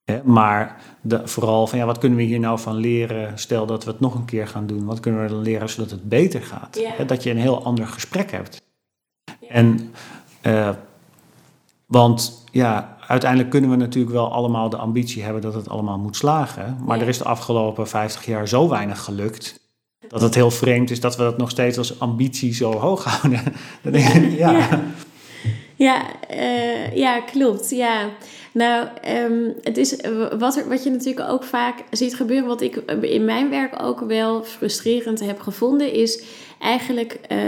Hè, 0.05 0.23
maar 0.25 0.83
de, 1.01 1.29
vooral 1.29 1.67
van 1.67 1.79
ja, 1.79 1.87
wat 1.87 1.99
kunnen 1.99 2.19
we 2.19 2.25
hier 2.25 2.41
nou 2.41 2.59
van 2.59 2.77
leren? 2.77 3.39
Stel 3.39 3.67
dat 3.67 3.85
we 3.85 3.91
het 3.91 4.01
nog 4.01 4.15
een 4.15 4.25
keer 4.25 4.49
gaan 4.49 4.67
doen, 4.67 4.85
wat 4.85 5.01
kunnen 5.01 5.23
we 5.23 5.29
dan 5.29 5.43
leren 5.43 5.69
zodat 5.69 5.91
het 5.91 6.09
beter 6.09 6.43
gaat? 6.43 6.81
Hè, 6.97 7.05
dat 7.05 7.23
je 7.23 7.31
een 7.31 7.37
heel 7.37 7.65
ander 7.65 7.87
gesprek 7.87 8.31
hebt. 8.31 8.63
En 9.49 9.93
uh, 10.43 10.71
want 11.87 12.45
ja, 12.51 12.97
uiteindelijk 13.07 13.51
kunnen 13.51 13.71
we 13.71 13.77
natuurlijk 13.77 14.15
wel 14.15 14.33
allemaal 14.33 14.69
de 14.69 14.77
ambitie 14.77 15.23
hebben 15.23 15.43
dat 15.43 15.55
het 15.55 15.69
allemaal 15.69 15.99
moet 15.99 16.17
slagen. 16.17 16.79
Maar 16.85 17.01
er 17.01 17.09
is 17.09 17.19
de 17.19 17.25
afgelopen 17.25 17.89
50 17.89 18.27
jaar 18.27 18.49
zo 18.49 18.69
weinig 18.69 19.01
gelukt. 19.01 19.64
Dat 20.09 20.21
het 20.21 20.35
heel 20.35 20.51
vreemd 20.51 20.91
is 20.91 21.01
dat 21.01 21.17
we 21.17 21.23
dat 21.23 21.39
nog 21.39 21.51
steeds 21.51 21.79
als 21.79 22.01
ambitie 22.01 22.55
zo 22.55 22.73
hoog 22.73 23.05
houden. 23.15 23.43
Dan 23.83 23.93
denk 23.93 24.09
ik, 24.09 24.39
ja. 24.39 24.51
Ja. 24.51 24.85
Ja, 25.77 26.03
eh, 26.29 26.97
ja, 26.97 27.21
klopt. 27.21 27.71
Ja. 27.71 28.11
Nou, 28.53 28.87
ehm, 29.03 29.49
het 29.63 29.77
is 29.77 29.97
wat, 30.39 30.57
er, 30.57 30.69
wat 30.69 30.85
je 30.85 30.91
natuurlijk 30.91 31.31
ook 31.31 31.45
vaak 31.45 31.85
ziet 31.91 32.17
gebeuren, 32.17 32.47
wat 32.47 32.61
ik 32.61 32.77
in 33.01 33.25
mijn 33.25 33.51
werk 33.51 33.83
ook 33.83 34.01
wel 34.01 34.45
frustrerend 34.45 35.21
heb 35.21 35.41
gevonden, 35.41 35.93
is 35.93 36.23
eigenlijk 36.65 37.21
uh, 37.33 37.39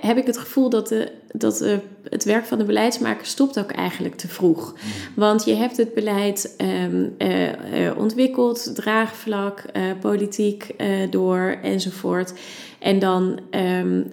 heb 0.00 0.16
ik 0.16 0.26
het 0.26 0.38
gevoel 0.38 0.70
dat, 0.70 0.88
de, 0.88 1.12
dat 1.32 1.62
uh, 1.62 1.76
het 2.08 2.24
werk 2.24 2.44
van 2.44 2.58
de 2.58 2.64
beleidsmaker 2.64 3.26
stopt 3.26 3.58
ook 3.58 3.70
eigenlijk 3.70 4.14
te 4.14 4.28
vroeg. 4.28 4.74
Want 5.14 5.44
je 5.44 5.54
hebt 5.54 5.76
het 5.76 5.94
beleid 5.94 6.54
um, 6.82 7.14
uh, 7.18 7.98
ontwikkeld, 7.98 8.74
draagvlak, 8.74 9.64
politiek 10.00 10.74
door 11.10 11.58
enzovoort. 11.62 12.32
En 12.78 12.98
dan 12.98 13.40
um, 13.50 14.12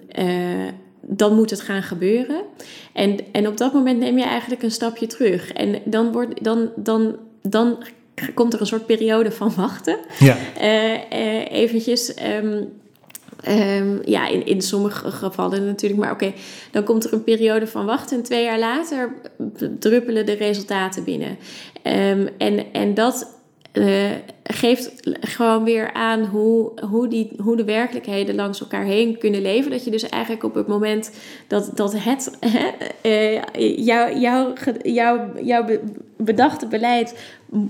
dan 1.00 1.34
moet 1.34 1.50
het 1.50 1.60
gaan 1.60 1.82
gebeuren. 1.82 2.42
En, 2.92 3.16
en 3.32 3.48
op 3.48 3.56
dat 3.56 3.72
moment 3.72 3.98
neem 3.98 4.18
je 4.18 4.24
eigenlijk 4.24 4.62
een 4.62 4.70
stapje 4.70 5.06
terug. 5.06 5.52
En 5.52 5.80
dan, 5.84 6.12
wordt, 6.12 6.44
dan, 6.44 6.70
dan, 6.76 7.16
dan 7.42 7.84
komt 8.34 8.54
er 8.54 8.60
een 8.60 8.66
soort 8.66 8.86
periode 8.86 9.30
van 9.30 9.52
wachten. 9.56 9.98
Ja. 10.18 10.36
Eventjes. 11.48 12.14
Um, 12.42 12.68
um, 13.48 14.00
ja, 14.04 14.28
in, 14.28 14.46
in 14.46 14.60
sommige 14.60 15.10
gevallen 15.10 15.66
natuurlijk. 15.66 16.00
Maar 16.00 16.12
oké, 16.12 16.32
dan 16.70 16.84
komt 16.84 17.04
er 17.04 17.12
een 17.12 17.24
periode 17.24 17.66
van 17.66 17.86
wachten. 17.86 18.16
En 18.16 18.22
twee 18.22 18.44
jaar 18.44 18.58
later 18.58 19.12
druppelen 19.78 20.26
de 20.26 20.32
resultaten 20.32 21.04
binnen. 21.04 21.38
Um, 21.82 22.28
en, 22.38 22.72
en 22.72 22.94
dat 22.94 23.34
uh, 23.72 24.10
geeft 24.42 24.92
gewoon 25.20 25.64
weer 25.64 25.92
aan 25.92 26.24
hoe, 26.24 26.72
hoe, 26.90 27.08
die, 27.08 27.30
hoe 27.38 27.56
de 27.56 27.64
werkelijkheden 27.64 28.34
langs 28.34 28.60
elkaar 28.60 28.84
heen 28.84 29.18
kunnen 29.18 29.42
leven. 29.42 29.70
Dat 29.70 29.84
je 29.84 29.90
dus 29.90 30.08
eigenlijk 30.08 30.44
op 30.44 30.54
het 30.54 30.66
moment 30.66 31.10
dat, 31.46 31.70
dat 31.74 31.94
het 31.96 32.38
uh, 33.02 33.42
jouw 33.76 34.16
jou, 34.16 34.54
jou, 34.82 35.20
jou 35.42 35.78
bedachte 36.16 36.66
beleid 36.66 37.18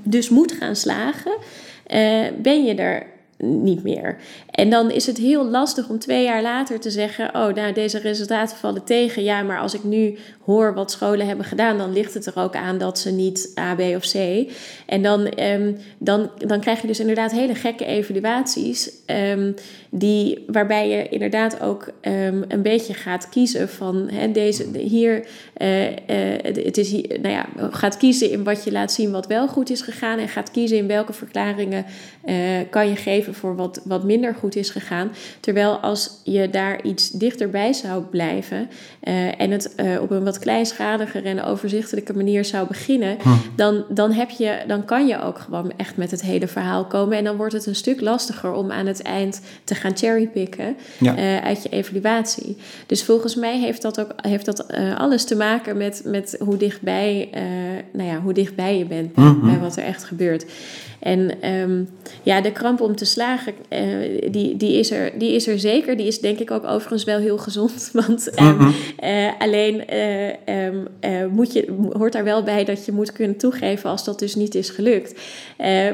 dus 0.02 0.28
moet 0.28 0.52
gaan 0.52 0.76
slagen, 0.76 1.32
uh, 1.32 2.26
ben 2.42 2.64
je 2.64 2.74
er 2.74 3.06
niet 3.38 3.82
meer. 3.82 4.16
En 4.56 4.70
dan 4.70 4.90
is 4.90 5.06
het 5.06 5.16
heel 5.16 5.44
lastig 5.44 5.88
om 5.88 5.98
twee 5.98 6.24
jaar 6.24 6.42
later 6.42 6.80
te 6.80 6.90
zeggen: 6.90 7.34
Oh, 7.34 7.54
nou, 7.54 7.72
deze 7.72 7.98
resultaten 7.98 8.56
vallen 8.56 8.84
tegen. 8.84 9.22
Ja, 9.22 9.42
maar 9.42 9.58
als 9.58 9.74
ik 9.74 9.84
nu 9.84 10.18
hoor 10.44 10.74
wat 10.74 10.90
scholen 10.90 11.26
hebben 11.26 11.44
gedaan, 11.44 11.78
dan 11.78 11.92
ligt 11.92 12.14
het 12.14 12.26
er 12.26 12.32
ook 12.36 12.54
aan 12.54 12.78
dat 12.78 12.98
ze 12.98 13.10
niet 13.10 13.52
A, 13.60 13.74
B 13.74 13.80
of 13.80 14.10
C. 14.12 14.44
En 14.86 15.02
dan, 15.02 15.40
um, 15.40 15.76
dan, 15.98 16.30
dan 16.38 16.60
krijg 16.60 16.80
je 16.80 16.86
dus 16.86 17.00
inderdaad 17.00 17.32
hele 17.32 17.54
gekke 17.54 17.84
evaluaties, 17.84 18.90
um, 19.30 19.54
die, 19.90 20.44
waarbij 20.46 20.88
je 20.88 21.08
inderdaad 21.08 21.60
ook 21.60 21.86
um, 22.02 22.44
een 22.48 22.62
beetje 22.62 22.94
gaat 22.94 23.28
kiezen 23.28 23.68
van 23.68 24.08
hè, 24.12 24.32
deze, 24.32 24.70
de, 24.70 24.78
hier, 24.78 25.26
uh, 25.58 25.90
uh, 25.90 25.96
het 26.42 26.76
is 26.76 26.90
hier, 26.90 27.20
nou 27.20 27.34
ja, 27.34 27.46
gaat 27.70 27.96
kiezen 27.96 28.30
in 28.30 28.44
wat 28.44 28.64
je 28.64 28.72
laat 28.72 28.92
zien 28.92 29.10
wat 29.10 29.26
wel 29.26 29.48
goed 29.48 29.70
is 29.70 29.80
gegaan 29.80 30.18
en 30.18 30.28
gaat 30.28 30.50
kiezen 30.50 30.76
in 30.76 30.86
welke 30.86 31.12
verklaringen 31.12 31.84
uh, 32.24 32.36
kan 32.70 32.88
je 32.88 32.96
geven 32.96 33.34
voor 33.34 33.56
wat, 33.56 33.80
wat 33.84 34.04
minder 34.04 34.34
goed 34.34 34.45
is 34.54 34.70
gegaan. 34.70 35.10
Terwijl 35.40 35.76
als 35.76 36.10
je 36.24 36.50
daar 36.50 36.82
iets 36.82 37.10
dichterbij 37.10 37.72
zou 37.72 38.02
blijven 38.02 38.68
uh, 39.02 39.40
en 39.40 39.50
het 39.50 39.74
uh, 39.76 40.00
op 40.02 40.10
een 40.10 40.24
wat 40.24 40.38
kleinschaliger 40.38 41.24
en 41.24 41.42
overzichtelijke 41.42 42.12
manier 42.12 42.44
zou 42.44 42.66
beginnen, 42.66 43.16
hm. 43.22 43.28
dan, 43.56 43.84
dan, 43.88 44.12
heb 44.12 44.30
je, 44.30 44.58
dan 44.66 44.84
kan 44.84 45.06
je 45.06 45.22
ook 45.22 45.38
gewoon 45.38 45.72
echt 45.76 45.96
met 45.96 46.10
het 46.10 46.22
hele 46.22 46.48
verhaal 46.48 46.86
komen. 46.86 47.18
En 47.18 47.24
dan 47.24 47.36
wordt 47.36 47.52
het 47.52 47.66
een 47.66 47.74
stuk 47.74 48.00
lastiger 48.00 48.52
om 48.52 48.70
aan 48.70 48.86
het 48.86 49.02
eind 49.02 49.40
te 49.64 49.74
gaan 49.74 49.96
cherrypicken 49.96 50.76
ja. 50.98 51.16
uh, 51.16 51.44
uit 51.44 51.62
je 51.62 51.68
evaluatie. 51.68 52.56
Dus 52.86 53.04
volgens 53.04 53.34
mij 53.34 53.58
heeft 53.58 53.82
dat 53.82 54.00
ook 54.00 54.10
heeft 54.16 54.46
dat, 54.46 54.66
alles 54.96 55.24
te 55.24 55.36
maken 55.36 55.76
met, 55.76 56.02
met 56.04 56.36
hoe, 56.38 56.56
dichtbij, 56.56 57.28
nou 57.92 58.08
ja, 58.08 58.20
hoe 58.20 58.32
dichtbij 58.32 58.78
je 58.78 58.84
bent 58.84 59.14
Mhm. 59.16 59.46
bij 59.46 59.58
wat 59.58 59.76
er 59.76 59.84
echt 59.84 60.04
gebeurt. 60.04 60.46
En 61.00 61.50
um, 61.52 61.88
ja, 62.22 62.40
de 62.40 62.52
kramp 62.52 62.80
om 62.80 62.96
te 62.96 63.04
slagen, 63.04 63.52
uh, 63.70 64.30
die, 64.30 64.56
die, 64.56 64.78
is 64.78 64.90
er, 64.90 65.18
die 65.18 65.32
is 65.32 65.46
er 65.46 65.58
zeker. 65.58 65.96
Die 65.96 66.06
is 66.06 66.20
denk 66.20 66.38
ik 66.38 66.50
ook 66.50 66.64
overigens 66.64 67.04
wel 67.04 67.18
heel 67.18 67.38
gezond. 67.38 67.90
Want 67.92 68.40
um, 68.40 68.54
Mhm. 68.56 68.70
uh, 69.04 69.30
alleen 69.38 69.84
uh, 69.94 70.72
um, 70.72 71.30
moet 71.30 71.52
je, 71.52 71.88
hoort 71.92 72.12
daar 72.12 72.24
wel 72.24 72.42
bij 72.42 72.64
dat 72.64 72.84
je 72.84 72.92
moet 72.92 73.12
kunnen 73.12 73.36
toegeven 73.36 73.90
als 73.90 74.04
dat 74.04 74.18
dus 74.18 74.34
niet 74.34 74.54
is 74.54 74.70
gelukt. 74.70 75.20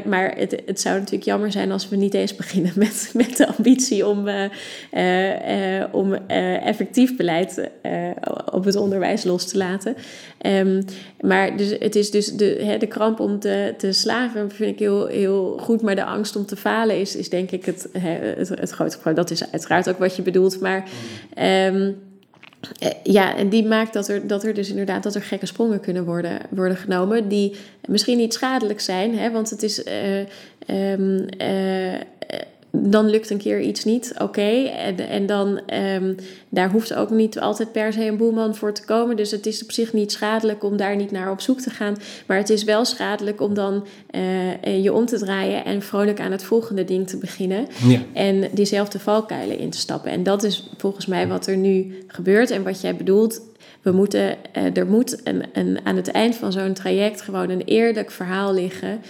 maar 0.05 0.35
het, 0.37 0.63
het 0.67 0.81
zou 0.81 0.95
natuurlijk 0.95 1.25
jammer 1.25 1.53
zijn 1.53 1.73
als 1.73 1.89
we 1.89 1.97
niet 1.97 2.15
eens 2.15 2.37
beginnen 2.43 2.73
met, 2.77 3.11
met 3.15 3.37
de 3.37 3.47
ambitie 3.47 4.07
om, 4.07 4.29
om 5.93 6.15
effectief 6.65 7.17
beleid 7.17 7.71
op 8.53 8.65
het 8.65 8.77
onderwijs 8.77 9.25
los 9.25 9.47
te 9.49 9.57
laten. 9.57 9.97
Maar 11.21 11.57
dus, 11.57 11.71
het 11.79 11.97
is 11.97 12.11
dus 12.11 12.27
de, 12.27 12.61
hè, 12.61 12.79
de 12.79 12.87
kramp 12.87 13.21
om 13.21 13.39
te, 13.39 13.75
te 13.79 13.93
slagen, 13.93 14.51
vind 14.51 14.73
ik 14.73 14.79
heel 14.79 15.07
heel 15.07 15.59
goed. 15.61 15.83
Maar 15.83 15.95
de 15.95 16.05
angst 16.05 16.37
om 16.37 16.47
te 16.47 16.57
falen 16.57 17.01
is, 17.01 17.17
is 17.17 17.29
denk 17.29 17.51
ik 17.51 17.65
het, 17.65 17.89
het, 17.99 18.49
het 18.49 18.71
grote 18.71 18.97
probleem. 18.97 19.15
Dat 19.15 19.31
is 19.31 19.51
uiteraard 19.51 19.89
ook 19.89 19.99
wat 19.99 20.17
je 20.17 20.23
bedoelt. 20.23 20.61
Maar 20.61 20.89
um, 21.73 21.97
ja, 23.03 23.37
en 23.37 23.49
die 23.49 23.67
maakt 23.67 23.93
dat 23.93 24.09
er, 24.09 24.27
dat 24.27 24.45
er 24.45 24.55
dus 24.55 24.71
inderdaad 24.71 25.03
dat 25.03 25.15
er 25.15 25.23
gekke 25.23 25.47
sprongen 25.47 25.81
kunnen 25.81 26.05
worden, 26.05 26.39
worden 26.51 26.77
genomen. 26.77 27.29
Die 27.29 27.57
misschien 27.89 28.17
niet 28.17 28.35
schadelijk 28.35 28.81
zijn. 28.81 29.19
Hè, 29.19 29.31
want 29.31 29.51
het 29.51 29.63
is. 29.63 29.87
Um, 30.67 31.27
uh, 31.41 31.95
dan 32.75 33.11
lukt 33.11 33.31
een 33.31 33.39
keer 33.39 33.61
iets 33.61 33.85
niet, 33.85 34.13
oké. 34.15 34.23
Okay. 34.23 34.67
En, 34.67 34.99
en 34.99 35.27
dan, 35.27 35.61
um, 35.75 36.17
daar 36.49 36.71
hoeft 36.71 36.95
ook 36.95 37.11
niet 37.11 37.41
altijd 37.41 37.73
per 37.73 37.93
se 37.93 38.07
een 38.07 38.17
boeman 38.17 38.55
voor 38.55 38.73
te 38.73 38.85
komen. 38.85 39.17
Dus 39.17 39.31
het 39.31 39.47
is 39.47 39.63
op 39.63 39.73
zich 39.73 39.93
niet 39.93 40.13
schadelijk 40.13 40.65
om 40.65 40.77
daar 40.77 40.97
niet 40.97 41.11
naar 41.11 41.31
op 41.31 41.41
zoek 41.41 41.61
te 41.61 41.71
gaan. 41.71 41.97
Maar 42.27 42.37
het 42.37 42.51
is 42.51 42.65
wel 42.65 42.85
schadelijk 42.85 43.41
om 43.41 43.55
dan 43.55 43.87
uh, 44.11 44.83
je 44.83 44.93
om 44.93 45.07
te 45.07 45.19
draaien 45.19 45.65
en 45.65 45.83
vrolijk 45.83 46.21
aan 46.21 46.33
het 46.33 46.45
volgende 46.45 46.85
ding 46.85 47.09
te 47.09 47.17
beginnen. 47.17 47.67
Ja. 47.87 48.01
En 48.13 48.49
diezelfde 48.53 48.99
valkuilen 48.99 49.59
in 49.59 49.71
te 49.71 49.79
stappen. 49.79 50.11
En 50.11 50.23
dat 50.23 50.43
is 50.43 50.71
volgens 50.77 51.07
mij 51.07 51.29
wat 51.29 51.47
er 51.47 51.57
nu 51.57 52.05
gebeurt 52.07 52.51
en 52.51 52.63
wat 52.63 52.81
jij 52.81 52.97
bedoelt. 52.97 53.41
We 53.83 53.93
moeten, 53.93 54.37
uh, 54.57 54.77
er 54.77 54.87
moet 54.87 55.21
een, 55.25 55.45
een, 55.53 55.81
aan 55.85 55.97
het 55.97 56.11
eind 56.11 56.35
van 56.35 56.53
zo'n 56.53 56.73
traject 56.73 57.21
gewoon 57.21 57.51
een 57.51 57.63
eerlijk 57.65 58.11
verhaal 58.11 58.55
liggen. 58.55 59.01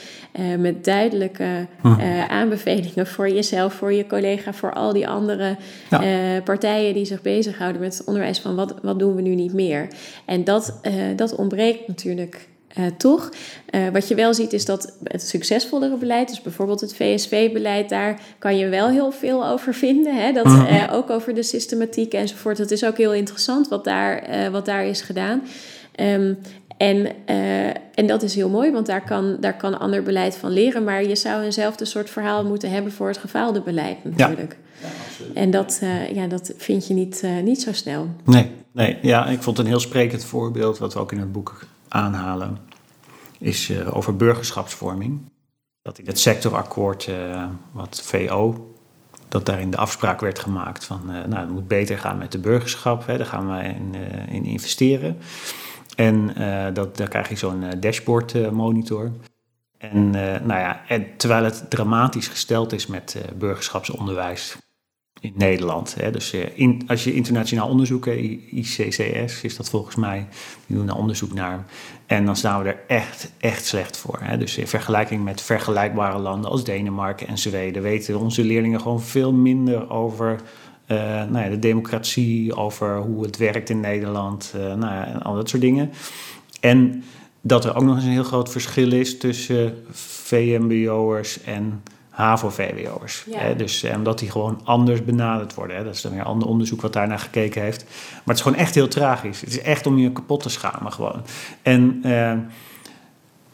Uh, 0.40 0.56
met 0.58 0.84
duidelijke 0.84 1.66
uh, 1.84 2.28
aanbevelingen 2.28 3.06
voor 3.06 3.28
jezelf, 3.28 3.74
voor 3.74 3.92
je 3.92 4.06
collega, 4.06 4.52
voor 4.52 4.72
al 4.72 4.92
die 4.92 5.08
andere 5.08 5.56
ja. 5.90 6.40
partijen 6.40 6.94
die 6.94 7.04
zich 7.04 7.22
bezighouden 7.22 7.80
met 7.80 7.98
het 7.98 8.06
onderwijs. 8.06 8.38
Van 8.38 8.54
wat, 8.54 8.74
wat 8.82 8.98
doen 8.98 9.14
we 9.14 9.22
nu 9.22 9.34
niet 9.34 9.52
meer? 9.52 9.88
En 10.24 10.44
dat, 10.44 10.80
dat 11.16 11.34
ontbreekt 11.34 11.88
natuurlijk 11.88 12.48
uh, 12.78 12.86
toch. 12.96 13.30
Uh, 13.70 13.88
wat 13.88 14.08
je 14.08 14.14
wel 14.14 14.34
ziet 14.34 14.52
is 14.52 14.64
dat 14.64 14.96
het 15.04 15.22
succesvollere 15.22 15.96
beleid, 15.96 16.28
dus 16.28 16.42
bijvoorbeeld 16.42 16.80
het 16.80 16.96
VSV-beleid, 16.96 17.88
daar 17.88 18.20
kan 18.38 18.56
je 18.56 18.68
wel 18.68 18.88
heel 18.88 19.10
veel 19.10 19.46
over 19.46 19.74
vinden. 19.74 20.14
Hè? 20.14 20.32
Dat, 20.32 20.46
uh, 20.46 20.88
ook 20.92 21.10
over 21.10 21.34
de 21.34 21.42
systematiek 21.42 22.12
enzovoort. 22.12 22.56
Dat 22.56 22.70
is 22.70 22.84
ook 22.84 22.96
heel 22.96 23.12
interessant 23.14 23.68
wat 23.68 23.84
daar, 23.84 24.24
wat 24.50 24.64
daar 24.64 24.84
is 24.84 25.00
gedaan. 25.00 25.42
Um, 26.00 26.38
en, 26.76 27.26
en 27.94 28.06
dat 28.06 28.22
is 28.22 28.34
heel 28.34 28.48
mooi, 28.48 28.70
want 28.70 28.86
daar 28.86 29.04
kan, 29.04 29.36
daar 29.40 29.56
kan 29.56 29.78
ander 29.78 30.02
beleid 30.02 30.36
van 30.36 30.50
leren. 30.50 30.84
Maar 30.84 31.04
je 31.04 31.16
zou 31.16 31.42
eenzelfde 31.42 31.84
soort 31.84 32.10
verhaal 32.10 32.44
moeten 32.44 32.70
hebben 32.70 32.92
voor 32.92 33.08
het 33.08 33.18
gefaalde 33.18 33.60
beleid 33.60 33.96
natuurlijk. 34.04 34.56
Ja. 34.80 34.88
Ja, 34.88 35.40
en 35.40 35.50
dat, 35.50 35.82
ja, 36.12 36.26
dat 36.26 36.52
vind 36.56 36.86
je 36.86 36.94
niet, 36.94 37.24
niet 37.42 37.62
zo 37.62 37.72
snel. 37.72 38.08
Nee, 38.24 38.50
nee, 38.72 38.98
ja, 39.02 39.26
ik 39.26 39.42
vond 39.42 39.56
het 39.56 39.66
een 39.66 39.72
heel 39.72 39.80
sprekend 39.80 40.24
voorbeeld, 40.24 40.78
wat 40.78 40.94
we 40.94 41.00
ook 41.00 41.12
in 41.12 41.18
het 41.18 41.32
boek 41.32 41.66
aanhalen 41.92 42.58
is 43.38 43.70
uh, 43.70 43.96
over 43.96 44.16
burgerschapsvorming. 44.16 45.20
Dat 45.82 45.98
in 45.98 46.06
het 46.06 46.18
sectorakkoord, 46.18 47.06
uh, 47.06 47.44
wat 47.72 48.02
VO, 48.04 48.70
dat 49.28 49.46
daarin 49.46 49.70
de 49.70 49.76
afspraak 49.76 50.20
werd 50.20 50.38
gemaakt 50.38 50.84
van, 50.84 51.00
uh, 51.06 51.24
nou, 51.24 51.40
het 51.40 51.50
moet 51.50 51.68
beter 51.68 51.98
gaan 51.98 52.18
met 52.18 52.32
de 52.32 52.38
burgerschap, 52.38 53.06
hè, 53.06 53.16
daar 53.16 53.26
gaan 53.26 53.56
we 53.56 53.62
in, 53.62 53.94
in 54.28 54.44
investeren. 54.44 55.18
En 55.96 56.34
dat, 56.74 56.96
daar 56.96 57.08
krijg 57.08 57.28
je 57.28 57.36
zo'n 57.36 57.64
dashboard 57.80 58.52
monitor. 58.52 59.12
En, 59.78 60.10
nou 60.10 60.60
ja, 60.60 60.82
en 60.88 61.16
terwijl 61.16 61.44
het 61.44 61.70
dramatisch 61.70 62.28
gesteld 62.28 62.72
is 62.72 62.86
met 62.86 63.16
burgerschapsonderwijs 63.34 64.56
in 65.22 65.32
Nederland. 65.34 65.94
Hè. 65.98 66.10
Dus 66.10 66.34
in, 66.54 66.82
als 66.86 67.04
je 67.04 67.14
internationaal 67.14 67.68
onderzoeken, 67.68 68.18
ICCS 68.56 69.42
is 69.42 69.56
dat 69.56 69.70
volgens 69.70 69.96
mij, 69.96 70.26
die 70.66 70.76
doen 70.76 70.86
daar 70.86 70.96
onderzoek 70.96 71.32
naar. 71.32 71.66
En 72.06 72.24
dan 72.24 72.36
staan 72.36 72.62
we 72.62 72.68
er 72.68 72.80
echt, 72.86 73.32
echt 73.38 73.64
slecht 73.64 73.96
voor. 73.96 74.18
Hè. 74.22 74.38
Dus 74.38 74.56
in 74.56 74.66
vergelijking 74.66 75.24
met 75.24 75.40
vergelijkbare 75.40 76.18
landen 76.18 76.50
als 76.50 76.64
Denemarken 76.64 77.28
en 77.28 77.38
Zweden 77.38 77.82
weten 77.82 78.18
onze 78.18 78.44
leerlingen 78.44 78.80
gewoon 78.80 79.02
veel 79.02 79.32
minder 79.32 79.90
over 79.90 80.40
uh, 80.86 80.98
nou 80.98 81.38
ja, 81.38 81.48
de 81.48 81.58
democratie, 81.58 82.56
over 82.56 82.96
hoe 82.98 83.22
het 83.24 83.36
werkt 83.36 83.70
in 83.70 83.80
Nederland, 83.80 84.52
nou 84.54 84.80
ja, 84.80 85.06
en 85.06 85.22
al 85.22 85.34
dat 85.34 85.48
soort 85.48 85.62
dingen. 85.62 85.90
En 86.60 87.04
dat 87.40 87.64
er 87.64 87.76
ook 87.76 87.82
nog 87.82 87.94
eens 87.96 88.04
een 88.04 88.10
heel 88.10 88.22
groot 88.22 88.50
verschil 88.50 88.92
is 88.92 89.18
tussen 89.18 89.74
VMBO'ers 89.90 91.42
en 91.42 91.82
HAVO-VWO'ers. 92.12 93.26
Dus 93.56 93.82
eh, 93.82 93.96
omdat 93.96 94.18
die 94.18 94.30
gewoon 94.30 94.60
anders 94.64 95.04
benaderd 95.04 95.54
worden. 95.54 95.76
Hè. 95.76 95.84
Dat 95.84 95.94
is 95.94 96.00
dan 96.00 96.12
weer 96.12 96.20
een 96.20 96.26
ander 96.26 96.48
onderzoek 96.48 96.80
wat 96.80 96.92
daarnaar 96.92 97.18
gekeken 97.18 97.62
heeft. 97.62 97.84
Maar 97.84 98.22
het 98.24 98.36
is 98.36 98.42
gewoon 98.42 98.58
echt 98.58 98.74
heel 98.74 98.88
tragisch. 98.88 99.40
Het 99.40 99.50
is 99.50 99.60
echt 99.60 99.86
om 99.86 99.98
je 99.98 100.12
kapot 100.12 100.42
te 100.42 100.48
schamen 100.48 100.92
gewoon. 100.92 101.22
En, 101.62 101.96
uh, 101.96 102.10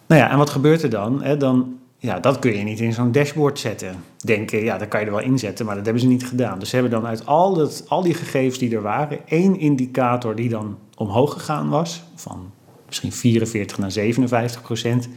nou 0.06 0.20
ja, 0.20 0.30
en 0.30 0.38
wat 0.38 0.50
gebeurt 0.50 0.82
er 0.82 0.90
dan? 0.90 1.22
Hè? 1.22 1.36
dan 1.36 1.78
ja, 1.98 2.20
dat 2.20 2.38
kun 2.38 2.56
je 2.56 2.62
niet 2.62 2.80
in 2.80 2.92
zo'n 2.92 3.12
dashboard 3.12 3.58
zetten. 3.58 4.04
Denken, 4.16 4.64
ja, 4.64 4.78
dat 4.78 4.88
kan 4.88 5.00
je 5.00 5.06
er 5.06 5.12
wel 5.12 5.20
inzetten, 5.20 5.66
maar 5.66 5.74
dat 5.74 5.84
hebben 5.84 6.02
ze 6.02 6.08
niet 6.08 6.26
gedaan. 6.26 6.58
Dus 6.58 6.68
ze 6.68 6.74
hebben 6.76 6.92
dan 7.00 7.06
uit 7.06 7.26
al, 7.26 7.54
dat, 7.54 7.84
al 7.88 8.02
die 8.02 8.14
gegevens 8.14 8.58
die 8.58 8.74
er 8.74 8.82
waren, 8.82 9.18
één 9.28 9.58
indicator 9.58 10.34
die 10.34 10.48
dan 10.48 10.78
omhoog 10.96 11.32
gegaan 11.32 11.68
was, 11.68 12.02
van 12.14 12.50
misschien 12.86 13.12
44 13.12 13.78
naar 13.78 13.90
57 13.90 14.62
procent. 14.62 15.08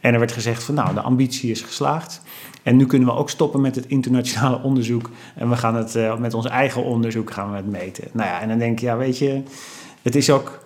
En 0.00 0.12
er 0.12 0.18
werd 0.18 0.32
gezegd 0.32 0.62
van, 0.62 0.74
nou, 0.74 0.94
de 0.94 1.00
ambitie 1.00 1.50
is 1.50 1.60
geslaagd. 1.60 2.22
En 2.62 2.76
nu 2.76 2.86
kunnen 2.86 3.08
we 3.08 3.14
ook 3.14 3.30
stoppen 3.30 3.60
met 3.60 3.74
het 3.74 3.86
internationale 3.86 4.62
onderzoek. 4.68 5.10
En 5.34 5.48
we 5.48 5.56
gaan 5.56 5.74
het 5.74 5.94
uh, 5.94 6.16
met 6.16 6.34
ons 6.34 6.46
eigen 6.46 6.84
onderzoek 6.84 7.30
gaan 7.30 7.50
we 7.50 7.56
het 7.56 7.70
meten. 7.70 8.04
Nou 8.12 8.28
ja, 8.28 8.40
en 8.40 8.48
dan 8.48 8.58
denk 8.58 8.78
je, 8.78 8.86
ja, 8.86 8.96
weet 8.96 9.18
je, 9.18 9.42
het 10.02 10.16
is 10.16 10.30
ook 10.30 10.64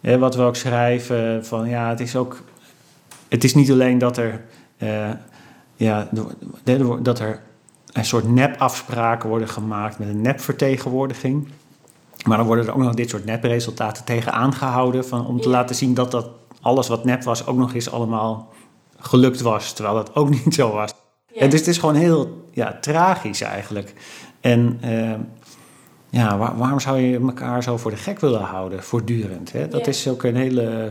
hè, 0.00 0.18
wat 0.18 0.34
we 0.34 0.42
ook 0.42 0.56
schrijven 0.56 1.46
van 1.46 1.68
ja, 1.68 1.88
het 1.88 2.00
is 2.00 2.16
ook. 2.16 2.42
Het 3.28 3.44
is 3.44 3.54
niet 3.54 3.70
alleen 3.70 3.98
dat 3.98 4.16
er. 4.16 4.44
Uh, 4.78 5.10
ja, 5.76 6.08
dat 7.02 7.18
er 7.18 7.40
een 7.92 8.04
soort 8.04 8.28
nepafspraken 8.28 9.28
worden 9.28 9.48
gemaakt 9.48 9.98
met 9.98 10.08
een 10.08 10.20
nepvertegenwoordiging. 10.20 11.48
Maar 12.26 12.36
dan 12.36 12.46
worden 12.46 12.66
er 12.66 12.74
ook 12.74 12.82
nog 12.82 12.94
dit 12.94 13.10
soort 13.10 13.24
nepresultaten 13.24 14.04
tegen 14.04 14.32
aangehouden. 14.32 15.06
Van, 15.06 15.26
om 15.26 15.40
te 15.40 15.48
laten 15.48 15.76
zien 15.76 15.94
dat, 15.94 16.10
dat 16.10 16.28
alles 16.60 16.88
wat 16.88 17.04
nep 17.04 17.22
was 17.22 17.46
ook 17.46 17.56
nog 17.56 17.74
eens 17.74 17.90
allemaal 17.90 18.52
gelukt 18.98 19.40
was. 19.40 19.72
Terwijl 19.72 19.96
dat 19.96 20.14
ook 20.14 20.30
niet 20.44 20.54
zo 20.54 20.72
was. 20.72 20.93
Ja. 21.34 21.46
dus 21.46 21.60
het 21.60 21.68
is 21.68 21.78
gewoon 21.78 21.94
heel 21.94 22.48
ja, 22.50 22.78
tragisch 22.80 23.40
eigenlijk. 23.40 23.94
En 24.40 24.80
uh, 24.84 25.14
ja, 26.10 26.38
waarom 26.56 26.80
zou 26.80 26.98
je 26.98 27.18
elkaar 27.18 27.62
zo 27.62 27.76
voor 27.76 27.90
de 27.90 27.96
gek 27.96 28.20
willen 28.20 28.40
houden, 28.40 28.82
voortdurend? 28.82 29.52
Hè? 29.52 29.68
Dat 29.68 29.86
is 29.86 30.08
ook 30.08 30.22
een 30.22 30.36
hele 30.36 30.90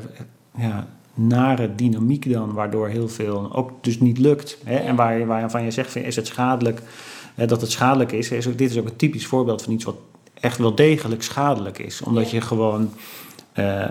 ja, 0.58 0.88
nare 1.14 1.76
dynamiek 1.76 2.32
dan, 2.32 2.54
waardoor 2.54 2.88
heel 2.88 3.10
veel 3.10 3.56
ook 3.56 3.84
dus 3.84 4.00
niet 4.00 4.18
lukt. 4.18 4.58
Hè? 4.64 4.76
En 4.76 4.96
waar, 4.96 5.26
waarvan 5.26 5.64
je 5.64 5.72
zegt, 5.72 5.96
is 5.96 6.16
het 6.16 6.28
schadelijk, 6.28 6.82
hè, 7.36 7.46
dat 7.46 7.62
het 7.62 7.72
schadelijk 7.72 8.12
is, 8.12 8.32
is 8.32 8.48
ook, 8.48 8.58
dit 8.58 8.70
is 8.70 8.78
ook 8.78 8.90
een 8.90 8.96
typisch 8.96 9.26
voorbeeld 9.26 9.62
van 9.62 9.74
iets 9.74 9.84
wat 9.84 9.98
echt 10.40 10.58
wel 10.58 10.76
degelijk 10.76 11.24
schadelijk 11.24 11.80
is. 11.80 12.02
Omdat 12.02 12.32
je 12.32 12.42
gewoon, 12.42 12.90
uh, 13.56 13.86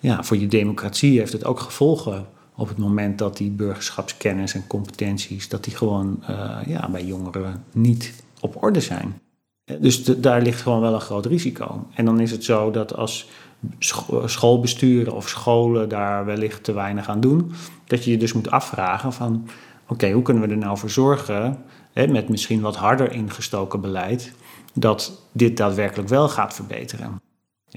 ja, 0.00 0.22
voor 0.22 0.36
je 0.36 0.46
democratie 0.46 1.18
heeft 1.18 1.32
het 1.32 1.44
ook 1.44 1.60
gevolgen 1.60 2.26
op 2.56 2.68
het 2.68 2.78
moment 2.78 3.18
dat 3.18 3.36
die 3.36 3.50
burgerschapskennis 3.50 4.54
en 4.54 4.66
competenties, 4.66 5.48
dat 5.48 5.64
die 5.64 5.76
gewoon 5.76 6.22
uh, 6.30 6.58
ja, 6.66 6.88
bij 6.88 7.04
jongeren 7.04 7.64
niet 7.72 8.24
op 8.40 8.62
orde 8.62 8.80
zijn. 8.80 9.20
Dus 9.80 10.04
daar 10.04 10.42
ligt 10.42 10.62
gewoon 10.62 10.80
wel 10.80 10.94
een 10.94 11.00
groot 11.00 11.26
risico. 11.26 11.86
En 11.94 12.04
dan 12.04 12.20
is 12.20 12.30
het 12.30 12.44
zo 12.44 12.70
dat 12.70 12.96
als 12.96 13.28
schoolbesturen 14.24 15.14
of 15.14 15.28
scholen 15.28 15.88
daar 15.88 16.24
wellicht 16.24 16.64
te 16.64 16.72
weinig 16.72 17.08
aan 17.08 17.20
doen, 17.20 17.52
dat 17.86 18.04
je 18.04 18.10
je 18.10 18.16
dus 18.16 18.32
moet 18.32 18.50
afvragen 18.50 19.12
van 19.12 19.48
oké, 19.88 20.10
hoe 20.10 20.22
kunnen 20.22 20.42
we 20.42 20.48
er 20.48 20.56
nou 20.56 20.78
voor 20.78 20.90
zorgen, 20.90 21.58
hè, 21.92 22.06
met 22.06 22.28
misschien 22.28 22.60
wat 22.60 22.76
harder 22.76 23.12
ingestoken 23.12 23.80
beleid, 23.80 24.32
dat 24.74 25.22
dit 25.32 25.56
daadwerkelijk 25.56 26.08
wel 26.08 26.28
gaat 26.28 26.54
verbeteren. 26.54 27.20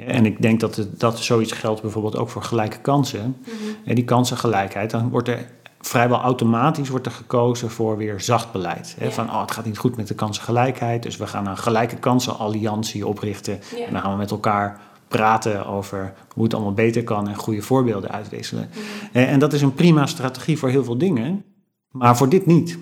En 0.06 0.26
ik 0.26 0.42
denk 0.42 0.60
dat, 0.60 0.76
het, 0.76 1.00
dat 1.00 1.20
zoiets 1.20 1.52
geldt 1.52 1.82
bijvoorbeeld 1.82 2.18
ook 2.18 2.30
voor 2.30 2.44
gelijke 2.44 2.80
kansen. 2.80 3.38
Mm 3.86 3.96
Die 3.96 4.04
kansengelijkheid, 4.04 4.92
dan 4.92 5.10
wordt 5.10 5.28
er 5.28 5.46
vrijwel 5.80 6.20
automatisch 6.20 6.90
wordt 6.90 7.06
er 7.06 7.12
gekozen 7.12 7.70
voor 7.70 7.98
weer 7.98 8.22
zacht 8.22 8.52
beleid. 8.52 8.96
Hè? 9.00 9.12
Van 9.12 9.30
oh, 9.30 9.42
het 9.42 9.52
gaat 9.52 9.66
niet 9.66 9.78
goed 9.78 9.98
met 9.98 10.08
de 10.08 10.16
kansengelijkheid, 10.16 11.04
dus 11.04 11.18
we 11.18 11.28
gaan 11.28 11.48
een 11.48 11.58
gelijke 11.58 11.96
kansenalliantie 11.96 13.08
oprichten. 13.08 13.60
En 13.86 13.94
dan 13.94 14.02
gaan 14.02 14.12
we 14.12 14.18
met 14.18 14.32
elkaar 14.32 14.80
praten 15.08 15.66
over 15.66 16.14
hoe 16.34 16.44
het 16.44 16.54
allemaal 16.54 16.74
beter 16.74 17.04
kan 17.04 17.28
en 17.28 17.36
goede 17.36 17.62
voorbeelden 17.62 18.12
uitwisselen. 18.12 18.70
Mhm. 18.70 19.18
En 19.18 19.40
dat 19.40 19.54
is 19.54 19.62
een 19.62 19.74
prima 19.74 20.06
strategie 20.06 20.58
voor 20.58 20.70
heel 20.70 20.84
veel 20.84 20.98
dingen, 20.98 21.44
maar 21.92 22.18
voor 22.18 22.30
dit 22.30 22.46
niet. 22.46 22.78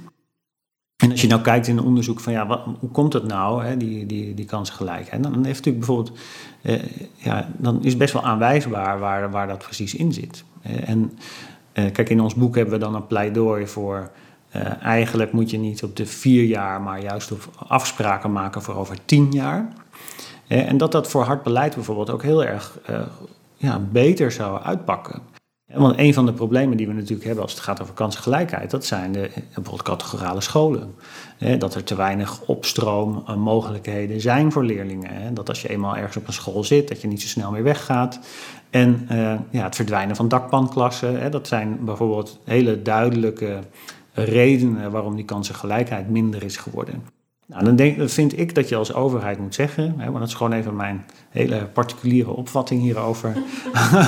En 0.96 1.12
als 1.12 1.22
je 1.22 1.28
nou 1.28 1.42
kijkt 1.42 1.68
in 1.68 1.80
onderzoek 1.80 2.20
van 2.20 2.34
ja, 2.34 2.48
wat, 2.48 2.62
hoe 2.80 2.90
komt 2.90 3.14
het 3.14 3.28
nou, 3.28 3.66
hè, 3.66 3.78
die, 3.78 4.06
die, 4.06 4.34
die 4.34 4.46
kansgelijkheid? 4.46 5.24
Dan 5.24 5.46
heeft 5.46 5.66
natuurlijk 5.66 5.86
bijvoorbeeld, 5.86 6.18
eh, 6.62 6.84
ja, 7.16 7.50
dan 7.58 7.84
is 7.84 7.98
best 7.98 8.14
wel 8.14 8.24
aanwijsbaar 8.24 9.00
waar, 9.00 9.32
waar 9.32 9.48
dat 9.48 9.58
precies 9.58 9.96
in 9.96 10.14
zit. 10.14 10.44
Eh, 10.62 10.90
en 10.90 11.12
eh, 11.76 11.92
kijk, 11.92 12.10
in 12.10 12.22
ons 12.22 12.36
boek 12.36 12.56
hebben 12.56 12.74
we 12.74 12.80
dan 12.80 12.96
een 12.96 13.08
pleidooi 13.08 13.68
voor, 13.68 14.12
eh, 14.50 14.84
eigenlijk 14.84 15.32
moet 15.32 15.50
je 15.50 15.58
niet 15.58 15.84
op 15.84 15.96
de 15.96 16.06
vier 16.06 16.44
jaar, 16.44 16.82
maar 16.82 17.02
juist 17.02 17.32
afspraken 17.68 18.32
maken 18.32 18.62
voor 18.62 18.76
over 18.76 18.98
tien 19.06 19.32
jaar. 19.32 19.74
Eh, 20.48 20.70
en 20.70 20.78
dat 20.78 20.92
dat 20.92 21.08
voor 21.08 21.24
hard 21.24 21.44
beleid 21.44 21.76
bijvoorbeeld 21.76 22.10
ook 22.10 22.24
heel 22.24 22.44
erg 22.44 22.80
ja, 23.56 23.80
beter 23.80 24.32
zou 24.32 24.62
uitpakken. 24.62 25.22
Want 25.76 25.98
een 25.98 26.14
van 26.14 26.26
de 26.26 26.34
problemen 26.34 26.78
die 26.78 26.88
we 26.88 26.94
natuurlijk 26.94 27.26
hebben 27.26 27.44
als 27.44 27.54
het 27.54 27.62
gaat 27.62 27.82
over 27.82 27.94
kansgelijkheid, 27.94 28.72
dat 28.72 28.86
zijn 28.86 29.12
de, 29.12 29.30
bijvoorbeeld 29.54 29.82
categorale 29.82 30.42
scholen. 30.42 30.96
Dat 31.58 31.76
er 31.76 31.84
te 31.84 31.96
weinig 31.96 32.42
opstroommogelijkheden 32.42 34.22
zijn 34.22 34.52
voor 34.52 34.64
leerlingen. 34.64 35.34
Dat 35.34 35.50
als 35.50 35.62
je 35.62 35.70
eenmaal 35.70 35.96
ergens 35.96 36.18
op 36.18 36.28
een 36.28 36.34
school 36.34 36.64
zit, 36.64 36.88
dat 36.88 37.02
je 37.02 37.08
niet 37.08 37.22
zo 37.22 37.28
snel 37.28 37.52
meer 37.52 37.64
weggaat. 37.64 38.20
En 38.70 39.08
uh, 39.12 39.34
ja, 39.50 39.64
het 39.64 39.76
verdwijnen 39.76 40.16
van 40.16 40.28
dakpanklassen, 40.28 41.32
dat 41.32 41.48
zijn 41.48 41.86
bijvoorbeeld 41.86 42.40
hele 42.44 42.82
duidelijke 42.82 43.60
redenen 44.14 44.92
waarom 44.92 45.16
die 45.16 45.26
kansengelijkheid 45.26 46.10
minder 46.10 46.44
is 46.44 46.58
geworden. 46.58 47.15
Nou, 47.48 47.64
dan 47.64 47.76
denk, 47.76 48.10
vind 48.10 48.40
ik 48.40 48.56
dat 48.56 48.70
je 48.70 48.76
als 48.76 48.94
overheid 48.94 49.40
moet 49.40 49.56
zeggen, 49.56 49.94
hè, 49.98 50.06
want 50.06 50.20
dat 50.20 50.28
is 50.28 50.34
gewoon 50.34 50.52
even 50.52 50.76
mijn 50.76 51.06
hele 51.30 51.66
particuliere 51.66 52.32
opvatting 52.32 52.82
hierover, 52.82 53.34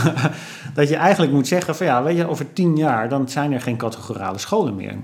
dat 0.73 0.89
je 0.89 0.95
eigenlijk 0.95 1.31
moet 1.31 1.47
zeggen 1.47 1.75
van 1.75 1.85
ja, 1.85 2.03
weet 2.03 2.17
je, 2.17 2.27
over 2.27 2.53
tien 2.53 2.77
jaar 2.77 3.09
dan 3.09 3.29
zijn 3.29 3.51
er 3.51 3.61
geen 3.61 3.77
categorale 3.77 4.37
scholen 4.37 4.75
meer. 4.75 4.95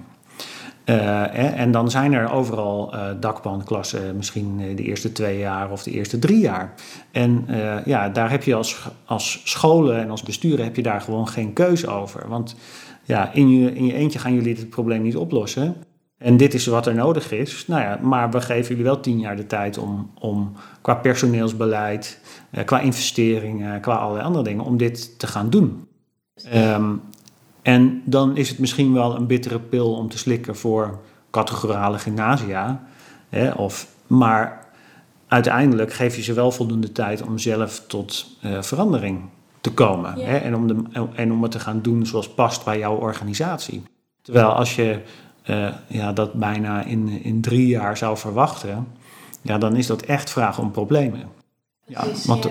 Uh, 0.86 1.60
en 1.60 1.72
dan 1.72 1.92
zijn 1.92 2.14
er 2.14 2.32
overal 2.32 2.94
uh, 2.96 4.12
misschien 4.16 4.76
de 4.76 4.84
eerste 4.84 5.12
twee 5.12 5.38
jaar 5.38 5.72
of 5.72 5.84
de 5.84 5.92
eerste 5.92 6.20
drie 6.20 6.40
jaar. 6.40 6.74
En 7.12 7.46
ja, 7.86 8.10
daar 8.10 8.30
heb 8.30 8.44
je 8.44 8.56
als, 8.56 8.90
als 9.06 9.42
scholen 9.44 10.00
en 10.00 10.10
als 10.10 10.24
besturen 10.24 10.64
heb 10.64 10.76
je 10.76 10.84
daar 10.84 11.02
gewoon 11.02 11.28
geen 11.28 11.54
keuze 11.54 11.88
over. 11.88 12.28
Want 12.28 12.56
ja, 13.04 13.34
in 13.34 13.50
je, 13.50 13.74
in 13.74 13.86
je 13.86 13.94
eentje 13.94 14.20
gaan 14.20 14.34
jullie 14.34 14.56
dit 14.56 14.70
probleem 14.70 15.02
niet 15.02 15.16
oplossen. 15.16 15.76
En 16.24 16.38
dit 16.38 16.53
is 16.53 16.65
wat 16.65 16.88
er 16.88 16.95
nodig 16.95 17.32
is. 17.32 17.67
Nou 17.67 17.82
ja, 17.82 17.99
maar 18.01 18.32
we 18.32 18.41
geven 18.41 18.67
jullie 18.67 18.84
wel 18.84 18.99
tien 18.99 19.19
jaar 19.19 19.36
de 19.36 19.47
tijd 19.47 19.78
om, 19.78 20.11
om 20.19 20.53
qua 20.82 20.95
personeelsbeleid, 20.95 22.19
eh, 22.49 22.65
qua 22.65 22.80
investeringen, 22.80 23.82
qua 23.82 23.95
allerlei 23.95 24.26
andere 24.26 24.43
dingen, 24.43 24.63
om 24.63 24.78
dit 24.78 25.19
te 25.19 25.28
gaan 25.28 25.49
doen. 25.49 25.88
Um, 26.53 27.01
en 27.61 28.01
dan 28.05 28.38
is 28.38 28.49
het 28.49 28.59
misschien 28.59 28.93
wel 28.93 29.15
een 29.15 29.28
bittere 29.28 29.59
pil 29.59 29.93
om 29.93 30.09
te 30.09 30.17
slikken 30.17 30.55
voor 30.55 30.99
categorale 31.32 31.99
gymnasia. 31.99 32.84
Hè, 33.30 33.51
of, 33.51 33.88
maar 34.07 34.65
uiteindelijk 35.28 35.93
geef 35.93 36.15
je 36.15 36.21
ze 36.21 36.34
wel 36.34 36.51
voldoende 36.51 36.91
tijd 36.91 37.21
om 37.21 37.38
zelf 37.38 37.84
tot 37.88 38.26
uh, 38.43 38.61
verandering 38.61 39.21
te 39.61 39.71
komen. 39.71 40.13
Hè, 40.13 40.38
en, 40.38 40.55
om 40.55 40.67
de, 40.67 40.84
en 41.15 41.32
om 41.32 41.41
het 41.41 41.51
te 41.51 41.59
gaan 41.59 41.82
doen 41.82 42.05
zoals 42.05 42.30
past 42.34 42.65
bij 42.65 42.78
jouw 42.78 42.95
organisatie. 42.95 43.84
Terwijl 44.21 44.53
als 44.53 44.76
je 44.76 45.01
uh, 45.46 45.74
ja, 45.88 46.14
dat 46.14 46.34
bijna 46.34 46.84
in, 46.84 47.20
in 47.24 47.41
drie 47.41 47.68
jaar 47.68 47.98
zou 47.98 48.18
verwachten, 48.18 48.88
ja, 49.41 49.58
dan 49.58 49.76
is 49.76 49.88
dat 49.88 50.02
echt 50.02 50.30
vragen 50.30 50.64
om 50.64 50.72
problemen. 50.72 51.22
Ja, 51.86 52.06
want, 52.26 52.44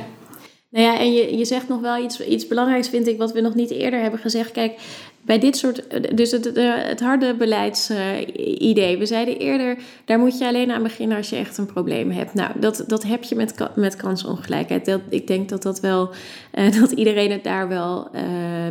Nou 0.71 0.87
ja, 0.87 0.99
en 0.99 1.13
je, 1.13 1.37
je 1.37 1.45
zegt 1.45 1.69
nog 1.69 1.81
wel 1.81 2.05
iets, 2.05 2.27
iets 2.27 2.47
belangrijks, 2.47 2.89
vind 2.89 3.07
ik, 3.07 3.19
wat 3.19 3.33
we 3.33 3.41
nog 3.41 3.55
niet 3.55 3.71
eerder 3.71 4.01
hebben 4.01 4.21
gezegd. 4.21 4.51
Kijk, 4.51 4.81
bij 5.21 5.39
dit 5.39 5.57
soort, 5.57 5.85
dus 6.17 6.31
het, 6.31 6.51
het 6.55 7.01
harde 7.01 7.35
beleidsidee. 7.35 8.99
we 8.99 9.07
zeiden 9.07 9.39
eerder, 9.39 9.77
daar 10.05 10.19
moet 10.19 10.39
je 10.39 10.47
alleen 10.47 10.71
aan 10.71 10.83
beginnen 10.83 11.17
als 11.17 11.31
je 11.31 11.37
echt 11.37 11.59
een 11.59 11.67
probleem 11.67 12.11
hebt. 12.11 12.35
Nou, 12.35 12.51
dat, 12.61 12.85
dat 12.87 13.03
heb 13.03 13.23
je 13.23 13.35
met, 13.35 13.55
met 13.75 13.97
kansongelijkheid. 13.97 14.85
Dat, 14.85 15.01
ik 15.09 15.27
denk 15.27 15.49
dat, 15.49 15.63
dat, 15.63 15.81
wel, 15.81 16.11
uh, 16.55 16.73
dat 16.81 16.91
iedereen 16.91 17.31
het 17.31 17.45
daar 17.45 17.69
wel 17.69 18.09
uh, 18.15 18.23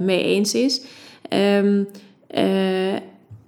mee 0.02 0.24
eens 0.24 0.54
is. 0.54 0.82
Um, 1.30 1.88
uh, 2.38 2.96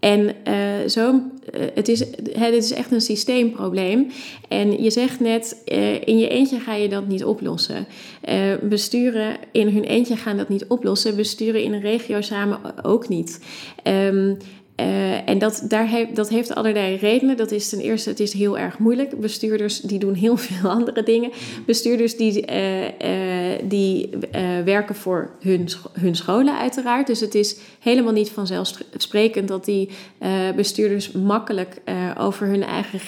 en 0.04 0.36
uh, 0.48 0.90
zo, 0.90 1.12
uh, 1.12 1.62
het, 1.74 1.88
is, 1.88 2.00
het 2.34 2.54
is 2.54 2.74
echt 2.74 2.92
een 2.92 3.02
systeemprobleem. 3.02 4.08
En 4.48 4.84
je 4.84 4.90
zegt 4.90 5.20
net, 5.20 5.64
uh, 5.68 5.94
in 5.94 6.18
je 6.18 6.28
eentje 6.28 6.60
ga 6.60 6.76
je 6.76 6.90
dat 6.90 7.08
niet 7.08 7.24
oplossen. 7.24 7.88
besturen 8.62 9.36
in 9.52 9.68
hun 9.68 9.84
eentje 9.84 10.16
gaan 10.16 10.38
dat 10.38 10.50
niet 10.50 10.66
oplossen. 10.68 11.16
Besturen 11.16 11.64
in 11.64 11.74
een 11.74 11.82
regio 11.82 12.22
samen 12.22 12.60
ook 12.84 13.08
niet. 13.08 13.40
Um, 13.84 14.38
uh, 14.76 15.30
en 15.30 15.38
dat, 15.38 15.66
daar 15.68 15.88
heeft, 15.88 16.16
dat 16.16 16.30
heeft 16.30 16.56
allerlei 16.56 16.96
redenen. 16.96 17.38
Dat 17.38 17.52
is 17.52 17.70
ten 17.70 17.80
eerste, 17.80 18.10
het 18.10 18.20
is 18.20 18.34
heel 18.34 18.58
erg 18.58 18.78
moeilijk. 18.78 19.20
Bestuurders 19.20 19.80
die 19.80 20.00
doen 20.00 20.14
heel 20.14 20.38
veel 20.48 20.70
andere 20.70 21.04
dingen. 21.04 21.32
Bestuurders 21.66 22.18
die, 22.18 22.52
uh, 22.52 22.84
uh, 22.84 22.90
die 23.64 24.10
werken 24.66 24.96
voor 24.96 25.32
hun, 25.40 25.68
hun 26.00 26.16
scholen 26.16 26.58
uiteraard. 26.58 27.08
Dus 27.08 27.20
het 27.20 27.36
is 27.36 27.58
helemaal 27.80 28.14
niet 28.14 28.30
vanzelfsprekend 28.30 29.48
dat 29.48 29.66
die 29.66 29.90
bestuurders 30.56 31.12
makkelijk 31.12 31.82
over 32.18 32.48
hun 32.48 32.64
eigen 32.64 33.00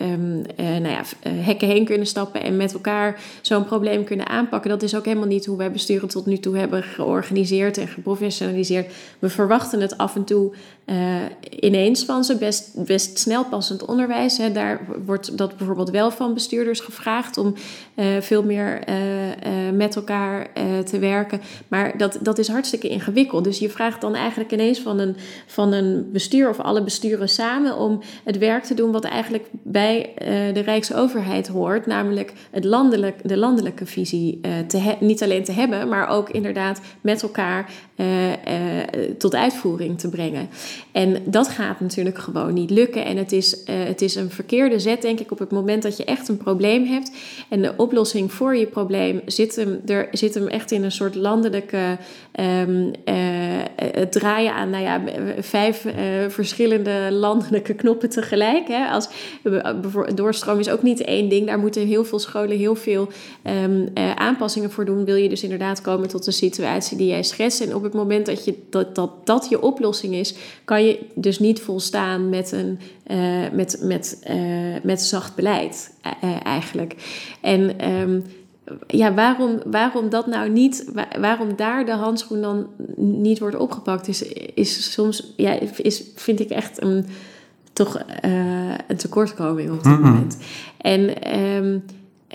um, 0.00 0.42
nou 0.56 0.88
ja, 0.88 1.02
hekken 1.28 1.68
heen 1.68 1.84
kunnen 1.84 2.06
stappen 2.06 2.42
en 2.42 2.56
met 2.56 2.72
elkaar 2.72 3.20
zo'n 3.40 3.64
probleem 3.64 4.04
kunnen 4.04 4.28
aanpakken. 4.28 4.70
Dat 4.70 4.82
is 4.82 4.94
ook 4.96 5.04
helemaal 5.04 5.26
niet 5.26 5.46
hoe 5.46 5.56
wij 5.56 5.70
besturen 5.70 6.08
tot 6.08 6.26
nu 6.26 6.38
toe 6.38 6.56
hebben 6.56 6.82
georganiseerd 6.82 7.78
en 7.78 7.88
geprofessionaliseerd. 7.88 8.92
We 9.18 9.28
verwachten 9.28 9.80
het 9.80 9.98
af 9.98 10.16
en 10.16 10.24
toe 10.24 10.52
uh, 10.86 10.96
ineens 11.60 12.04
van 12.04 12.24
ze. 12.24 12.36
Best, 12.36 12.84
best 12.84 13.18
snel 13.18 13.44
passend 13.44 13.84
onderwijs. 13.84 14.38
Hè. 14.38 14.52
Daar 14.52 14.80
wordt 15.04 15.38
dat 15.38 15.56
bijvoorbeeld 15.56 15.90
wel 15.90 16.10
van 16.10 16.34
bestuurders 16.34 16.80
gevraagd 16.80 17.38
om 17.38 17.54
uh, 17.94 18.06
veel 18.20 18.42
meer 18.42 18.88
uh, 18.88 18.94
met 19.72 19.96
elkaar 19.96 20.48
te 20.84 20.98
werken. 20.98 21.40
Maar 21.68 21.98
dat, 21.98 22.18
dat 22.22 22.38
is 22.38 22.48
hartstikke 22.48 22.88
ingewikkeld. 22.88 23.44
Dus 23.44 23.58
je 23.58 23.68
vraagt 23.68 24.00
dan 24.00 24.14
eigenlijk 24.14 24.52
ineens 24.52 24.80
van 24.80 24.98
een, 24.98 25.16
van 25.46 25.72
een 25.72 26.08
bestuur 26.12 26.48
of 26.48 26.60
alle 26.60 26.82
besturen 26.82 27.28
samen 27.28 27.76
om 27.76 28.00
het 28.24 28.38
werk 28.38 28.64
te 28.64 28.74
doen 28.74 28.92
wat 28.92 29.04
eigenlijk 29.04 29.48
bij 29.52 30.12
de 30.52 30.60
Rijksoverheid 30.60 31.48
hoort. 31.48 31.86
Namelijk 31.86 32.32
het 32.50 32.64
landelijk, 32.64 33.28
de 33.28 33.36
landelijke 33.36 33.86
visie 33.86 34.40
te 34.66 34.94
niet 35.00 35.22
alleen 35.22 35.44
te 35.44 35.52
hebben, 35.52 35.88
maar 35.88 36.08
ook 36.08 36.30
inderdaad 36.30 36.80
met 37.00 37.22
elkaar 37.22 37.70
tot 39.18 39.34
uitvoering 39.34 39.98
te 39.98 40.08
brengen. 40.08 40.48
En 40.92 41.22
dat 41.24 41.48
gaat 41.48 41.80
natuurlijk 41.80 42.18
gewoon 42.18 42.54
niet 42.54 42.70
lukken. 42.70 43.04
En 43.04 43.16
het 43.16 43.32
is, 43.32 43.54
uh, 43.54 43.84
het 43.84 44.02
is 44.02 44.14
een 44.14 44.30
verkeerde 44.30 44.78
zet, 44.78 45.02
denk 45.02 45.20
ik, 45.20 45.30
op 45.30 45.38
het 45.38 45.50
moment 45.50 45.82
dat 45.82 45.96
je 45.96 46.04
echt 46.04 46.28
een 46.28 46.36
probleem 46.36 46.84
hebt. 46.84 47.10
En 47.48 47.62
de 47.62 47.72
oplossing 47.76 48.32
voor 48.32 48.56
je 48.56 48.66
probleem 48.66 49.20
zit 49.26 49.56
hem, 49.56 49.80
er, 49.86 50.08
zit 50.12 50.34
hem 50.34 50.46
echt 50.46 50.70
in 50.70 50.84
een 50.84 50.92
soort 50.92 51.14
landelijke 51.14 51.98
um, 52.40 52.92
uh, 53.04 53.14
het 53.76 54.12
draaien 54.12 54.54
aan 54.54 54.70
nou 54.70 54.84
ja, 54.84 55.02
vijf 55.38 55.84
uh, 55.84 55.92
verschillende 56.28 57.08
landelijke 57.10 57.74
knoppen 57.74 58.08
tegelijk. 58.08 58.68
Hè. 58.68 58.86
Als, 58.86 59.08
doorstroom 60.14 60.58
is 60.58 60.70
ook 60.70 60.82
niet 60.82 61.00
één 61.00 61.28
ding. 61.28 61.46
Daar 61.46 61.58
moeten 61.58 61.86
heel 61.86 62.04
veel 62.04 62.18
scholen 62.18 62.56
heel 62.56 62.74
veel 62.74 63.08
um, 63.64 63.88
aanpassingen 64.14 64.70
voor 64.70 64.84
doen. 64.84 65.04
Wil 65.04 65.16
je 65.16 65.28
dus 65.28 65.42
inderdaad 65.42 65.80
komen 65.80 66.08
tot 66.08 66.24
de 66.24 66.30
situatie 66.30 66.96
die 66.96 67.06
jij 67.06 67.22
schetst. 67.22 67.60
En 67.60 67.74
op 67.74 67.82
het 67.82 67.92
moment 67.92 68.26
dat 68.26 68.44
je, 68.44 68.54
dat, 68.70 68.94
dat, 68.94 69.26
dat 69.26 69.46
je 69.48 69.62
oplossing 69.62 70.14
is, 70.14 70.34
kan 70.64 70.84
je 70.84 70.98
dus 71.14 71.38
niet 71.38 71.60
volstaan 71.60 72.28
met, 72.28 72.52
een, 72.52 72.78
met, 73.52 73.78
met, 73.82 74.26
met 74.82 75.02
zacht 75.02 75.34
beleid 75.34 75.94
uh, 76.24 76.30
eigenlijk. 76.42 76.94
En 77.40 77.90
um, 77.90 78.24
ja, 78.86 79.14
waarom, 79.14 79.60
waarom 79.66 80.08
dat 80.08 80.26
nou 80.26 80.50
niet, 80.50 80.90
waarom 81.20 81.56
daar 81.56 81.84
de 81.84 81.92
handschoen 81.92 82.40
dan 82.40 82.66
niet 82.96 83.38
wordt 83.38 83.56
opgepakt, 83.56 84.08
is, 84.08 84.22
is 84.54 84.92
soms, 84.92 85.32
ja, 85.36 85.58
is, 85.76 86.02
vind 86.14 86.40
ik 86.40 86.50
echt 86.50 86.82
een, 86.82 87.06
toch 87.72 88.02
een 88.86 88.96
tekortkoming 88.96 89.70
op 89.70 89.82
dit 89.82 89.92
mm 89.92 90.02
-hmm. 90.02 90.10
moment. 90.10 90.38
En 90.78 91.34
um, 91.40 91.84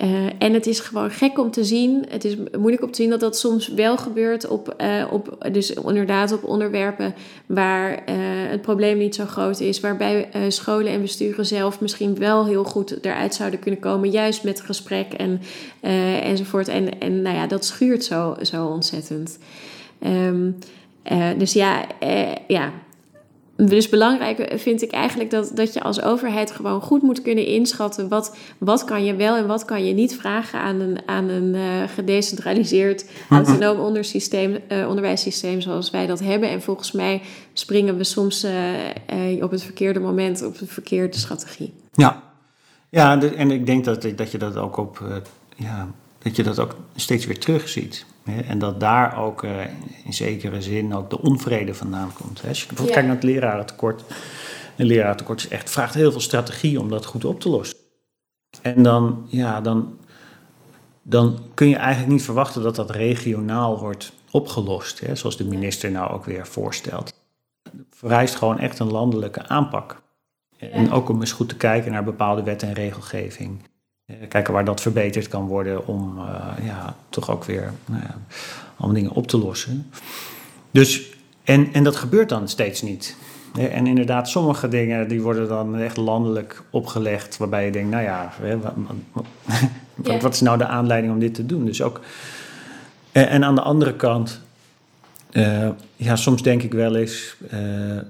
uh, 0.02 0.26
en 0.38 0.54
het 0.54 0.66
is 0.66 0.80
gewoon 0.80 1.10
gek 1.10 1.38
om 1.38 1.50
te 1.50 1.64
zien. 1.64 2.04
Het 2.08 2.24
is 2.24 2.36
moeilijk 2.58 2.82
om 2.82 2.90
te 2.90 3.02
zien 3.02 3.10
dat 3.10 3.20
dat 3.20 3.38
soms 3.38 3.68
wel 3.68 3.96
gebeurt 3.96 4.48
op, 4.48 4.74
uh, 4.80 5.04
op 5.10 5.46
dus 5.52 5.72
inderdaad 5.72 6.32
op 6.32 6.44
onderwerpen 6.44 7.14
waar 7.46 7.90
uh, 7.92 8.16
het 8.50 8.62
probleem 8.62 8.98
niet 8.98 9.14
zo 9.14 9.24
groot 9.24 9.60
is. 9.60 9.80
Waarbij 9.80 10.28
scholen 10.48 10.92
en 10.92 11.00
besturen 11.00 11.46
zelf 11.46 11.80
misschien 11.80 12.18
wel 12.18 12.46
heel 12.46 12.64
goed 12.64 13.04
eruit 13.04 13.34
zouden 13.34 13.58
kunnen 13.58 13.80
komen. 13.80 14.10
Juist 14.10 14.44
met 14.44 14.60
gesprek 14.60 15.12
en, 15.12 15.40
enzovoort. 16.22 16.68
En, 16.68 17.00
en 17.00 17.22
nou 17.22 17.36
ja, 17.36 17.46
dat 17.46 17.64
schuurt 17.64 18.04
zo, 18.04 18.36
zo 18.42 18.66
ontzettend. 18.66 19.38
Um, 20.06 20.58
dus 21.38 21.52
ja, 21.52 21.86
ja, 22.46 22.72
dus 23.68 23.88
belangrijk 23.88 24.52
vind 24.56 24.82
ik 24.82 24.90
eigenlijk 24.90 25.30
dat, 25.30 25.50
dat 25.54 25.72
je 25.72 25.82
als 25.82 26.02
overheid 26.02 26.50
gewoon 26.50 26.80
goed 26.80 27.02
moet 27.02 27.22
kunnen 27.22 27.46
inschatten 27.46 28.08
wat, 28.08 28.36
wat 28.58 28.84
kan 28.84 29.04
je 29.04 29.14
wel 29.14 29.36
en 29.36 29.46
wat 29.46 29.64
kan 29.64 29.84
je 29.84 29.94
niet 29.94 30.16
vragen 30.16 30.60
aan 30.60 30.80
een, 30.80 30.98
aan 31.06 31.28
een 31.28 31.54
uh, 31.54 31.62
gedecentraliseerd 31.94 33.04
autonoom 33.30 33.78
ondersysteem, 33.78 34.58
uh, 34.68 34.88
onderwijssysteem 34.88 35.60
zoals 35.60 35.90
wij 35.90 36.06
dat 36.06 36.20
hebben. 36.20 36.48
En 36.48 36.62
volgens 36.62 36.92
mij 36.92 37.22
springen 37.52 37.96
we 37.96 38.04
soms 38.04 38.44
uh, 38.44 39.42
op 39.42 39.50
het 39.50 39.62
verkeerde 39.62 40.00
moment 40.00 40.44
op 40.44 40.58
de 40.58 40.66
verkeerde 40.66 41.18
strategie. 41.18 41.72
Ja, 41.92 42.22
ja 42.88 43.20
en 43.20 43.50
ik 43.50 43.66
denk 43.66 43.84
dat, 43.84 44.02
dat 44.16 44.30
je 44.30 44.38
dat 44.38 44.56
ook 44.56 44.76
op 44.76 45.22
ja, 45.56 45.88
dat 46.22 46.36
je 46.36 46.42
dat 46.42 46.58
ook 46.58 46.76
steeds 46.94 47.26
weer 47.26 47.38
terugziet. 47.38 48.06
En 48.24 48.58
dat 48.58 48.80
daar 48.80 49.18
ook 49.18 49.42
uh, 49.42 49.60
in 50.04 50.12
zekere 50.12 50.62
zin 50.62 50.94
ook 50.94 51.10
de 51.10 51.20
onvrede 51.20 51.74
vandaan 51.74 52.12
komt. 52.12 52.42
Als 52.48 52.60
je 52.60 52.66
bijvoorbeeld 52.66 52.88
ja. 52.88 52.94
kijkt 52.94 53.06
naar 53.06 53.16
het 53.16 53.24
lerarentekort. 53.24 54.02
Een 54.76 54.86
lerarentekort 54.86 55.38
is 55.38 55.48
echt, 55.48 55.70
vraagt 55.70 55.94
heel 55.94 56.10
veel 56.10 56.20
strategie 56.20 56.80
om 56.80 56.88
dat 56.88 57.04
goed 57.04 57.24
op 57.24 57.40
te 57.40 57.48
lossen. 57.48 57.76
En 58.62 58.82
dan, 58.82 59.26
ja, 59.28 59.60
dan, 59.60 59.98
dan 61.02 61.38
kun 61.54 61.68
je 61.68 61.76
eigenlijk 61.76 62.12
niet 62.12 62.22
verwachten 62.22 62.62
dat 62.62 62.76
dat 62.76 62.90
regionaal 62.90 63.78
wordt 63.78 64.12
opgelost. 64.30 65.00
Hè, 65.00 65.14
zoals 65.14 65.36
de 65.36 65.44
minister 65.44 65.90
nou 65.90 66.12
ook 66.12 66.24
weer 66.24 66.46
voorstelt. 66.46 67.14
Het 67.62 67.86
vereist 67.90 68.34
gewoon 68.34 68.58
echt 68.58 68.78
een 68.78 68.90
landelijke 68.90 69.48
aanpak. 69.48 70.02
En 70.58 70.90
ook 70.90 71.08
om 71.08 71.20
eens 71.20 71.32
goed 71.32 71.48
te 71.48 71.56
kijken 71.56 71.92
naar 71.92 72.04
bepaalde 72.04 72.42
wet 72.42 72.62
en 72.62 72.72
regelgeving. 72.72 73.62
Eh, 74.20 74.28
kijken 74.28 74.52
waar 74.52 74.64
dat 74.64 74.80
verbeterd 74.80 75.28
kan 75.28 75.46
worden 75.46 75.86
om 75.86 76.18
uh, 76.18 76.66
ja, 76.66 76.96
toch 77.08 77.30
ook 77.30 77.44
weer 77.44 77.72
nou 77.86 78.02
ja, 78.02 78.14
allemaal 78.76 78.96
dingen 78.96 79.10
op 79.10 79.26
te 79.26 79.38
lossen. 79.38 79.90
Dus, 80.70 81.10
en, 81.44 81.68
en 81.72 81.84
dat 81.84 81.96
gebeurt 81.96 82.28
dan 82.28 82.48
steeds 82.48 82.82
niet. 82.82 83.16
En 83.54 83.86
inderdaad, 83.86 84.28
sommige 84.28 84.68
dingen 84.68 85.08
die 85.08 85.22
worden 85.22 85.48
dan 85.48 85.78
echt 85.78 85.96
landelijk 85.96 86.62
opgelegd, 86.70 87.36
waarbij 87.36 87.64
je 87.64 87.72
denkt, 87.72 87.90
nou 87.90 88.02
ja, 88.02 88.32
wat, 89.94 90.22
wat 90.22 90.34
is 90.34 90.40
nou 90.40 90.58
de 90.58 90.66
aanleiding 90.66 91.12
om 91.12 91.18
dit 91.18 91.34
te 91.34 91.46
doen? 91.46 91.64
Dus 91.64 91.82
ook, 91.82 92.00
en, 93.12 93.28
en 93.28 93.44
aan 93.44 93.54
de 93.54 93.60
andere 93.60 93.94
kant, 93.94 94.40
uh, 95.32 95.68
ja, 95.96 96.16
soms 96.16 96.42
denk 96.42 96.62
ik 96.62 96.72
wel 96.72 96.96
eens, 96.96 97.36
uh, 97.52 98.00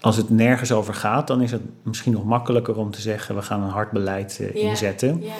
als 0.00 0.16
het 0.16 0.30
nergens 0.30 0.72
over 0.72 0.94
gaat, 0.94 1.26
dan 1.26 1.42
is 1.42 1.52
het 1.52 1.62
misschien 1.82 2.12
nog 2.12 2.24
makkelijker 2.24 2.76
om 2.76 2.90
te 2.90 3.00
zeggen: 3.00 3.34
we 3.34 3.42
gaan 3.42 3.62
een 3.62 3.70
hard 3.70 3.90
beleid 3.90 4.38
uh, 4.40 4.54
inzetten. 4.54 5.20
Yeah. 5.20 5.32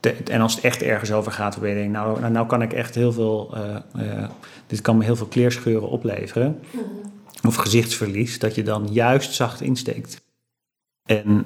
De, 0.00 0.12
en 0.12 0.40
als 0.40 0.54
het 0.54 0.64
echt 0.64 0.82
ergens 0.82 1.12
over 1.12 1.32
gaat, 1.32 1.60
dan 1.60 1.68
je 1.68 1.74
denkt: 1.74 1.92
nou, 1.92 2.20
nou, 2.20 2.32
nou 2.32 2.46
kan 2.46 2.62
ik 2.62 2.72
echt 2.72 2.94
heel 2.94 3.12
veel, 3.12 3.54
uh, 3.56 4.06
uh, 4.06 4.28
dit 4.66 4.80
kan 4.80 4.96
me 4.96 5.04
heel 5.04 5.16
veel 5.16 5.26
kleerscheuren 5.26 5.88
opleveren. 5.88 6.58
Mm 6.70 6.80
-hmm. 6.80 7.12
Of 7.48 7.54
gezichtsverlies, 7.54 8.38
dat 8.38 8.54
je 8.54 8.62
dan 8.62 8.88
juist 8.90 9.32
zacht 9.32 9.60
insteekt. 9.60 10.22
En, 11.04 11.44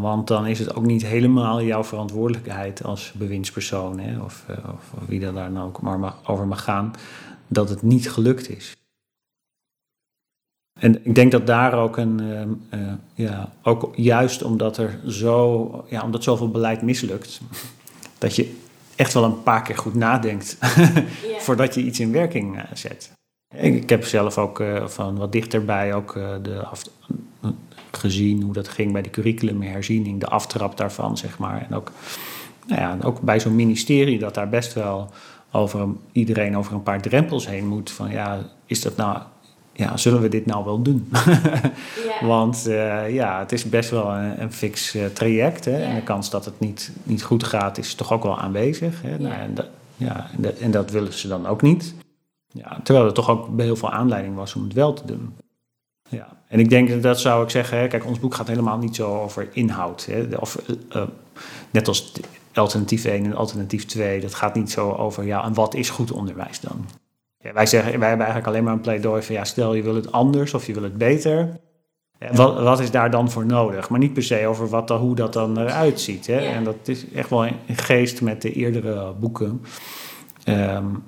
want 0.00 0.28
dan 0.28 0.46
is 0.46 0.58
het 0.58 0.74
ook 0.74 0.84
niet 0.84 1.06
helemaal 1.06 1.62
jouw 1.62 1.84
verantwoordelijkheid 1.84 2.84
als 2.84 3.12
bewindspersoon, 3.12 3.98
hè, 3.98 4.20
of, 4.20 4.44
of, 4.74 5.08
wie 5.08 5.26
er 5.26 5.32
daar 5.34 5.50
nou 5.50 5.66
ook 5.66 5.80
maar 5.80 5.98
mag, 5.98 6.20
over 6.26 6.46
mag 6.46 6.62
gaan, 6.62 6.92
dat 7.48 7.68
het 7.68 7.82
niet 7.82 8.10
gelukt 8.10 8.50
is. 8.50 8.76
En 10.78 11.04
ik 11.04 11.14
denk 11.14 11.32
dat 11.32 11.46
daar 11.46 11.74
ook 11.74 11.96
een, 11.96 12.20
uh, 12.20 12.80
uh, 12.80 12.92
ja, 13.14 13.52
ook 13.62 13.92
juist 13.94 14.42
omdat 14.42 14.76
er 14.76 14.98
zo, 15.06 15.84
ja, 15.88 16.02
omdat 16.02 16.22
zoveel 16.22 16.50
beleid 16.50 16.82
mislukt, 16.82 17.40
dat 18.18 18.36
je 18.36 18.56
echt 18.96 19.12
wel 19.12 19.24
een 19.24 19.42
paar 19.42 19.62
keer 19.62 19.76
goed 19.78 19.94
nadenkt 19.94 20.58
yeah. 20.60 21.38
voordat 21.38 21.74
je 21.74 21.82
iets 21.82 22.00
in 22.00 22.12
werking 22.12 22.56
uh, 22.56 22.62
zet. 22.74 23.12
Ik, 23.54 23.74
ik, 23.74 23.88
heb 23.88 24.04
zelf 24.04 24.38
ook 24.38 24.62
van 24.86 25.16
wat 25.16 25.32
dichterbij 25.32 25.94
ook 25.94 26.12
de 26.42 26.64
af, 26.64 26.82
gezien 27.96 28.42
hoe 28.42 28.52
dat 28.52 28.68
ging 28.68 28.92
bij 28.92 29.02
de 29.02 29.10
curriculumherziening, 29.10 30.20
de 30.20 30.26
aftrap 30.26 30.76
daarvan, 30.76 31.16
zeg 31.16 31.38
maar. 31.38 31.66
En 31.68 31.76
ook, 31.76 31.92
nou 32.66 32.80
ja, 32.80 32.98
ook 33.02 33.20
bij 33.20 33.40
zo'n 33.40 33.54
ministerie 33.54 34.18
dat 34.18 34.34
daar 34.34 34.48
best 34.48 34.72
wel 34.72 35.10
over 35.52 35.88
iedereen 36.12 36.56
over 36.56 36.74
een 36.74 36.82
paar 36.82 37.02
drempels 37.02 37.46
heen 37.46 37.66
moet. 37.66 37.90
Van 37.90 38.10
ja, 38.10 38.38
is 38.66 38.80
dat 38.80 38.96
nou 38.96 39.18
ja, 39.76 39.96
zullen 39.96 40.20
we 40.20 40.28
dit 40.28 40.46
nou 40.46 40.64
wel 40.64 40.82
doen? 40.82 41.08
Want 42.20 42.64
uh, 42.68 43.14
ja, 43.14 43.38
het 43.38 43.52
is 43.52 43.64
best 43.64 43.90
wel 43.90 44.12
een, 44.12 44.42
een 44.42 44.52
fix 44.52 44.94
uh, 44.94 45.06
traject. 45.06 45.64
Hè? 45.64 45.82
En 45.82 45.94
de 45.94 46.02
kans 46.02 46.30
dat 46.30 46.44
het 46.44 46.60
niet, 46.60 46.90
niet 47.02 47.22
goed 47.22 47.44
gaat 47.44 47.78
is 47.78 47.94
toch 47.94 48.12
ook 48.12 48.22
wel 48.22 48.38
aanwezig. 48.38 49.02
Hè? 49.02 49.18
Nou, 49.18 49.34
en, 49.34 49.54
dat, 49.54 49.66
ja, 49.96 50.30
en, 50.36 50.42
dat, 50.42 50.54
en 50.54 50.70
dat 50.70 50.90
willen 50.90 51.12
ze 51.12 51.28
dan 51.28 51.46
ook 51.46 51.62
niet. 51.62 51.94
Ja, 52.48 52.80
terwijl 52.82 53.06
er 53.06 53.12
toch 53.12 53.30
ook 53.30 53.48
heel 53.60 53.76
veel 53.76 53.90
aanleiding 53.90 54.34
was 54.34 54.54
om 54.54 54.62
het 54.62 54.72
wel 54.72 54.92
te 54.92 55.06
doen. 55.06 55.36
Ja, 56.08 56.28
en 56.48 56.58
ik 56.58 56.68
denk 56.68 57.02
dat 57.02 57.20
zou 57.20 57.44
ik 57.44 57.50
zeggen, 57.50 57.78
hè, 57.78 57.86
kijk, 57.86 58.06
ons 58.06 58.20
boek 58.20 58.34
gaat 58.34 58.48
helemaal 58.48 58.78
niet 58.78 58.96
zo 58.96 59.22
over 59.22 59.48
inhoud. 59.52 60.06
Hè, 60.10 60.36
of, 60.36 60.58
uh, 60.94 61.02
net 61.70 61.88
als 61.88 62.12
alternatief 62.54 63.04
1 63.04 63.24
en 63.24 63.34
alternatief 63.34 63.86
2, 63.86 64.20
dat 64.20 64.34
gaat 64.34 64.54
niet 64.54 64.70
zo 64.70 64.92
over, 64.92 65.24
ja, 65.24 65.44
en 65.44 65.54
wat 65.54 65.74
is 65.74 65.90
goed 65.90 66.12
onderwijs 66.12 66.60
dan? 66.60 66.86
Ja, 67.38 67.52
wij, 67.52 67.66
zeggen, 67.66 67.98
wij 67.98 68.08
hebben 68.08 68.26
eigenlijk 68.26 68.46
alleen 68.46 68.64
maar 68.64 68.72
een 68.72 68.80
pleidooi 68.80 69.22
van, 69.22 69.34
ja, 69.34 69.44
stel 69.44 69.74
je 69.74 69.82
wil 69.82 69.94
het 69.94 70.12
anders 70.12 70.54
of 70.54 70.66
je 70.66 70.72
wil 70.72 70.82
het 70.82 70.98
beter. 70.98 71.60
Wat, 72.32 72.62
wat 72.62 72.80
is 72.80 72.90
daar 72.90 73.10
dan 73.10 73.30
voor 73.30 73.46
nodig? 73.46 73.88
Maar 73.88 73.98
niet 73.98 74.12
per 74.12 74.22
se 74.22 74.46
over 74.46 74.68
wat, 74.68 74.88
hoe 74.88 75.14
dat 75.14 75.32
dan 75.32 75.58
eruit 75.58 76.00
ziet. 76.00 76.26
Hè? 76.26 76.38
En 76.38 76.64
dat 76.64 76.76
is 76.84 77.10
echt 77.10 77.30
wel 77.30 77.44
in 77.44 77.56
geest 77.66 78.20
met 78.22 78.42
de 78.42 78.52
eerdere 78.52 79.12
boeken. 79.12 79.62
Um, 80.44 81.04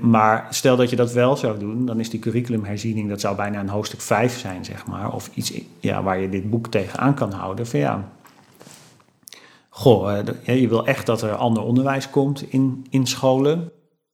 maar 0.00 0.46
stel 0.50 0.76
dat 0.76 0.90
je 0.90 0.96
dat 0.96 1.12
wel 1.12 1.36
zou 1.36 1.58
doen, 1.58 1.86
dan 1.86 2.00
is 2.00 2.10
die 2.10 2.20
curriculumherziening, 2.20 3.08
dat 3.08 3.20
zou 3.20 3.36
bijna 3.36 3.60
een 3.60 3.68
hoofdstuk 3.68 4.00
5 4.00 4.38
zijn, 4.38 4.64
zeg 4.64 4.86
maar. 4.86 5.12
Of 5.12 5.30
iets 5.34 5.60
ja, 5.80 6.02
waar 6.02 6.20
je 6.20 6.28
dit 6.28 6.50
boek 6.50 6.66
tegenaan 6.66 7.14
kan 7.14 7.32
houden. 7.32 7.66
Van 7.66 7.80
ja, 7.80 8.08
goh, 9.68 10.18
eh, 10.44 10.60
je 10.60 10.68
wil 10.68 10.86
echt 10.86 11.06
dat 11.06 11.22
er 11.22 11.34
ander 11.34 11.62
onderwijs 11.62 12.10
komt 12.10 12.52
in, 12.52 12.86
in 12.90 13.06
scholen. 13.06 13.72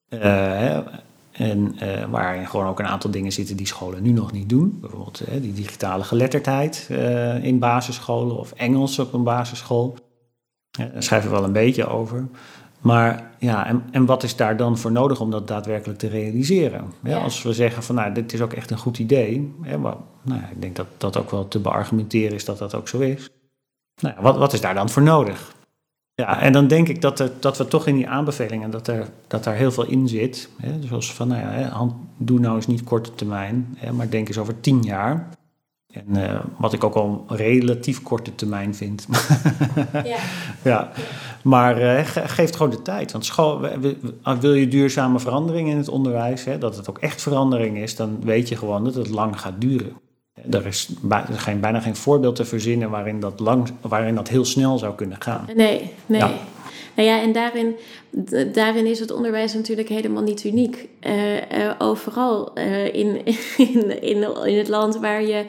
Uh, 0.09 0.79
en 1.35 1.77
uh, 1.83 2.05
waarin 2.11 2.49
gewoon 2.49 2.67
ook 2.67 2.79
een 2.79 2.87
aantal 2.87 3.11
dingen 3.11 3.33
zitten 3.33 3.57
die 3.57 3.67
scholen 3.67 4.03
nu 4.03 4.11
nog 4.11 4.33
niet 4.33 4.49
doen. 4.49 4.79
Bijvoorbeeld 4.81 5.23
die 5.41 5.53
digitale 5.53 6.05
geletterdheid 6.05 6.89
in 7.43 7.59
basisscholen 7.59 8.39
of 8.39 8.53
Engels 8.53 8.99
op 8.99 9.13
een 9.13 9.23
basisschool. 9.23 9.97
daar 10.71 11.03
schrijven 11.03 11.31
we 11.31 11.37
wel 11.37 11.45
een 11.45 11.53
beetje 11.53 11.87
over. 11.87 12.29
Maar 12.85 13.31
ja, 13.39 13.67
en, 13.67 13.83
en 13.91 14.07
wat 14.07 14.23
is 14.23 14.37
daar 14.37 14.57
dan 14.57 14.79
voor 14.79 14.93
nodig 14.93 15.21
om 15.21 15.31
dat 15.31 15.49
daadwerkelijk 15.49 15.99
te 15.99 16.09
realiseren? 16.09 16.93
Ja, 17.03 17.19
Als 17.19 17.43
we 17.43 17.53
zeggen 17.53 17.83
van 17.83 17.95
nou, 17.95 18.13
dit 18.15 18.33
is 18.33 18.41
ook 18.41 18.53
echt 18.53 18.71
een 18.71 18.79
goed 18.79 18.99
idee. 18.99 19.55
Hè, 19.63 19.79
maar, 19.79 19.97
nou, 20.23 20.41
ik 20.51 20.61
denk 20.61 20.77
dat 20.77 20.87
dat 20.97 21.17
ook 21.17 21.31
wel 21.31 21.49
te 21.49 21.59
beargumenteren 21.59 22.35
is 22.35 22.45
dat 22.45 22.59
dat 22.59 22.75
ook 22.75 22.89
zo 22.89 22.99
is. 22.99 23.31
Nou, 24.01 24.15
wat, 24.21 24.37
wat 24.37 24.53
is 24.53 24.61
daar 24.61 24.75
dan 24.75 24.89
voor 24.89 25.03
nodig? 25.03 25.55
Ja, 26.17 26.41
en 26.41 26.53
dan 26.53 26.67
denk 26.67 26.89
ik 26.89 27.01
dat, 27.01 27.21
er, 27.21 27.31
dat 27.41 27.59
we 27.59 27.69
toch 27.69 27.87
in 27.87 27.95
die 27.95 28.09
aanbevelingen, 28.09 28.71
dat, 28.71 28.89
er, 28.89 29.09
dat 29.27 29.45
daar 29.45 29.55
heel 29.55 29.73
veel 29.73 29.87
in 29.87 30.09
zit. 30.09 30.49
Hè, 30.61 30.83
zoals 30.83 31.15
van, 31.15 31.29
nou 31.29 31.41
ja, 31.41 31.89
doe 32.17 32.39
nou 32.39 32.57
eens 32.57 32.67
niet 32.67 32.85
korte 32.85 33.15
termijn, 33.15 33.75
hè, 33.77 33.93
maar 33.93 34.11
denk 34.11 34.29
eens 34.29 34.39
over 34.39 34.61
tien 34.61 34.83
jaar. 34.83 35.29
En 35.95 36.07
uh, 36.09 36.41
wat 36.59 36.73
ik 36.73 36.85
ook 36.85 36.95
al 36.95 37.25
relatief 37.29 38.03
korte 38.03 38.35
termijn 38.35 38.75
vind. 38.75 39.07
ja. 39.93 40.17
ja. 40.63 40.93
Maar 41.43 41.81
uh, 41.81 42.07
geef 42.07 42.53
gewoon 42.53 42.71
de 42.71 42.83
tijd. 42.83 43.13
Want 43.13 43.25
school, 43.25 43.61
wil 44.41 44.55
je 44.55 44.69
duurzame 44.69 45.19
verandering 45.19 45.69
in 45.69 45.77
het 45.77 45.89
onderwijs, 45.89 46.45
hè, 46.45 46.59
dat 46.59 46.77
het 46.77 46.89
ook 46.91 46.99
echt 46.99 47.23
verandering 47.23 47.77
is, 47.77 47.97
dan 47.97 48.19
weet 48.21 48.49
je 48.49 48.57
gewoon 48.57 48.85
dat 48.85 48.95
het 48.95 49.09
lang 49.09 49.41
gaat 49.41 49.61
duren. 49.61 49.93
Er 50.51 50.67
is 50.67 50.89
geen, 51.33 51.61
bijna 51.61 51.81
geen 51.81 51.97
voorbeeld 51.97 52.37
te 52.37 52.45
verzinnen 52.45 52.91
waarin 52.91 53.21
dat, 53.21 53.41
lang, 53.41 53.71
waarin 53.81 54.15
dat 54.15 54.29
heel 54.29 54.45
snel 54.45 54.79
zou 54.79 54.95
kunnen 54.95 55.17
gaan. 55.21 55.47
Nee, 55.55 55.91
nee. 56.07 56.21
Ja. 56.21 56.31
Nou 56.95 57.09
ja, 57.09 57.21
en 57.21 57.33
daarin, 57.33 57.77
daarin 58.53 58.87
is 58.87 59.01
het 59.01 59.13
onderwijs 59.13 59.55
natuurlijk 59.55 59.89
helemaal 59.89 60.23
niet 60.23 60.45
uniek. 60.45 60.89
Uh, 61.07 61.35
uh, 61.35 61.41
overal 61.79 62.51
uh, 62.59 62.95
in, 62.95 63.27
in, 63.57 64.03
in, 64.03 64.47
in 64.47 64.59
het 64.59 64.69
land 64.69 64.97
waar 64.97 65.23
je 65.23 65.45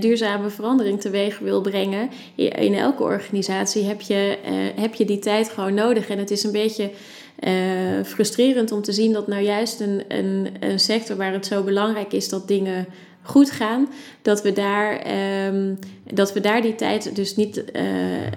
duurzame 0.00 0.50
verandering 0.50 1.00
teweeg 1.00 1.38
wil 1.38 1.60
brengen, 1.60 2.10
in 2.34 2.74
elke 2.74 3.02
organisatie 3.02 3.84
heb 3.84 4.00
je, 4.00 4.38
heb 4.76 4.94
je 4.94 5.04
die 5.04 5.18
tijd 5.18 5.48
gewoon 5.48 5.74
nodig. 5.74 6.08
En 6.08 6.18
het 6.18 6.30
is 6.30 6.44
een 6.44 6.52
beetje 6.52 6.90
frustrerend 8.04 8.72
om 8.72 8.82
te 8.82 8.92
zien 8.92 9.12
dat 9.12 9.26
nou 9.26 9.42
juist 9.42 9.80
een, 9.80 10.02
een, 10.08 10.48
een 10.60 10.78
sector 10.78 11.16
waar 11.16 11.32
het 11.32 11.46
zo 11.46 11.62
belangrijk 11.62 12.12
is 12.12 12.28
dat 12.28 12.48
dingen 12.48 12.86
goed 13.26 13.50
gaan, 13.50 13.88
dat 14.22 14.42
we 14.42 14.52
daar, 14.52 15.06
um, 15.46 15.78
dat 16.12 16.32
we 16.32 16.40
daar 16.40 16.62
die 16.62 16.74
tijd 16.74 17.16
dus 17.16 17.36
niet, 17.36 17.64
uh, 17.72 18.22
uh, 18.22 18.30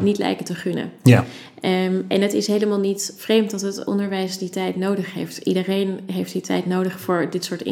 niet 0.00 0.18
lijken 0.18 0.44
te 0.44 0.54
gunnen. 0.54 0.90
Ja. 1.02 1.24
Um, 1.60 2.04
en 2.08 2.20
het 2.20 2.32
is 2.32 2.46
helemaal 2.46 2.78
niet 2.78 3.14
vreemd 3.16 3.50
dat 3.50 3.60
het 3.60 3.84
onderwijs 3.84 4.38
die 4.38 4.50
tijd 4.50 4.76
nodig 4.76 5.14
heeft. 5.14 5.36
Iedereen 5.36 6.00
heeft 6.12 6.32
die 6.32 6.42
tijd 6.42 6.66
nodig 6.66 7.00
voor 7.00 7.26
dit 7.30 7.44
soort 7.44 7.62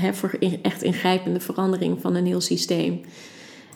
he, 0.00 0.14
voor 0.14 0.36
in, 0.38 0.58
echt 0.62 0.82
ingrijpende 0.82 1.40
verandering 1.40 2.00
van 2.00 2.14
een 2.14 2.26
heel 2.26 2.40
systeem. 2.40 3.00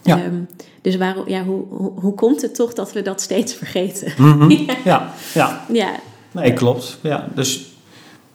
Ja. 0.03 0.25
Um, 0.25 0.49
dus 0.83 0.97
waarom, 0.97 1.29
ja, 1.29 1.45
hoe, 1.45 1.65
hoe, 1.69 1.93
hoe, 2.01 2.15
komt 2.15 2.43
het 2.43 2.55
toch 2.55 2.73
dat 2.73 2.93
we 2.93 3.03
dat 3.03 3.21
steeds 3.21 3.55
vergeten? 3.55 4.13
Mm 4.17 4.41
-hmm. 4.41 4.51
ja. 4.85 5.15
ja, 5.35 5.65
ja. 5.73 6.01
Nee, 6.33 6.53
klopt. 6.53 6.99
Ja, 7.03 7.29
dus 7.35 7.70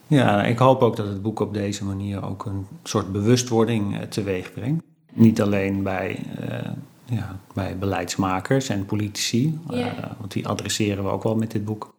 ja, 0.08 0.43
ik 0.43 0.58
hoop 0.58 0.82
ook 0.82 0.95
dat 0.95 1.08
het 1.08 1.22
boek 1.22 1.39
op 1.39 1.53
deze 1.53 1.86
manier 1.86 2.26
ook 2.26 2.45
een 2.45 2.68
soort 2.84 3.12
bewustwording 3.12 3.93
uh, 3.93 4.01
teweeg 4.01 4.53
brengt. 4.53 4.84
Niet 5.14 5.41
alleen 5.41 5.84
bij, 5.84 6.20
uh, 6.49 6.72
ja, 7.06 7.39
bij 7.53 7.78
beleidsmakers 7.78 8.70
en 8.70 8.86
politici, 8.86 9.60
uh, 9.72 9.88
want 10.20 10.32
die 10.32 10.47
adresseren 10.47 11.03
we 11.03 11.10
ook 11.10 11.24
wel 11.24 11.36
met 11.36 11.51
dit 11.51 11.66
boek. 11.66 11.93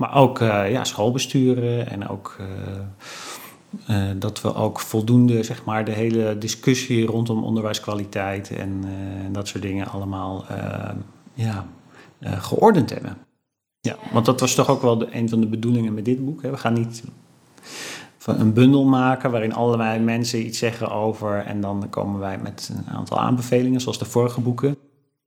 Maar 0.00 0.14
ook 0.14 0.38
ja, 0.38 0.84
schoolbesturen 0.84 1.90
en 1.90 2.08
ook 2.08 2.36
dat 4.16 4.40
we 4.40 4.54
ook 4.54 4.80
voldoende 4.80 5.42
zeg 5.42 5.64
maar, 5.64 5.84
de 5.84 5.90
hele 5.90 6.38
discussie 6.38 7.06
rondom 7.06 7.44
onderwijskwaliteit 7.44 8.50
en 8.50 8.84
dat 9.32 9.48
soort 9.48 9.62
dingen 9.62 9.86
allemaal 9.86 10.44
ja, 11.34 11.66
geordend 12.20 12.90
hebben. 12.90 13.16
Ja, 13.80 13.96
want 14.12 14.26
dat 14.26 14.40
was 14.40 14.54
toch 14.54 14.68
ook 14.68 14.82
wel 14.82 14.98
de, 14.98 15.16
een 15.16 15.28
van 15.28 15.40
de 15.40 15.46
bedoelingen 15.46 15.94
met 15.94 16.04
dit 16.04 16.24
boek. 16.24 16.42
Hè. 16.42 16.50
We 16.50 16.56
gaan 16.56 16.72
niet 16.72 17.02
een 18.24 18.52
bundel 18.52 18.84
maken 18.84 19.30
waarin 19.30 19.54
allerlei 19.54 19.98
mensen 19.98 20.46
iets 20.46 20.58
zeggen 20.58 20.90
over. 20.90 21.44
En 21.46 21.60
dan 21.60 21.86
komen 21.90 22.20
wij 22.20 22.38
met 22.38 22.70
een 22.76 22.94
aantal 22.94 23.18
aanbevelingen, 23.18 23.80
zoals 23.80 23.98
de 23.98 24.04
vorige 24.04 24.40
boeken. 24.40 24.76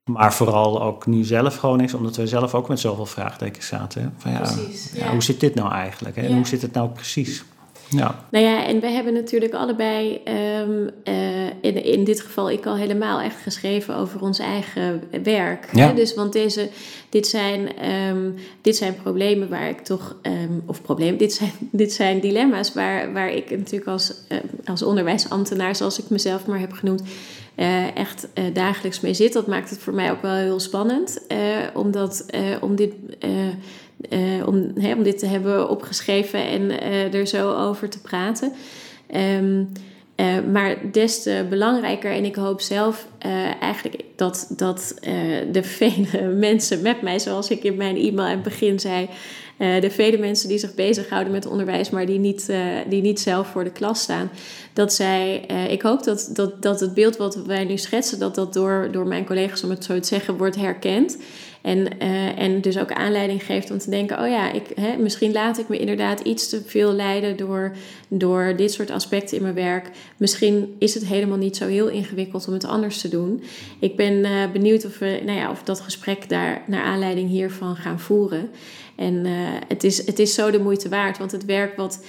Maar 0.04 0.34
vooral 0.34 0.84
ook 0.84 1.06
nu 1.06 1.24
zelf 1.24 1.56
gewoon 1.56 1.80
is, 1.80 1.94
omdat 1.94 2.16
we 2.16 2.28
zelf 2.28 2.56
ook 2.56 2.68
met 2.68 2.80
zoveel 2.80 3.06
vraagtekens 3.06 3.68
zaten. 3.68 4.14
Van 4.18 4.32
ja, 4.32 4.38
precies, 4.38 4.92
ja. 4.94 5.12
hoe 5.12 5.24
zit 5.24 5.40
dit 5.40 5.56
nou 5.56 5.72
eigenlijk? 5.72 6.16
Hè? 6.16 6.22
En 6.22 6.36
hoe 6.36 6.48
zit 6.48 6.62
het 6.62 6.74
nou 6.74 6.90
precies? 6.90 7.44
Ja. 7.94 8.26
Nou 8.32 8.46
ja, 8.46 8.66
en 8.66 8.80
we 8.80 8.88
hebben 8.88 9.14
natuurlijk 9.14 9.54
allebei, 9.54 10.22
um, 10.60 10.90
uh, 11.04 11.46
in, 11.46 11.84
in 11.84 12.04
dit 12.04 12.22
geval 12.22 12.52
ik 12.52 12.66
al 12.66 12.76
helemaal 12.76 13.20
echt 13.20 13.42
geschreven 13.42 13.96
over 13.96 14.22
ons 14.22 14.40
eigen 14.40 15.04
werk. 15.24 15.68
Ja. 15.72 15.88
Hè? 15.88 15.94
Dus 15.94 16.14
want 16.14 16.34
deze, 16.34 16.70
dit, 17.10 17.28
zijn, 17.28 17.90
um, 18.10 18.36
dit 18.62 18.76
zijn 18.76 18.96
problemen 18.96 19.50
waar 19.50 19.70
ik 19.70 19.80
toch, 19.80 20.16
um, 20.22 20.64
of 20.66 20.82
problemen, 20.82 21.18
dit 21.18 21.34
zijn, 21.34 21.52
dit 21.72 21.94
zijn 21.94 22.20
dilemma's 22.20 22.74
waar, 22.74 23.14
waar 23.14 23.32
ik 23.32 23.50
natuurlijk 23.50 23.88
als, 23.88 24.14
uh, 24.30 24.38
als 24.66 24.84
onderwijsambtenaar, 24.84 25.76
zoals 25.76 26.00
ik 26.00 26.10
mezelf 26.10 26.46
maar 26.46 26.60
heb 26.60 26.74
genoemd, 26.74 27.04
uh, 27.56 27.96
echt 27.96 28.28
uh, 28.34 28.44
dagelijks 28.54 29.00
mee 29.00 29.14
zit. 29.14 29.34
Dat 29.34 29.48
maakt 29.48 29.70
het 29.70 29.80
voor 29.80 29.94
mij 29.94 30.12
ook 30.12 30.22
wel 30.22 30.36
heel 30.36 30.60
spannend, 30.60 31.22
uh, 31.28 31.38
omdat, 31.74 32.26
om 32.62 32.76
dit 32.76 32.94
uh, 34.10 34.48
om, 34.48 34.72
hè, 34.80 34.94
om 34.94 35.04
dit 35.04 35.20
te 35.20 35.26
hebben 35.26 35.70
opgeschreven 35.70 36.40
en 36.48 36.62
uh, 36.62 37.14
er 37.14 37.28
zo 37.28 37.54
over 37.54 37.90
te 37.90 38.02
praten. 38.02 38.52
Um, 39.16 39.72
uh, 40.16 40.28
maar 40.52 40.76
des 40.92 41.24
te 41.24 41.46
belangrijker, 41.50 42.12
en 42.12 42.26
ik 42.26 42.36
hoop 42.36 42.62
zelf 42.62 43.08
eigenlijk 43.60 44.04
dat, 44.16 44.54
dat 44.58 44.96
de 45.52 45.64
vele 45.78 46.28
mensen 46.28 46.82
met 46.82 47.02
mij, 47.02 47.20
zoals 47.20 47.50
ik 47.50 47.64
in 47.64 47.76
mijn 47.76 47.96
e-mail 47.96 48.28
aan 48.28 48.34
het 48.34 48.44
begin 48.44 48.80
zei, 48.80 49.10
de 49.58 49.90
vele 49.90 50.18
mensen 50.18 50.50
die 50.50 50.58
zich 50.58 50.76
bezighouden 50.76 51.34
met 51.34 51.46
onderwijs, 51.46 51.90
maar 51.90 52.06
die 52.06 52.20
niet, 52.20 52.54
die 52.90 53.02
niet 53.02 53.20
zelf 53.20 53.48
voor 53.48 53.64
de 53.64 53.72
klas 53.72 54.02
staan, 54.02 54.30
dat 54.74 54.94
zij, 54.94 55.36
ik 55.70 55.82
hoop 55.82 56.04
dat, 56.04 56.30
dat, 56.34 56.62
dat 56.62 56.80
het 56.80 56.94
beeld 56.94 57.18
wat 57.18 57.36
wij 57.36 57.64
nu 57.64 57.78
schetsen, 57.78 58.20
dat 58.20 58.36
dat 58.36 58.54
door, 58.54 58.90
door 58.92 59.08
mijn 59.08 59.26
collega's, 59.26 59.64
om 59.64 59.70
het 59.70 59.84
zo 59.84 60.00
te 60.00 60.08
zeggen, 60.08 60.38
wordt 60.38 60.56
herkend. 60.56 61.18
En, 61.64 61.88
uh, 62.02 62.40
en 62.40 62.62
dus 62.62 62.78
ook 62.78 62.92
aanleiding 62.92 63.44
geeft 63.44 63.72
om 63.72 63.78
te 63.78 63.90
denken: 63.90 64.20
oh 64.20 64.28
ja, 64.28 64.52
ik, 64.52 64.66
hè, 64.76 64.98
misschien 64.98 65.32
laat 65.32 65.58
ik 65.58 65.68
me 65.68 65.78
inderdaad 65.78 66.20
iets 66.20 66.50
te 66.50 66.62
veel 66.66 66.94
leiden 66.94 67.38
door, 67.38 67.76
door 68.08 68.54
dit 68.58 68.72
soort 68.72 68.92
aspecten 68.92 69.38
in 69.38 69.44
mijn 69.44 69.56
werk. 69.56 69.90
Misschien 70.18 70.76
is 70.80 70.94
het 70.94 71.06
helemaal 71.06 71.38
niet 71.38 71.58
zo 71.58 71.68
heel 71.68 71.88
ingewikkeld 71.88 72.48
om 72.48 72.54
het 72.54 72.66
anders 72.66 73.02
te 73.02 73.10
doen. 73.10 73.44
Ik 73.80 73.96
ben 73.96 74.14
uh, 74.14 74.52
benieuwd 74.52 74.86
of 74.86 75.00
we 75.00 75.22
nou 75.26 75.38
ja, 75.38 75.52
of 75.52 75.64
dat 75.64 75.80
gesprek 75.80 76.30
daar 76.30 76.62
naar 76.68 76.84
aanleiding 76.84 77.30
hiervan 77.30 77.76
gaan 77.76 78.00
voeren. 78.00 78.50
En 78.96 79.26
uh, 79.26 79.32
het, 79.68 79.84
is, 79.84 80.06
het 80.06 80.20
is 80.20 80.34
zo 80.34 80.52
de 80.52 80.60
moeite 80.60 80.90
waard, 80.90 81.18
want 81.18 81.32
het 81.32 81.46
werk, 81.46 81.76
wat, 81.76 82.06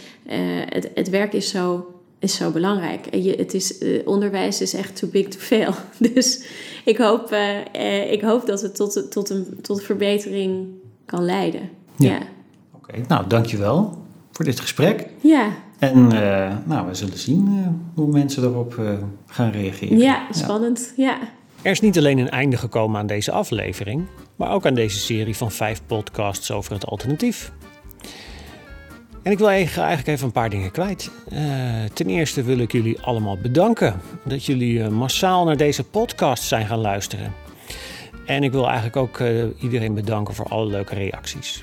het, 0.68 0.90
het 0.94 1.10
werk 1.10 1.32
is 1.32 1.48
zo 1.48 1.93
is 2.24 2.34
zo 2.34 2.50
belangrijk. 2.50 3.06
En 3.06 3.22
je, 3.22 3.34
het 3.34 3.54
is, 3.54 3.80
uh, 3.80 4.06
onderwijs 4.08 4.60
is 4.60 4.74
echt 4.74 4.96
too 4.96 5.10
big 5.10 5.28
to 5.28 5.38
fail. 5.38 5.72
Dus 6.12 6.44
ik 6.84 6.98
hoop, 6.98 7.32
uh, 7.32 7.56
uh, 7.76 8.12
ik 8.12 8.20
hoop 8.20 8.46
dat 8.46 8.62
het 8.62 8.74
tot, 8.74 9.10
tot, 9.10 9.30
een, 9.30 9.58
tot 9.62 9.82
verbetering 9.82 10.66
kan 11.06 11.24
leiden. 11.24 11.70
Ja. 11.96 12.10
ja. 12.10 12.16
Oké, 12.16 12.26
okay, 12.74 13.04
nou 13.08 13.26
dankjewel 13.26 13.98
voor 14.32 14.44
dit 14.44 14.60
gesprek. 14.60 15.08
Ja. 15.20 15.48
En 15.78 16.08
nou, 16.66 16.86
we 16.86 16.94
zullen 16.94 17.18
zien 17.18 17.48
hoe 17.94 18.06
mensen 18.06 18.42
erop 18.42 18.80
gaan 19.26 19.50
reageren. 19.50 19.98
Ja, 19.98 20.26
spannend. 20.30 20.92
Ja. 20.96 21.18
Er 21.62 21.70
is 21.70 21.80
niet 21.80 21.98
alleen 21.98 22.18
een 22.18 22.30
einde 22.30 22.56
gekomen 22.56 23.00
aan 23.00 23.06
deze 23.06 23.32
aflevering, 23.32 24.06
maar 24.36 24.50
ook 24.50 24.66
aan 24.66 24.74
deze 24.74 24.98
serie 24.98 25.36
van 25.36 25.50
vijf 25.50 25.80
podcasts 25.86 26.50
over 26.50 26.72
het 26.72 26.86
alternatief. 26.86 27.52
En 29.24 29.32
ik 29.32 29.38
wil 29.38 29.50
eigenlijk 29.50 30.06
even 30.06 30.26
een 30.26 30.32
paar 30.32 30.50
dingen 30.50 30.70
kwijt. 30.70 31.10
Uh, 31.32 31.38
ten 31.92 32.06
eerste 32.06 32.42
wil 32.42 32.58
ik 32.58 32.72
jullie 32.72 33.00
allemaal 33.00 33.38
bedanken 33.38 34.00
dat 34.24 34.44
jullie 34.44 34.78
uh, 34.78 34.88
massaal 34.88 35.44
naar 35.44 35.56
deze 35.56 35.84
podcast 35.84 36.42
zijn 36.42 36.66
gaan 36.66 36.78
luisteren. 36.78 37.32
En 38.26 38.42
ik 38.42 38.52
wil 38.52 38.66
eigenlijk 38.66 38.96
ook 38.96 39.18
uh, 39.18 39.44
iedereen 39.60 39.94
bedanken 39.94 40.34
voor 40.34 40.46
alle 40.46 40.66
leuke 40.66 40.94
reacties. 40.94 41.62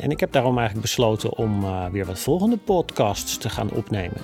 en 0.00 0.10
ik 0.10 0.20
heb 0.20 0.32
daarom 0.32 0.58
eigenlijk 0.58 0.86
besloten 0.86 1.36
om 1.36 1.64
weer 1.92 2.06
wat 2.06 2.18
volgende 2.18 2.56
podcasts 2.56 3.38
te 3.38 3.50
gaan 3.50 3.70
opnemen. 3.70 4.20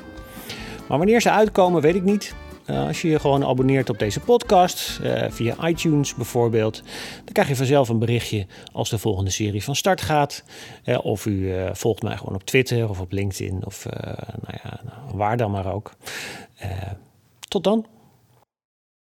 Maar 0.88 0.98
wanneer 0.98 1.20
ze 1.20 1.30
uitkomen, 1.30 1.82
weet 1.82 1.94
ik 1.94 2.04
niet. 2.04 2.34
Eh, 2.68 2.86
als 2.86 3.02
je 3.02 3.08
je 3.08 3.18
gewoon 3.18 3.44
abonneert 3.44 3.90
op 3.90 3.98
deze 3.98 4.20
podcast, 4.20 5.00
uh, 5.02 5.24
via 5.28 5.68
iTunes 5.68 6.14
bijvoorbeeld, 6.14 6.82
dan 7.24 7.32
krijg 7.32 7.48
je 7.48 7.56
vanzelf 7.56 7.88
een 7.88 7.98
berichtje 7.98 8.46
als 8.72 8.90
de 8.90 8.98
volgende 8.98 9.30
serie 9.30 9.64
van 9.64 9.76
start 9.76 10.00
gaat. 10.00 10.44
Uh, 10.84 10.98
of 11.04 11.26
u 11.26 11.52
volgt 11.72 12.02
mij 12.02 12.16
gewoon 12.16 12.34
op 12.34 12.44
Twitter 12.44 12.88
of 12.88 13.00
op 13.00 13.12
LinkedIn 13.12 13.66
of 13.66 13.86
nou 14.40 14.58
ja, 14.62 14.80
waar 15.12 15.36
dan 15.36 15.50
maar 15.50 15.72
ook. 15.72 15.92
tot 17.48 17.64
dan. 17.64 17.86